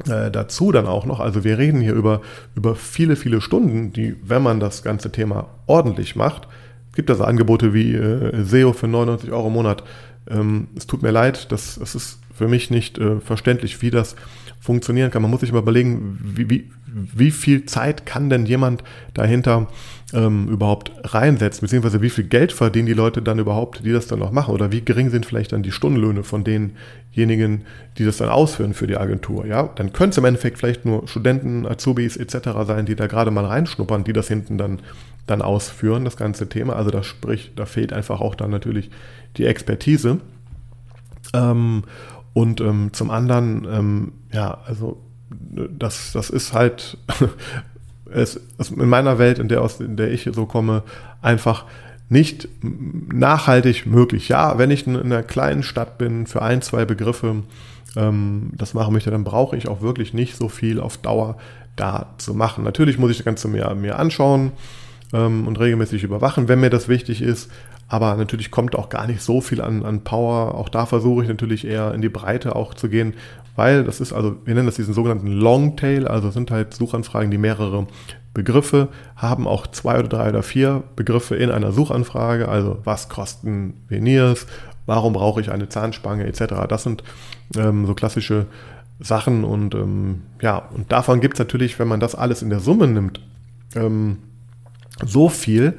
äh, 0.07 0.31
dazu 0.31 0.71
dann 0.71 0.87
auch 0.87 1.05
noch. 1.05 1.19
Also 1.19 1.43
wir 1.43 1.57
reden 1.57 1.81
hier 1.81 1.95
über, 1.95 2.21
über 2.55 2.75
viele, 2.75 3.17
viele 3.17 3.41
Stunden, 3.41 3.91
die, 3.91 4.15
wenn 4.23 4.41
man 4.41 4.61
das 4.61 4.83
ganze 4.83 5.11
Thema 5.11 5.47
ordentlich 5.67 6.15
macht, 6.15 6.47
gibt 6.95 7.09
also 7.09 7.25
Angebote 7.25 7.73
wie 7.73 7.93
äh, 7.93 8.41
SEO 8.41 8.71
für 8.71 8.87
99 8.87 9.33
Euro 9.33 9.47
im 9.47 9.53
Monat. 9.53 9.83
Ähm, 10.29 10.69
es 10.77 10.87
tut 10.87 11.01
mir 11.01 11.11
leid, 11.11 11.51
das, 11.51 11.77
das 11.77 11.93
ist 11.93 12.19
für 12.33 12.47
mich 12.47 12.69
nicht 12.69 12.97
äh, 12.97 13.19
verständlich, 13.19 13.81
wie 13.81 13.91
das 13.91 14.15
funktionieren 14.59 15.09
kann. 15.09 15.21
Man 15.21 15.31
muss 15.31 15.39
sich 15.39 15.51
mal 15.51 15.59
überlegen, 15.59 16.19
wie, 16.21 16.49
wie, 16.49 16.69
wie 16.85 17.31
viel 17.31 17.65
Zeit 17.65 18.05
kann 18.05 18.29
denn 18.29 18.45
jemand 18.45 18.83
dahinter 19.13 19.67
ähm, 20.13 20.47
überhaupt 20.47 20.91
reinsetzen, 21.03 21.61
beziehungsweise 21.61 22.01
wie 22.01 22.09
viel 22.09 22.25
Geld 22.25 22.51
verdienen 22.51 22.87
die 22.87 22.93
Leute 22.93 23.21
dann 23.21 23.39
überhaupt, 23.39 23.85
die 23.85 23.91
das 23.91 24.07
dann 24.07 24.19
noch 24.19 24.31
machen, 24.31 24.53
oder 24.53 24.71
wie 24.71 24.81
gering 24.81 25.09
sind 25.09 25.25
vielleicht 25.25 25.53
dann 25.53 25.63
die 25.63 25.71
Stundenlöhne 25.71 26.23
von 26.23 26.43
denjenigen, 26.43 27.63
die 27.97 28.05
das 28.05 28.17
dann 28.17 28.29
ausführen 28.29 28.73
für 28.73 28.87
die 28.87 28.97
Agentur. 28.97 29.45
Ja, 29.45 29.69
dann 29.75 29.93
können 29.93 30.09
es 30.09 30.17
im 30.17 30.25
Endeffekt 30.25 30.57
vielleicht 30.57 30.85
nur 30.85 31.07
Studenten, 31.07 31.65
Azubis 31.65 32.17
etc. 32.17 32.49
sein, 32.67 32.85
die 32.85 32.95
da 32.95 33.07
gerade 33.07 33.31
mal 33.31 33.45
reinschnuppern, 33.45 34.03
die 34.03 34.13
das 34.13 34.27
hinten 34.27 34.57
dann 34.57 34.81
dann 35.29 35.41
ausführen, 35.41 36.05
das 36.05 36.17
ganze 36.17 36.49
Thema. 36.49 36.75
Also 36.75 36.89
das 36.89 37.05
sprich, 37.05 37.51
da 37.55 37.65
fehlt 37.65 37.93
einfach 37.93 38.19
auch 38.19 38.35
dann 38.35 38.49
natürlich 38.49 38.89
die 39.37 39.45
Expertise. 39.45 40.19
Ähm, 41.33 41.83
und 42.39 42.61
ähm, 42.61 42.93
zum 42.93 43.11
anderen, 43.11 43.67
ähm, 43.69 44.11
ja, 44.31 44.59
also 44.65 45.01
das, 45.29 46.13
das 46.13 46.29
ist 46.29 46.53
halt 46.53 46.97
es 48.11 48.39
ist 48.57 48.71
in 48.71 48.87
meiner 48.87 49.19
Welt, 49.19 49.39
in 49.39 49.49
der, 49.49 49.61
aus 49.61 49.81
in 49.81 49.97
der 49.97 50.09
ich 50.09 50.29
so 50.31 50.45
komme, 50.45 50.83
einfach 51.21 51.65
nicht 52.07 52.47
nachhaltig 52.61 53.85
möglich. 53.85 54.29
Ja, 54.29 54.57
wenn 54.57 54.71
ich 54.71 54.87
in 54.87 54.95
einer 54.95 55.21
kleinen 55.21 55.63
Stadt 55.63 55.97
bin, 55.97 56.27
für 56.27 56.41
ein, 56.41 56.61
zwei 56.61 56.85
Begriffe 56.85 57.43
ähm, 57.97 58.51
das 58.55 58.73
machen 58.73 58.93
möchte, 58.93 59.11
dann 59.11 59.25
brauche 59.25 59.57
ich 59.57 59.67
auch 59.67 59.81
wirklich 59.81 60.13
nicht 60.13 60.37
so 60.37 60.47
viel 60.47 60.79
auf 60.79 60.97
Dauer 60.97 61.37
da 61.75 62.13
zu 62.19 62.33
machen. 62.33 62.63
Natürlich 62.63 62.97
muss 62.97 63.11
ich 63.11 63.17
das 63.17 63.25
Ganze 63.25 63.49
mir, 63.49 63.75
mir 63.75 63.99
anschauen 63.99 64.53
ähm, 65.11 65.45
und 65.45 65.59
regelmäßig 65.59 66.03
überwachen, 66.03 66.47
wenn 66.47 66.61
mir 66.61 66.69
das 66.69 66.87
wichtig 66.87 67.21
ist. 67.21 67.51
Aber 67.89 68.15
natürlich 68.15 68.51
kommt 68.51 68.75
auch 68.75 68.89
gar 68.89 69.07
nicht 69.07 69.21
so 69.21 69.41
viel 69.41 69.61
an, 69.61 69.83
an 69.83 70.03
Power. 70.03 70.55
Auch 70.55 70.69
da 70.69 70.85
versuche 70.85 71.23
ich 71.23 71.27
natürlich 71.27 71.65
eher 71.65 71.93
in 71.93 72.01
die 72.01 72.09
Breite 72.09 72.55
auch 72.55 72.75
zu 72.75 72.87
gehen, 72.87 73.15
weil 73.55 73.83
das 73.83 73.99
ist 73.99 74.13
also, 74.13 74.37
wir 74.45 74.53
nennen 74.53 74.67
das 74.67 74.75
diesen 74.75 74.93
sogenannten 74.93 75.27
Longtail, 75.27 76.07
also 76.07 76.29
sind 76.29 76.51
halt 76.51 76.73
Suchanfragen, 76.73 77.31
die 77.31 77.39
mehrere 77.39 77.87
Begriffe 78.33 78.89
haben, 79.15 79.47
auch 79.47 79.67
zwei 79.67 79.99
oder 79.99 80.07
drei 80.07 80.29
oder 80.29 80.43
vier 80.43 80.83
Begriffe 80.95 81.35
in 81.35 81.49
einer 81.49 81.71
Suchanfrage, 81.71 82.47
also 82.47 82.77
was 82.83 83.09
kosten 83.09 83.73
Veneers, 83.87 84.45
warum 84.85 85.13
brauche 85.13 85.41
ich 85.41 85.51
eine 85.51 85.67
Zahnspange 85.67 86.25
etc. 86.25 86.67
Das 86.69 86.83
sind 86.83 87.03
ähm, 87.57 87.87
so 87.87 87.95
klassische 87.95 88.45
Sachen 88.99 89.43
und 89.43 89.73
ähm, 89.73 90.21
ja, 90.41 90.57
und 90.75 90.91
davon 90.91 91.21
gibt 91.21 91.35
es 91.35 91.39
natürlich, 91.39 91.79
wenn 91.79 91.87
man 91.87 91.99
das 91.99 92.13
alles 92.13 92.43
in 92.43 92.49
der 92.51 92.59
Summe 92.59 92.87
nimmt, 92.87 93.19
ähm, 93.75 94.19
so 95.03 95.27
viel, 95.27 95.73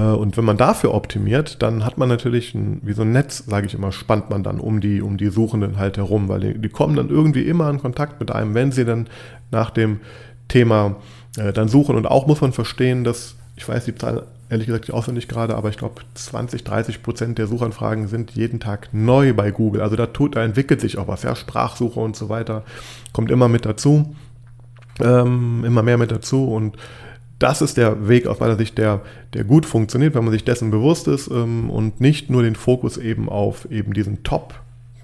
und 0.00 0.36
wenn 0.36 0.44
man 0.44 0.56
dafür 0.56 0.94
optimiert, 0.94 1.62
dann 1.62 1.84
hat 1.84 1.98
man 1.98 2.08
natürlich 2.08 2.54
ein, 2.54 2.80
wie 2.82 2.94
so 2.94 3.02
ein 3.02 3.12
Netz, 3.12 3.44
sage 3.46 3.66
ich 3.66 3.74
immer, 3.74 3.92
spannt 3.92 4.30
man 4.30 4.42
dann 4.42 4.58
um 4.58 4.80
die, 4.80 5.02
um 5.02 5.18
die 5.18 5.28
Suchenden 5.28 5.76
halt 5.76 5.98
herum, 5.98 6.28
weil 6.28 6.40
die, 6.40 6.58
die 6.58 6.68
kommen 6.70 6.96
dann 6.96 7.10
irgendwie 7.10 7.42
immer 7.42 7.68
in 7.68 7.78
Kontakt 7.78 8.18
mit 8.18 8.30
einem, 8.30 8.54
wenn 8.54 8.72
sie 8.72 8.86
dann 8.86 9.08
nach 9.50 9.70
dem 9.70 10.00
Thema 10.48 10.96
äh, 11.36 11.52
dann 11.52 11.68
suchen. 11.68 11.96
Und 11.96 12.06
auch 12.06 12.26
muss 12.26 12.40
man 12.40 12.52
verstehen, 12.52 13.04
dass, 13.04 13.34
ich 13.56 13.68
weiß 13.68 13.84
die 13.84 13.94
Zahl 13.94 14.26
ehrlich 14.52 14.66
gesagt 14.66 14.84
nicht 14.84 14.94
auswendig 14.94 15.28
gerade, 15.28 15.56
aber 15.56 15.70
ich 15.70 15.78
glaube 15.78 16.02
20, 16.14 16.62
30 16.62 17.02
Prozent 17.02 17.38
der 17.38 17.46
Suchanfragen 17.46 18.06
sind 18.06 18.32
jeden 18.32 18.60
Tag 18.60 18.90
neu 18.92 19.32
bei 19.32 19.50
Google. 19.50 19.80
Also 19.80 19.96
da 19.96 20.06
tut, 20.06 20.36
da 20.36 20.44
entwickelt 20.44 20.80
sich 20.80 20.98
auch 20.98 21.08
was, 21.08 21.22
ja, 21.22 21.34
Sprachsuche 21.34 21.98
und 21.98 22.16
so 22.16 22.28
weiter 22.28 22.62
kommt 23.14 23.30
immer 23.30 23.48
mit 23.48 23.64
dazu, 23.64 24.14
ähm, 25.00 25.64
immer 25.64 25.82
mehr 25.82 25.96
mit 25.96 26.10
dazu 26.10 26.44
und 26.52 26.76
das 27.42 27.60
ist 27.60 27.76
der 27.76 28.08
Weg 28.08 28.26
aus 28.26 28.40
meiner 28.40 28.56
Sicht, 28.56 28.78
der, 28.78 29.00
der 29.34 29.44
gut 29.44 29.66
funktioniert, 29.66 30.14
wenn 30.14 30.24
man 30.24 30.32
sich 30.32 30.44
dessen 30.44 30.70
bewusst 30.70 31.08
ist 31.08 31.28
ähm, 31.28 31.70
und 31.70 32.00
nicht 32.00 32.30
nur 32.30 32.42
den 32.42 32.54
Fokus 32.54 32.96
eben 32.96 33.28
auf 33.28 33.70
eben 33.70 33.92
diesen 33.92 34.22
Top, 34.22 34.54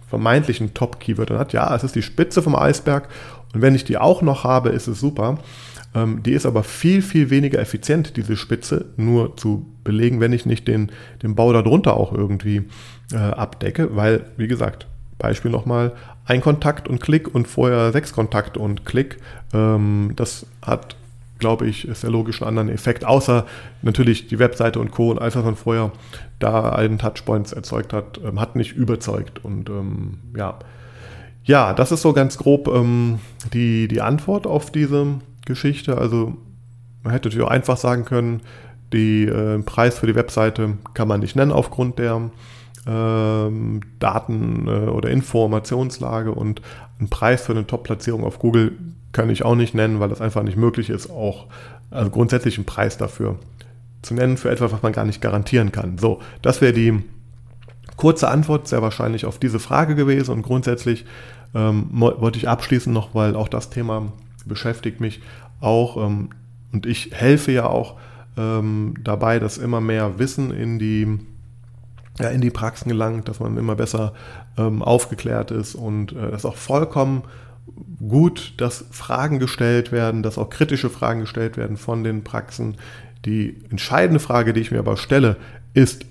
vermeintlichen 0.09 0.73
Top-Keywörtern 0.73 1.39
hat. 1.39 1.53
Ja, 1.53 1.75
es 1.75 1.85
ist 1.85 1.97
die 1.97 2.03
Spitze 2.03 2.43
vom 2.43 2.55
Eisberg 2.55 3.09
und 3.55 3.63
wenn 3.63 3.75
ich 3.75 3.85
die 3.85 3.99
auch 3.99 4.23
noch 4.23 4.45
habe, 4.45 4.71
ist 4.71 4.87
es 4.87 5.01
super. 5.01 5.39
Ähm, 5.95 6.23
die 6.23 6.33
ist 6.33 6.47
aber 6.47 6.63
viel, 6.63 7.03
viel 7.03 7.31
weniger 7.31 7.59
effizient, 7.59 8.17
diese 8.17 8.37
Spitze, 8.37 8.87
nur 8.97 9.37
zu 9.37 9.67
belegen, 9.83 10.21
wenn 10.21 10.33
ich 10.33 10.47
nicht 10.47 10.69
den, 10.69 10.93
den 11.23 11.35
Bau 11.35 11.53
darunter 11.53 11.97
auch 11.97 12.13
irgendwie 12.13 12.65
äh, 13.13 13.17
abdecke, 13.17 13.97
weil, 13.97 14.27
wie 14.37 14.49
gesagt, 14.49 14.87
Beispiel 15.19 15.51
nochmal, 15.51 15.93
ein 16.25 16.41
Kontakt 16.41 16.89
und 16.89 17.01
Klick 17.01 17.35
und 17.35 17.49
vorher 17.49 17.91
sechs 17.91 18.13
Kontakte 18.13 18.61
und 18.61 18.85
Klick. 18.85 19.17
Ähm, 19.53 20.13
das 20.15 20.47
hat 20.63 20.98
glaube 21.39 21.67
ich, 21.67 21.87
ist 21.87 22.03
der 22.03 22.11
logisch 22.11 22.43
einen 22.43 22.49
anderen 22.49 22.69
Effekt, 22.69 23.05
außer 23.05 23.47
natürlich 23.83 24.27
die 24.29 24.39
Webseite 24.39 24.81
und 24.81 24.91
Co. 24.91 25.11
und 25.11 25.21
alles, 25.21 25.37
was 25.37 25.59
vorher 25.59 25.93
da 26.39 26.71
allen 26.71 26.99
Touchpoints 26.99 27.53
erzeugt 27.53 27.93
hat, 27.93 28.21
ähm, 28.25 28.41
hat 28.41 28.57
nicht 28.57 28.73
überzeugt. 28.73 29.45
Und 29.45 29.69
ähm, 29.71 30.19
ja. 30.37 30.59
ja, 31.45 31.73
das 31.73 31.93
ist 31.93 32.03
so 32.03 32.13
ganz 32.13 32.39
grob 32.39 32.69
ähm, 32.69 33.21
die, 33.53 33.89
die 33.89 34.01
Antwort 34.01 34.47
auf 34.47 34.71
diese 34.71 35.07
Geschichte. 35.47 35.99
Also 35.99 36.37
man 37.03 37.13
hätte 37.13 37.29
natürlich 37.29 37.47
auch 37.47 37.51
einfach 37.51 37.77
sagen 37.77 38.05
können, 38.05 38.43
den 38.93 39.29
äh, 39.29 39.59
Preis 39.61 39.99
für 39.99 40.07
die 40.07 40.15
Webseite 40.15 40.79
kann 40.95 41.09
man 41.09 41.21
nicht 41.21 41.37
nennen 41.37 41.53
aufgrund 41.53 41.99
der 41.99 42.31
ähm, 42.87 43.81
Daten- 43.99 44.67
äh, 44.67 44.89
oder 44.89 45.11
Informationslage 45.11 46.33
und 46.33 46.63
ein 47.01 47.09
Preis 47.09 47.43
für 47.43 47.53
eine 47.53 47.67
Top-Platzierung 47.67 48.25
auf 48.25 48.39
Google 48.39 48.73
kann 49.13 49.31
ich 49.31 49.45
auch 49.45 49.55
nicht 49.55 49.75
nennen, 49.75 50.01
weil 50.01 50.09
das 50.09 50.21
einfach 50.21 50.43
nicht 50.43 50.57
möglich 50.57 50.91
ist, 50.91 51.11
auch 51.11 51.47
also 51.91 52.11
grundsätzlich 52.11 52.59
einen 52.59 52.67
Preis 52.67 52.99
dafür 52.99 53.39
zu 54.03 54.15
nennen 54.15 54.37
für 54.37 54.51
etwas, 54.51 54.73
was 54.73 54.83
man 54.83 54.93
gar 54.93 55.05
nicht 55.05 55.21
garantieren 55.21 55.73
kann. 55.73 55.99
So, 55.99 56.21
das 56.43 56.61
wäre 56.61 56.73
die 56.73 57.03
kurze 57.97 58.29
Antwort 58.29 58.69
sehr 58.69 58.83
wahrscheinlich 58.83 59.25
auf 59.25 59.39
diese 59.39 59.59
Frage 59.59 59.95
gewesen 59.95 60.33
und 60.33 60.43
grundsätzlich 60.43 61.05
ähm, 61.55 61.89
wollte 61.91 62.39
ich 62.39 62.49
abschließen 62.49 62.93
noch, 62.93 63.15
weil 63.15 63.35
auch 63.35 63.49
das 63.49 63.71
Thema 63.71 64.13
beschäftigt 64.45 65.01
mich 65.01 65.21
auch 65.61 65.97
ähm, 65.97 66.31
und 66.73 66.87
ich 66.87 67.11
helfe 67.13 67.51
ja 67.53 67.67
auch 67.67 67.97
ähm, 68.37 68.95
dabei, 69.03 69.39
dass 69.39 69.59
immer 69.59 69.81
mehr 69.81 70.19
Wissen 70.19 70.51
in 70.51 70.79
die 70.79 71.19
ja, 72.21 72.31
in 72.31 72.41
die 72.41 72.51
Praxen 72.51 72.89
gelangt, 72.89 73.29
dass 73.29 73.39
man 73.41 73.57
immer 73.57 73.77
besser 73.77 74.13
ähm, 74.57 74.83
aufgeklärt 74.83 75.51
ist 75.51 75.75
und 75.75 76.13
äh, 76.13 76.31
das 76.31 76.45
auch 76.45 76.57
vollkommen 76.57 77.23
gut, 78.07 78.55
dass 78.57 78.85
Fragen 78.91 79.39
gestellt 79.39 79.93
werden, 79.93 80.23
dass 80.23 80.39
auch 80.39 80.51
kritische 80.51 80.91
Fragen 80.91 81.21
gestellt 81.21 81.57
werden 81.57 81.77
von 81.77 82.05
den 82.05 82.25
Praxen. 82.25 82.77
Die 83.25 83.57
entscheidende 83.71 84.21
Frage, 84.21 84.53
die 84.53 84.61
ich 84.61 84.71
mir 84.71 84.79
aber 84.79 84.97
stelle, 84.97 85.37
ist, 85.75 86.07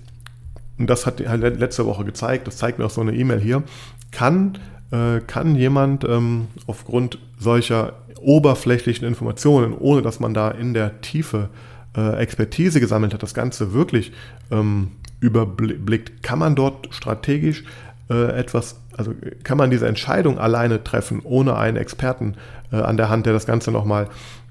und 0.78 0.88
das 0.88 1.06
hat 1.06 1.26
halt 1.26 1.58
letzte 1.58 1.86
Woche 1.86 2.04
gezeigt, 2.04 2.46
das 2.46 2.56
zeigt 2.56 2.78
mir 2.78 2.86
auch 2.86 2.90
so 2.90 3.00
eine 3.00 3.14
E-Mail 3.14 3.40
hier, 3.40 3.62
kann, 4.10 4.58
äh, 4.90 5.20
kann 5.20 5.56
jemand 5.56 6.04
ähm, 6.04 6.48
aufgrund 6.66 7.18
solcher 7.38 7.94
oberflächlichen 8.20 9.06
Informationen, 9.06 9.72
ohne 9.72 10.02
dass 10.02 10.20
man 10.20 10.34
da 10.34 10.50
in 10.50 10.74
der 10.74 11.00
Tiefe 11.00 11.50
äh, 11.96 12.16
Expertise 12.18 12.80
gesammelt 12.80 13.14
hat, 13.14 13.22
das 13.22 13.34
Ganze 13.34 13.72
wirklich 13.72 14.12
ähm, 14.50 14.92
überblickt, 15.20 16.22
kann 16.22 16.38
man 16.38 16.54
dort 16.54 16.88
strategisch 16.94 17.64
äh, 18.10 18.38
etwas 18.38 18.80
also 18.98 19.14
kann 19.44 19.56
man 19.56 19.70
diese 19.70 19.86
Entscheidung 19.86 20.38
alleine 20.38 20.82
treffen, 20.82 21.20
ohne 21.22 21.56
einen 21.56 21.76
Experten 21.76 22.34
äh, 22.72 22.76
an 22.76 22.96
der 22.96 23.08
Hand, 23.08 23.26
der 23.26 23.32
das 23.32 23.46
Ganze 23.46 23.70
nochmal 23.70 24.08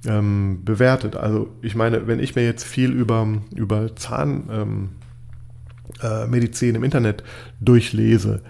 ähm, 0.08 0.62
bewertet. 0.64 1.18
Also 1.18 1.50
ich 1.62 1.76
meine, 1.76 2.08
wenn 2.08 2.20
ich 2.20 2.36
mir 2.36 2.46
jetzt 2.46 2.64
viel 2.64 2.92
über, 2.92 3.28
über 3.54 3.94
Zahnmedizin 3.96 4.90
ähm, 6.02 6.76
äh, 6.76 6.78
im 6.78 6.84
Internet 6.86 7.26
durchlese, 7.60 8.42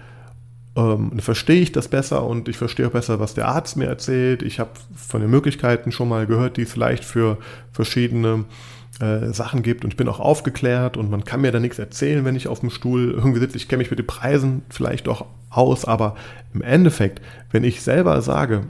ähm, 0.76 1.18
verstehe 1.18 1.62
ich 1.62 1.72
das 1.72 1.88
besser 1.88 2.24
und 2.24 2.48
ich 2.48 2.56
verstehe 2.56 2.86
auch 2.86 2.92
besser, 2.92 3.18
was 3.18 3.34
der 3.34 3.48
Arzt 3.48 3.76
mir 3.76 3.86
erzählt. 3.86 4.42
Ich 4.42 4.60
habe 4.60 4.70
von 4.94 5.20
den 5.20 5.30
Möglichkeiten 5.30 5.90
schon 5.90 6.08
mal 6.08 6.28
gehört, 6.28 6.58
die 6.58 6.62
es 6.62 6.70
vielleicht 6.70 7.04
für 7.04 7.38
verschiedene 7.72 8.44
äh, 9.00 9.32
Sachen 9.32 9.62
gibt 9.62 9.84
und 9.84 9.92
ich 9.92 9.96
bin 9.96 10.08
auch 10.08 10.20
aufgeklärt 10.20 10.96
und 10.96 11.10
man 11.10 11.24
kann 11.24 11.40
mir 11.40 11.52
da 11.52 11.60
nichts 11.60 11.78
erzählen, 11.78 12.24
wenn 12.24 12.36
ich 12.36 12.48
auf 12.48 12.60
dem 12.60 12.70
Stuhl 12.70 13.12
irgendwie 13.12 13.40
sitze. 13.40 13.56
Ich 13.56 13.68
kenne 13.68 13.78
mich 13.78 13.90
mit 13.90 13.98
den 13.98 14.06
Preisen 14.06 14.62
vielleicht 14.70 15.08
auch 15.08 15.26
aus, 15.50 15.84
aber 15.84 16.16
im 16.52 16.62
Endeffekt, 16.62 17.20
wenn 17.50 17.64
ich 17.64 17.82
selber 17.82 18.20
sage, 18.22 18.62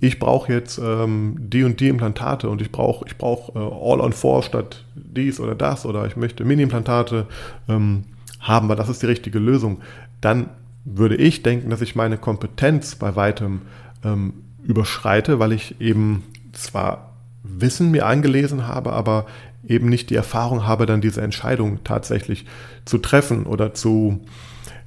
ich 0.00 0.18
brauche 0.18 0.52
jetzt 0.52 0.78
ähm, 0.78 1.36
die 1.38 1.62
und 1.62 1.78
die 1.78 1.88
Implantate 1.88 2.48
und 2.48 2.60
ich 2.60 2.72
brauche 2.72 3.06
ich 3.06 3.16
brauch, 3.16 3.54
äh, 3.54 3.58
All-on-4 3.58 4.42
statt 4.42 4.84
dies 4.94 5.38
oder 5.38 5.54
das 5.54 5.86
oder 5.86 6.06
ich 6.06 6.16
möchte 6.16 6.44
Mini-Implantate 6.44 7.26
ähm, 7.68 8.04
haben, 8.40 8.68
weil 8.68 8.76
das 8.76 8.88
ist 8.88 9.02
die 9.02 9.06
richtige 9.06 9.38
Lösung, 9.38 9.80
dann 10.20 10.48
würde 10.84 11.16
ich 11.16 11.42
denken, 11.42 11.70
dass 11.70 11.80
ich 11.80 11.94
meine 11.94 12.18
Kompetenz 12.18 12.96
bei 12.96 13.14
weitem 13.14 13.62
ähm, 14.04 14.34
überschreite, 14.64 15.38
weil 15.38 15.52
ich 15.52 15.80
eben 15.80 16.24
zwar 16.52 17.12
Wissen 17.44 17.90
mir 17.90 18.06
angelesen 18.06 18.66
habe, 18.66 18.92
aber 18.92 19.26
eben 19.66 19.88
nicht 19.88 20.10
die 20.10 20.16
Erfahrung 20.16 20.66
habe, 20.66 20.86
dann 20.86 21.00
diese 21.00 21.20
Entscheidung 21.20 21.84
tatsächlich 21.84 22.46
zu 22.84 22.98
treffen 22.98 23.46
oder 23.46 23.74
zu 23.74 24.20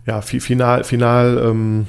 ja, 0.06 0.22
final, 0.22 0.84
final 0.84 1.42
ähm, 1.44 1.88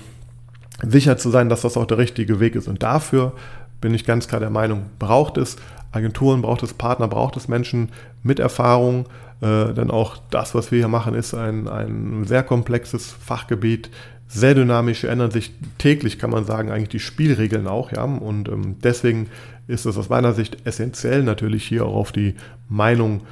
sicher 0.83 1.17
zu 1.17 1.31
sein, 1.31 1.49
dass 1.49 1.63
das 1.63 1.77
auch 1.77 1.87
der 1.87 1.99
richtige 1.99 2.41
Weg 2.41 2.55
ist. 2.55 2.69
Und 2.69 2.83
dafür 2.83 3.33
bin 3.81 3.95
ich 3.95 4.05
ganz 4.05 4.29
klar 4.29 4.41
der 4.41 4.51
Meinung, 4.51 4.87
braucht 4.99 5.37
es 5.37 5.57
Agenturen, 5.93 6.43
braucht 6.43 6.63
es 6.63 6.75
Partner, 6.75 7.09
braucht 7.09 7.37
es 7.37 7.49
Menschen 7.49 7.91
mit 8.23 8.39
Erfahrung. 8.39 9.07
Äh, 9.41 9.75
denn 9.75 9.91
auch 9.91 10.17
das, 10.31 10.55
was 10.55 10.71
wir 10.71 10.79
hier 10.79 10.89
machen, 10.89 11.15
ist 11.15 11.35
ein, 11.35 11.69
ein 11.69 12.25
sehr 12.25 12.43
komplexes 12.43 13.13
Fachgebiet, 13.13 13.91
sehr 14.29 14.55
dynamisch, 14.55 15.05
ändern 15.05 15.31
sich 15.31 15.53
täglich, 15.79 16.19
kann 16.19 16.31
man 16.31 16.45
sagen, 16.45 16.71
eigentlich 16.71 16.89
die 16.89 17.01
Spielregeln 17.01 17.67
auch. 17.67 17.93
Ja? 17.93 18.05
Und 18.05 18.49
ähm, 18.49 18.77
deswegen 18.83 19.29
ist 19.67 19.87
es 19.87 19.97
aus 19.97 20.09
meiner 20.09 20.33
Sicht 20.33 20.67
essentiell, 20.67 21.23
natürlich 21.23 21.65
hier 21.65 21.87
auch 21.87 21.95
auf 21.95 22.13
die 22.13 22.35
Meinung 22.69 23.23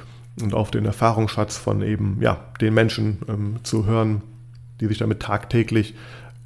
und 0.40 0.54
auf 0.54 0.70
den 0.70 0.84
Erfahrungsschatz 0.84 1.56
von 1.56 1.82
eben 1.82 2.18
ja, 2.20 2.38
den 2.60 2.74
Menschen 2.74 3.18
ähm, 3.28 3.56
zu 3.62 3.86
hören, 3.86 4.22
die 4.80 4.86
sich 4.86 4.98
damit 4.98 5.20
tagtäglich 5.20 5.94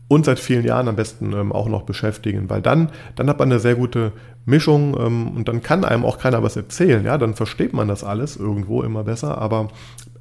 und 0.08 0.24
seit 0.24 0.38
vielen 0.38 0.64
Jahren 0.64 0.88
am 0.88 0.96
besten 0.96 1.32
ähm, 1.32 1.52
auch 1.52 1.68
noch 1.68 1.82
beschäftigen, 1.82 2.48
weil 2.50 2.62
dann, 2.62 2.90
dann 3.16 3.28
hat 3.28 3.38
man 3.38 3.50
eine 3.50 3.60
sehr 3.60 3.74
gute 3.74 4.12
Mischung 4.44 4.96
ähm, 4.98 5.28
und 5.36 5.48
dann 5.48 5.62
kann 5.62 5.84
einem 5.84 6.04
auch 6.04 6.18
keiner 6.18 6.42
was 6.42 6.56
erzählen, 6.56 7.04
ja, 7.04 7.18
dann 7.18 7.34
versteht 7.34 7.72
man 7.72 7.88
das 7.88 8.04
alles 8.04 8.36
irgendwo 8.36 8.82
immer 8.82 9.04
besser, 9.04 9.38
aber 9.38 9.60
im 9.60 9.68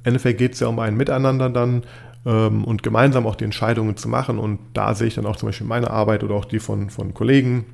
Endeffekt 0.04 0.38
geht 0.38 0.54
es 0.54 0.60
ja 0.60 0.68
um 0.68 0.78
ein 0.78 0.96
Miteinander 0.96 1.50
dann 1.50 1.82
ähm, 2.26 2.64
und 2.64 2.82
gemeinsam 2.82 3.26
auch 3.26 3.36
die 3.36 3.44
Entscheidungen 3.44 3.96
zu 3.96 4.08
machen. 4.08 4.38
Und 4.38 4.58
da 4.74 4.94
sehe 4.94 5.08
ich 5.08 5.14
dann 5.14 5.26
auch 5.26 5.36
zum 5.36 5.48
Beispiel 5.48 5.66
meine 5.66 5.90
Arbeit 5.90 6.22
oder 6.22 6.34
auch 6.34 6.44
die 6.44 6.58
von, 6.58 6.90
von 6.90 7.14
Kollegen, 7.14 7.64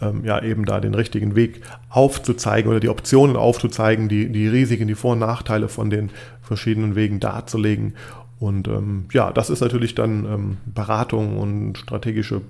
ähm, 0.00 0.24
ja 0.24 0.42
eben 0.42 0.64
da 0.64 0.80
den 0.80 0.94
richtigen 0.94 1.34
Weg 1.34 1.60
aufzuzeigen 1.88 2.70
oder 2.70 2.80
die 2.80 2.88
Optionen 2.88 3.36
aufzuzeigen, 3.36 4.08
die, 4.08 4.30
die 4.30 4.48
Risiken, 4.48 4.88
die 4.88 4.94
Vor- 4.94 5.12
und 5.12 5.20
Nachteile 5.20 5.68
von 5.68 5.90
den 5.90 6.10
verschiedenen 6.42 6.94
Wegen 6.94 7.20
darzulegen. 7.20 7.94
Und 8.40 8.68
ähm, 8.68 9.06
ja, 9.12 9.32
das 9.32 9.50
ist 9.50 9.60
natürlich 9.60 9.94
dann 9.94 10.24
ähm, 10.24 10.56
Beratung 10.66 11.38
und 11.38 11.78
strategische 11.78 12.42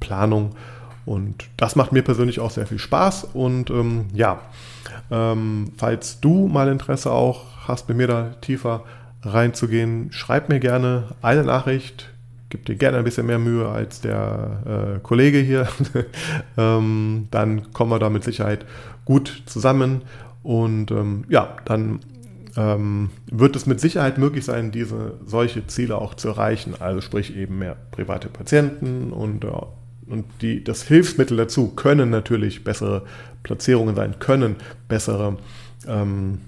Planung. 0.00 0.54
Und 1.06 1.46
das 1.56 1.76
macht 1.76 1.92
mir 1.92 2.02
persönlich 2.02 2.40
auch 2.40 2.50
sehr 2.50 2.66
viel 2.66 2.78
Spaß. 2.78 3.28
Und 3.32 3.70
ähm, 3.70 4.06
ja, 4.12 4.40
ähm, 5.10 5.72
falls 5.76 6.20
du 6.20 6.48
mal 6.48 6.68
Interesse 6.68 7.12
auch 7.12 7.44
hast, 7.66 7.88
mit 7.88 7.96
mir 7.96 8.08
da 8.08 8.34
tiefer 8.40 8.84
reinzugehen, 9.22 10.08
schreib 10.12 10.48
mir 10.48 10.60
gerne 10.60 11.04
eine 11.22 11.44
Nachricht. 11.44 12.10
Gib 12.48 12.64
dir 12.64 12.76
gerne 12.76 12.98
ein 12.98 13.04
bisschen 13.04 13.26
mehr 13.26 13.38
Mühe 13.38 13.68
als 13.68 14.00
der 14.00 14.96
äh, 14.96 15.00
Kollege 15.00 15.38
hier. 15.38 15.68
ähm, 16.56 17.26
dann 17.30 17.72
kommen 17.72 17.90
wir 17.90 17.98
da 17.98 18.08
mit 18.08 18.22
Sicherheit 18.22 18.64
gut 19.04 19.42
zusammen. 19.46 20.02
Und 20.42 20.92
ähm, 20.92 21.24
ja, 21.28 21.56
dann 21.64 22.00
ähm, 22.56 23.10
wird 23.30 23.56
es 23.56 23.66
mit 23.66 23.80
Sicherheit 23.80 24.18
möglich 24.18 24.44
sein, 24.44 24.70
diese 24.70 25.14
solche 25.24 25.66
Ziele 25.66 25.98
auch 25.98 26.14
zu 26.14 26.28
erreichen. 26.28 26.74
Also 26.78 27.00
sprich 27.00 27.36
eben 27.36 27.58
mehr 27.58 27.76
private 27.90 28.28
Patienten 28.28 29.12
und, 29.12 29.44
äh, 29.44 29.48
und 30.06 30.24
die, 30.40 30.62
das 30.62 30.82
Hilfsmittel 30.82 31.36
dazu 31.36 31.68
können 31.68 32.10
natürlich 32.10 32.64
bessere 32.64 33.02
Platzierungen 33.42 33.94
sein, 33.96 34.18
können 34.18 34.56
bessere, 34.88 35.36
ähm, 35.86 36.40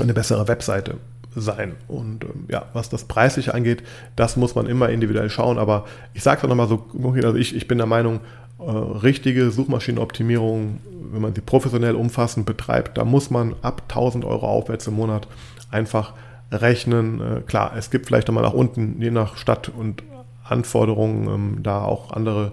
eine 0.00 0.14
bessere 0.14 0.48
Webseite 0.48 0.96
sein. 1.40 1.74
Und 1.88 2.24
ähm, 2.24 2.46
ja, 2.48 2.66
was 2.72 2.88
das 2.88 3.04
Preisliche 3.04 3.54
angeht, 3.54 3.82
das 4.16 4.36
muss 4.36 4.54
man 4.54 4.66
immer 4.66 4.88
individuell 4.88 5.30
schauen. 5.30 5.58
Aber 5.58 5.84
ich 6.14 6.22
sage 6.22 6.40
es 6.42 6.48
nochmal 6.48 6.68
so, 6.68 6.86
also 7.22 7.34
ich, 7.34 7.54
ich 7.54 7.68
bin 7.68 7.78
der 7.78 7.86
Meinung, 7.86 8.20
äh, 8.58 8.70
richtige 8.70 9.50
Suchmaschinenoptimierung, 9.50 10.80
wenn 11.12 11.22
man 11.22 11.34
sie 11.34 11.40
professionell 11.40 11.94
umfassend 11.94 12.46
betreibt, 12.46 12.96
da 12.98 13.04
muss 13.04 13.30
man 13.30 13.54
ab 13.62 13.82
1000 13.88 14.24
Euro 14.24 14.48
aufwärts 14.48 14.86
im 14.86 14.94
Monat 14.94 15.28
einfach 15.70 16.14
rechnen. 16.50 17.20
Äh, 17.20 17.40
klar, 17.42 17.72
es 17.76 17.90
gibt 17.90 18.06
vielleicht 18.06 18.28
nochmal 18.28 18.44
nach 18.44 18.54
unten, 18.54 19.00
je 19.00 19.10
nach 19.10 19.36
Stadt 19.36 19.68
und 19.68 20.02
Anforderungen, 20.42 21.28
ähm, 21.28 21.62
da 21.62 21.84
auch 21.84 22.12
andere 22.12 22.52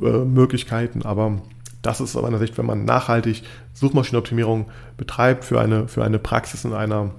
äh, 0.00 0.18
Möglichkeiten, 0.18 1.02
aber 1.02 1.38
das 1.82 2.00
ist 2.00 2.14
aus 2.16 2.22
meiner 2.22 2.38
Sicht, 2.38 2.56
wenn 2.58 2.66
man 2.66 2.84
nachhaltig 2.84 3.42
Suchmaschinenoptimierung 3.74 4.66
betreibt 4.96 5.44
für 5.44 5.60
eine, 5.60 5.88
für 5.88 6.04
eine 6.04 6.18
Praxis 6.20 6.64
in 6.64 6.72
einer, 6.72 7.10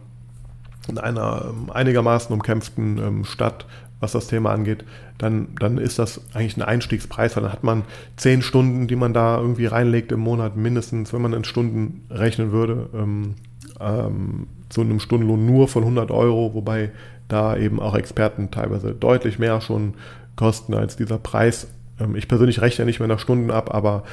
in 0.88 0.98
einer 0.98 1.46
ähm, 1.50 1.70
einigermaßen 1.72 2.34
umkämpften 2.34 2.98
ähm, 2.98 3.26
Stadt, 3.26 3.66
was 4.00 4.12
das 4.12 4.28
Thema 4.28 4.52
angeht, 4.52 4.84
dann, 5.18 5.50
dann 5.60 5.78
ist 5.78 5.98
das 5.98 6.22
eigentlich 6.34 6.58
ein 6.58 6.62
Einstiegspreis, 6.62 7.36
weil 7.36 7.44
dann 7.44 7.54
hat 7.54 7.64
man 7.64 7.84
zehn 8.18 8.42
Stunden, 8.42 8.88
die 8.88 8.98
man 8.98 9.14
da 9.14 9.40
irgendwie 9.40 9.66
reinlegt 9.66 10.12
im 10.12 10.20
Monat, 10.20 10.58
mindestens, 10.58 11.14
wenn 11.14 11.22
man 11.22 11.34
in 11.34 11.46
Stunden 11.46 12.06
rechnen 12.10 12.52
würde, 12.52 12.90
ähm, 12.94 13.36
ähm, 13.80 14.48
zu 14.70 14.82
einem 14.82 15.00
Stundenlohn 15.00 15.46
nur 15.46 15.68
von 15.68 15.84
100 15.84 16.12
Euro, 16.12 16.54
wobei 16.54 16.92
da 17.28 17.56
eben 17.56 17.80
auch 17.80 17.96
Experten 17.96 18.52
teilweise 18.52 18.94
deutlich 18.94 19.40
mehr 19.40 19.62
schon 19.62 19.94
kosten 20.36 20.74
als 20.74 20.98
dieser 20.98 21.18
Preis. 21.18 21.68
Ähm, 22.00 22.16
ich 22.16 22.28
persönlich 22.28 22.62
rechne 22.62 22.86
nicht 22.86 23.00
mehr 23.00 23.08
nach 23.08 23.20
Stunden 23.20 23.52
ab, 23.52 23.74
aber 23.74 24.04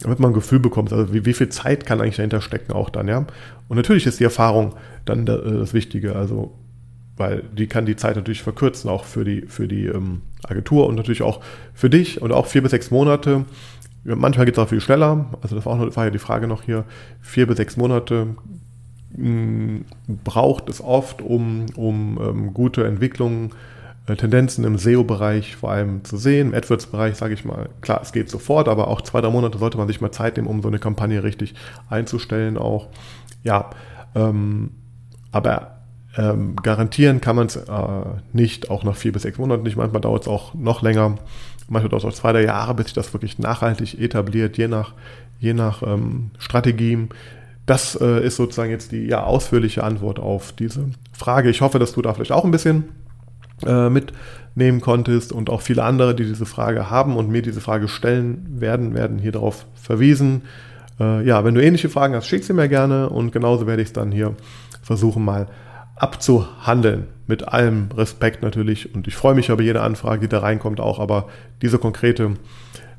damit 0.00 0.20
man 0.20 0.30
ein 0.30 0.34
Gefühl 0.34 0.60
bekommt, 0.60 0.92
also 0.92 1.12
wie, 1.12 1.24
wie 1.24 1.32
viel 1.32 1.48
Zeit 1.48 1.86
kann 1.86 2.00
eigentlich 2.00 2.16
dahinter 2.16 2.40
stecken 2.40 2.72
auch 2.72 2.90
dann, 2.90 3.08
ja. 3.08 3.26
Und 3.68 3.76
natürlich 3.76 4.06
ist 4.06 4.20
die 4.20 4.24
Erfahrung 4.24 4.74
dann 5.04 5.26
das 5.26 5.74
Wichtige, 5.74 6.14
also 6.14 6.52
weil 7.16 7.44
die 7.56 7.66
kann 7.66 7.86
die 7.86 7.96
Zeit 7.96 8.16
natürlich 8.16 8.42
verkürzen, 8.42 8.90
auch 8.90 9.04
für 9.04 9.24
die, 9.24 9.42
für 9.42 9.66
die 9.66 9.86
ähm, 9.86 10.20
Agentur 10.46 10.86
und 10.86 10.96
natürlich 10.96 11.22
auch 11.22 11.40
für 11.72 11.88
dich 11.88 12.20
und 12.20 12.30
auch 12.30 12.46
vier 12.46 12.62
bis 12.62 12.72
sechs 12.72 12.90
Monate. 12.90 13.46
Manchmal 14.04 14.46
geht 14.46 14.56
es 14.56 14.62
auch 14.62 14.68
viel 14.68 14.80
schneller, 14.80 15.26
also 15.40 15.56
das 15.56 15.64
war, 15.66 15.72
auch 15.72 15.78
noch, 15.78 15.96
war 15.96 16.04
ja 16.04 16.10
die 16.10 16.18
Frage 16.18 16.46
noch 16.46 16.62
hier, 16.62 16.84
vier 17.20 17.46
bis 17.46 17.56
sechs 17.56 17.76
Monate 17.76 18.28
mh, 19.16 19.28
mm, 19.28 19.84
braucht 20.24 20.68
es 20.68 20.80
oft, 20.80 21.22
um, 21.22 21.66
um 21.74 22.20
ähm, 22.22 22.54
gute 22.54 22.86
Entwicklungen, 22.86 23.50
äh, 23.50 23.54
Tendenzen 24.14 24.64
im 24.64 24.78
SEO-Bereich 24.78 25.56
vor 25.56 25.72
allem 25.72 26.04
zu 26.04 26.16
sehen. 26.16 26.48
Im 26.48 26.54
AdWords-Bereich 26.54 27.16
sage 27.16 27.34
ich 27.34 27.44
mal, 27.44 27.68
klar, 27.80 28.00
es 28.02 28.12
geht 28.12 28.30
sofort, 28.30 28.68
aber 28.68 28.86
auch 28.86 29.00
zwei, 29.00 29.20
drei 29.20 29.30
Monate 29.30 29.58
sollte 29.58 29.78
man 29.78 29.88
sich 29.88 30.00
mal 30.00 30.12
Zeit 30.12 30.36
nehmen, 30.36 30.46
um 30.46 30.62
so 30.62 30.68
eine 30.68 30.78
Kampagne 30.78 31.24
richtig 31.24 31.54
einzustellen 31.90 32.56
auch. 32.56 32.88
Ja, 33.42 33.70
ähm, 34.14 34.70
aber 35.32 35.78
ähm, 36.16 36.56
garantieren 36.56 37.20
kann 37.20 37.36
man 37.36 37.46
es 37.48 37.56
äh, 37.56 37.62
nicht, 38.32 38.70
auch 38.70 38.84
nach 38.84 38.96
vier 38.96 39.12
bis 39.12 39.22
sechs 39.22 39.38
Monaten 39.38 39.64
nicht. 39.64 39.76
Manchmal 39.76 40.00
dauert 40.00 40.22
es 40.22 40.28
auch 40.28 40.54
noch 40.54 40.82
länger. 40.82 41.16
Manchmal 41.68 41.90
dauert 41.90 42.04
es 42.04 42.08
auch 42.08 42.14
zwei, 42.14 42.32
drei 42.32 42.44
Jahre, 42.44 42.74
bis 42.74 42.86
sich 42.86 42.94
das 42.94 43.12
wirklich 43.12 43.38
nachhaltig 43.38 44.00
etabliert, 44.00 44.56
je 44.56 44.68
nach, 44.68 44.94
je 45.40 45.52
nach 45.52 45.82
ähm, 45.82 46.30
Strategien. 46.38 47.08
Das 47.66 48.00
äh, 48.00 48.24
ist 48.24 48.36
sozusagen 48.36 48.70
jetzt 48.70 48.92
die 48.92 49.06
ja, 49.06 49.24
ausführliche 49.24 49.82
Antwort 49.82 50.20
auf 50.20 50.52
diese 50.52 50.86
Frage. 51.12 51.50
Ich 51.50 51.60
hoffe, 51.60 51.80
dass 51.80 51.92
du 51.92 52.02
da 52.02 52.14
vielleicht 52.14 52.32
auch 52.32 52.44
ein 52.44 52.52
bisschen 52.52 52.84
äh, 53.64 53.88
mitnehmen 53.88 54.80
konntest 54.80 55.32
und 55.32 55.50
auch 55.50 55.60
viele 55.60 55.84
andere, 55.84 56.14
die 56.14 56.24
diese 56.24 56.46
Frage 56.46 56.90
haben 56.90 57.16
und 57.16 57.30
mir 57.30 57.42
diese 57.42 57.60
Frage 57.60 57.88
stellen 57.88 58.60
werden, 58.60 58.94
werden 58.94 59.18
hier 59.18 59.32
darauf 59.32 59.66
verwiesen. 59.74 60.42
Äh, 61.00 61.26
ja, 61.26 61.44
wenn 61.44 61.54
du 61.54 61.62
ähnliche 61.62 61.88
Fragen 61.88 62.14
hast, 62.14 62.26
schick 62.26 62.44
sie 62.44 62.52
mir 62.52 62.68
gerne 62.68 63.08
und 63.08 63.32
genauso 63.32 63.66
werde 63.66 63.82
ich 63.82 63.88
es 63.88 63.92
dann 63.92 64.12
hier 64.12 64.34
versuchen 64.82 65.24
mal 65.24 65.48
abzuhandeln. 65.96 67.06
Mit 67.26 67.48
allem 67.48 67.88
Respekt 67.96 68.42
natürlich. 68.42 68.94
Und 68.94 69.08
ich 69.08 69.16
freue 69.16 69.34
mich 69.34 69.48
über 69.48 69.62
jede 69.62 69.80
Anfrage, 69.80 70.20
die 70.20 70.28
da 70.28 70.40
reinkommt 70.40 70.78
auch. 70.78 71.00
Aber 71.00 71.28
diese 71.60 71.78
konkrete, 71.78 72.34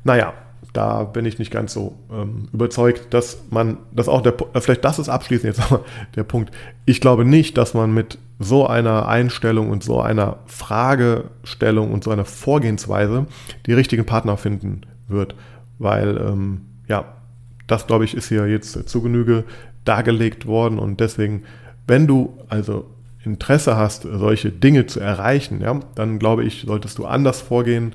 naja, 0.04 0.34
da 0.72 1.04
bin 1.04 1.24
ich 1.24 1.38
nicht 1.38 1.50
ganz 1.50 1.72
so 1.72 1.98
ähm, 2.12 2.48
überzeugt, 2.52 3.12
dass 3.14 3.38
man, 3.50 3.78
dass 3.92 4.08
auch 4.08 4.20
der, 4.20 4.34
äh, 4.54 4.60
vielleicht 4.60 4.84
das 4.84 4.98
ist 4.98 5.08
abschließend 5.08 5.56
jetzt 5.56 5.74
der 6.16 6.24
Punkt. 6.24 6.54
Ich 6.84 7.00
glaube 7.00 7.24
nicht, 7.24 7.56
dass 7.56 7.74
man 7.74 7.92
mit 7.92 8.18
so 8.38 8.66
einer 8.66 9.08
Einstellung 9.08 9.70
und 9.70 9.82
so 9.82 10.00
einer 10.00 10.38
Fragestellung 10.46 11.92
und 11.92 12.04
so 12.04 12.10
einer 12.10 12.24
Vorgehensweise 12.24 13.26
die 13.66 13.72
richtigen 13.72 14.04
Partner 14.04 14.36
finden 14.36 14.82
wird. 15.08 15.34
Weil, 15.78 16.16
ähm, 16.18 16.62
ja, 16.88 17.04
das 17.66 17.86
glaube 17.86 18.04
ich 18.04 18.14
ist 18.14 18.28
hier 18.28 18.46
jetzt 18.46 18.88
zu 18.88 19.02
Genüge 19.02 19.44
dargelegt 19.84 20.46
worden 20.46 20.78
und 20.78 21.00
deswegen 21.00 21.44
wenn 21.88 22.06
du 22.06 22.38
also 22.48 22.86
Interesse 23.24 23.76
hast, 23.76 24.02
solche 24.02 24.52
Dinge 24.52 24.86
zu 24.86 25.00
erreichen, 25.00 25.60
ja, 25.60 25.80
dann 25.96 26.20
glaube 26.20 26.44
ich, 26.44 26.64
solltest 26.66 26.98
du 26.98 27.06
anders 27.06 27.40
vorgehen. 27.40 27.94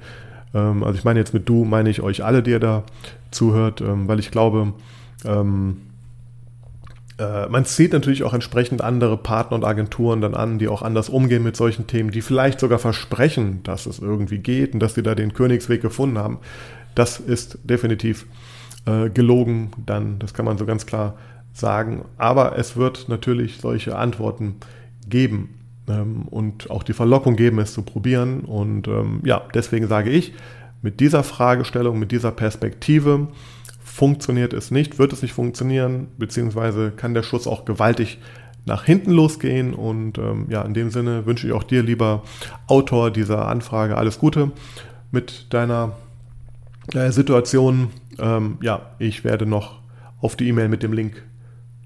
Ähm, 0.54 0.84
also 0.84 0.97
ich 0.97 1.04
meine 1.04 1.20
jetzt 1.20 1.34
mit 1.34 1.47
du, 1.49 1.66
meine 1.66 1.89
ich 1.89 2.01
euch 2.01 2.24
alle, 2.24 2.43
die 2.43 2.51
ihr 2.51 2.60
da 2.60 2.84
zuhört, 3.32 3.82
ähm, 3.82 4.08
weil 4.08 4.20
ich 4.20 4.32
glaube, 4.32 4.74
ähm, 5.26 5.78
äh, 7.20 7.47
man 7.47 7.66
zieht 7.66 7.93
natürlich 7.93 8.24
auch 8.24 8.34
entsprechend 8.34 8.82
andere 8.82 9.18
Partner 9.18 9.56
und 9.56 9.64
Agenturen 9.64 10.22
dann 10.22 10.36
an, 10.36 10.60
die 10.60 10.68
auch 10.68 10.82
anders 10.82 11.10
umgehen 11.10 11.43
mit 11.43 11.56
solchen 11.56 11.88
Themen, 11.88 12.12
die 12.12 12.22
vielleicht 12.22 12.60
sogar 12.60 12.80
versprechen, 12.80 13.62
dass 13.64 13.86
es 13.86 13.99
irgendwie 13.99 14.39
geht 14.39 14.74
und 14.74 14.80
dass 14.80 14.95
sie 14.95 15.04
da 15.04 15.16
den 15.16 15.34
Königsweg 15.34 15.82
gefunden 15.82 16.18
haben. 16.18 16.39
Das 16.95 17.20
ist 17.20 17.60
definitiv 17.64 18.26
äh, 18.86 19.10
gelogen, 19.10 19.72
dann, 19.86 20.20
das 20.20 20.34
kann 20.34 20.45
man 20.45 20.58
so 20.58 20.66
ganz 20.66 20.86
klar 20.86 21.16
sagen. 21.54 22.06
Aber 22.18 22.58
es 22.58 22.76
wird 22.76 23.10
natürlich 23.10 23.58
solche 23.62 23.95
Antworten 23.95 24.56
geben 25.08 25.62
ähm, 25.88 26.24
und 26.30 26.70
auch 26.70 26.84
die 26.84 26.94
Verlockung 26.94 27.36
geben, 27.36 27.60
es 27.60 27.74
zu 27.74 27.82
probieren. 27.82 28.42
Und 28.42 28.88
ähm, 28.88 29.22
ja, 29.24 29.42
deswegen 29.54 29.88
sage 29.88 30.10
ich, 30.10 30.34
mit 30.82 31.00
dieser 31.00 31.24
Fragestellung, 31.24 32.00
mit 32.00 32.12
dieser 32.12 32.32
Perspektive 32.32 33.28
funktioniert 33.84 34.54
es 34.54 34.72
nicht, 34.72 35.00
wird 35.00 35.14
es 35.14 35.22
nicht 35.22 35.34
funktionieren, 35.34 36.08
beziehungsweise 36.18 36.92
kann 36.92 37.14
der 37.14 37.24
Schuss 37.24 37.48
auch 37.48 37.66
gewaltig 37.66 38.20
nach 38.66 38.84
hinten 38.84 39.12
losgehen. 39.12 39.74
Und 39.74 40.18
ähm, 40.18 40.48
ja, 40.50 40.62
in 40.64 40.74
dem 40.74 40.90
Sinne 40.90 41.26
wünsche 41.26 41.48
ich 41.48 41.54
auch 41.54 41.64
dir, 41.64 41.84
lieber 41.84 42.24
Autor 42.68 43.12
dieser 43.12 43.48
Anfrage, 43.48 43.98
alles 43.98 44.20
Gute 44.20 44.52
mit 45.12 45.54
deiner 45.54 45.94
äh, 46.94 47.12
Situation. 47.12 47.90
Ähm, 48.20 48.58
ja, 48.62 48.92
ich 49.00 49.24
werde 49.24 49.46
noch 49.46 49.80
auf 50.22 50.36
die 50.36 50.48
E-Mail 50.48 50.70
mit 50.70 50.84
dem 50.84 50.94
Link 50.94 51.24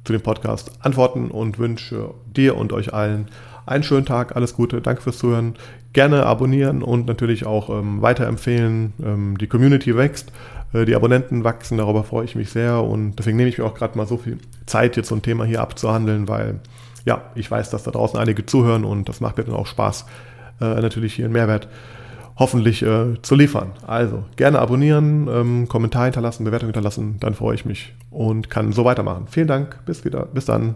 zu 0.04 0.14
dem 0.14 0.22
Podcast 0.22 0.72
antworten 0.80 1.30
und 1.30 1.60
wünsche 1.60 2.14
dir 2.26 2.56
und 2.56 2.72
euch 2.72 2.94
allen 2.94 3.28
einen 3.68 3.84
schönen 3.84 4.06
Tag, 4.06 4.36
alles 4.36 4.56
Gute, 4.56 4.82
danke 4.82 5.02
fürs 5.02 5.18
Zuhören. 5.18 5.56
Gerne 5.94 6.26
abonnieren 6.26 6.84
und 6.84 7.08
natürlich 7.08 7.46
auch 7.46 7.70
ähm, 7.70 8.02
weiterempfehlen. 8.02 8.94
Ähm, 9.04 9.38
die 9.38 9.48
Community 9.48 9.96
wächst, 9.96 10.32
äh, 10.74 10.86
die 10.86 10.96
Abonnenten 10.96 11.44
wachsen, 11.44 11.78
darüber 11.78 12.04
freue 12.04 12.26
ich 12.26 12.36
mich 12.36 12.50
sehr 12.50 12.84
und 12.84 13.16
deswegen 13.16 13.38
nehme 13.38 13.50
ich 13.50 13.58
mir 13.58 13.66
auch 13.66 13.76
gerade 13.76 13.98
mal 13.98 14.08
so 14.08 14.18
viel 14.18 14.38
Zeit, 14.66 14.98
jetzt 14.98 15.10
so 15.10 15.16
ein 15.16 15.22
Thema 15.22 15.46
hier 15.46 15.62
abzuhandeln, 15.62 16.28
weil 16.28 16.60
ja, 17.06 17.22
ich 17.36 17.50
weiß, 17.50 17.70
dass 17.70 17.84
da 17.84 17.92
draußen 17.92 18.20
einige 18.20 18.46
zuhören 18.46 18.84
und 18.84 19.08
das 19.10 19.22
macht 19.22 19.38
mir 19.38 19.46
dann 19.46 19.56
auch 19.56 19.68
Spaß, 19.68 20.06
äh, 20.62 20.82
natürlich 20.82 21.14
hier 21.14 21.26
einen 21.26 21.34
Mehrwert 21.34 21.68
hoffentlich 22.38 22.84
äh, 22.84 23.22
zu 23.22 23.36
liefern. 23.36 23.72
Also 23.86 24.26
gerne 24.36 24.60
abonnieren, 24.60 25.28
ähm, 25.28 25.68
Kommentar 25.68 26.06
hinterlassen, 26.06 26.44
Bewertung 26.44 26.68
hinterlassen, 26.68 27.18
dann 27.20 27.34
freue 27.34 27.56
ich 27.56 27.66
mich 27.66 27.94
und 28.12 28.50
kann 28.50 28.72
so 28.72 28.86
weitermachen. 28.86 29.26
Vielen 29.30 29.48
Dank, 29.48 29.80
bis 29.86 30.06
wieder, 30.06 30.26
bis 30.26 30.46
dann. 30.46 30.76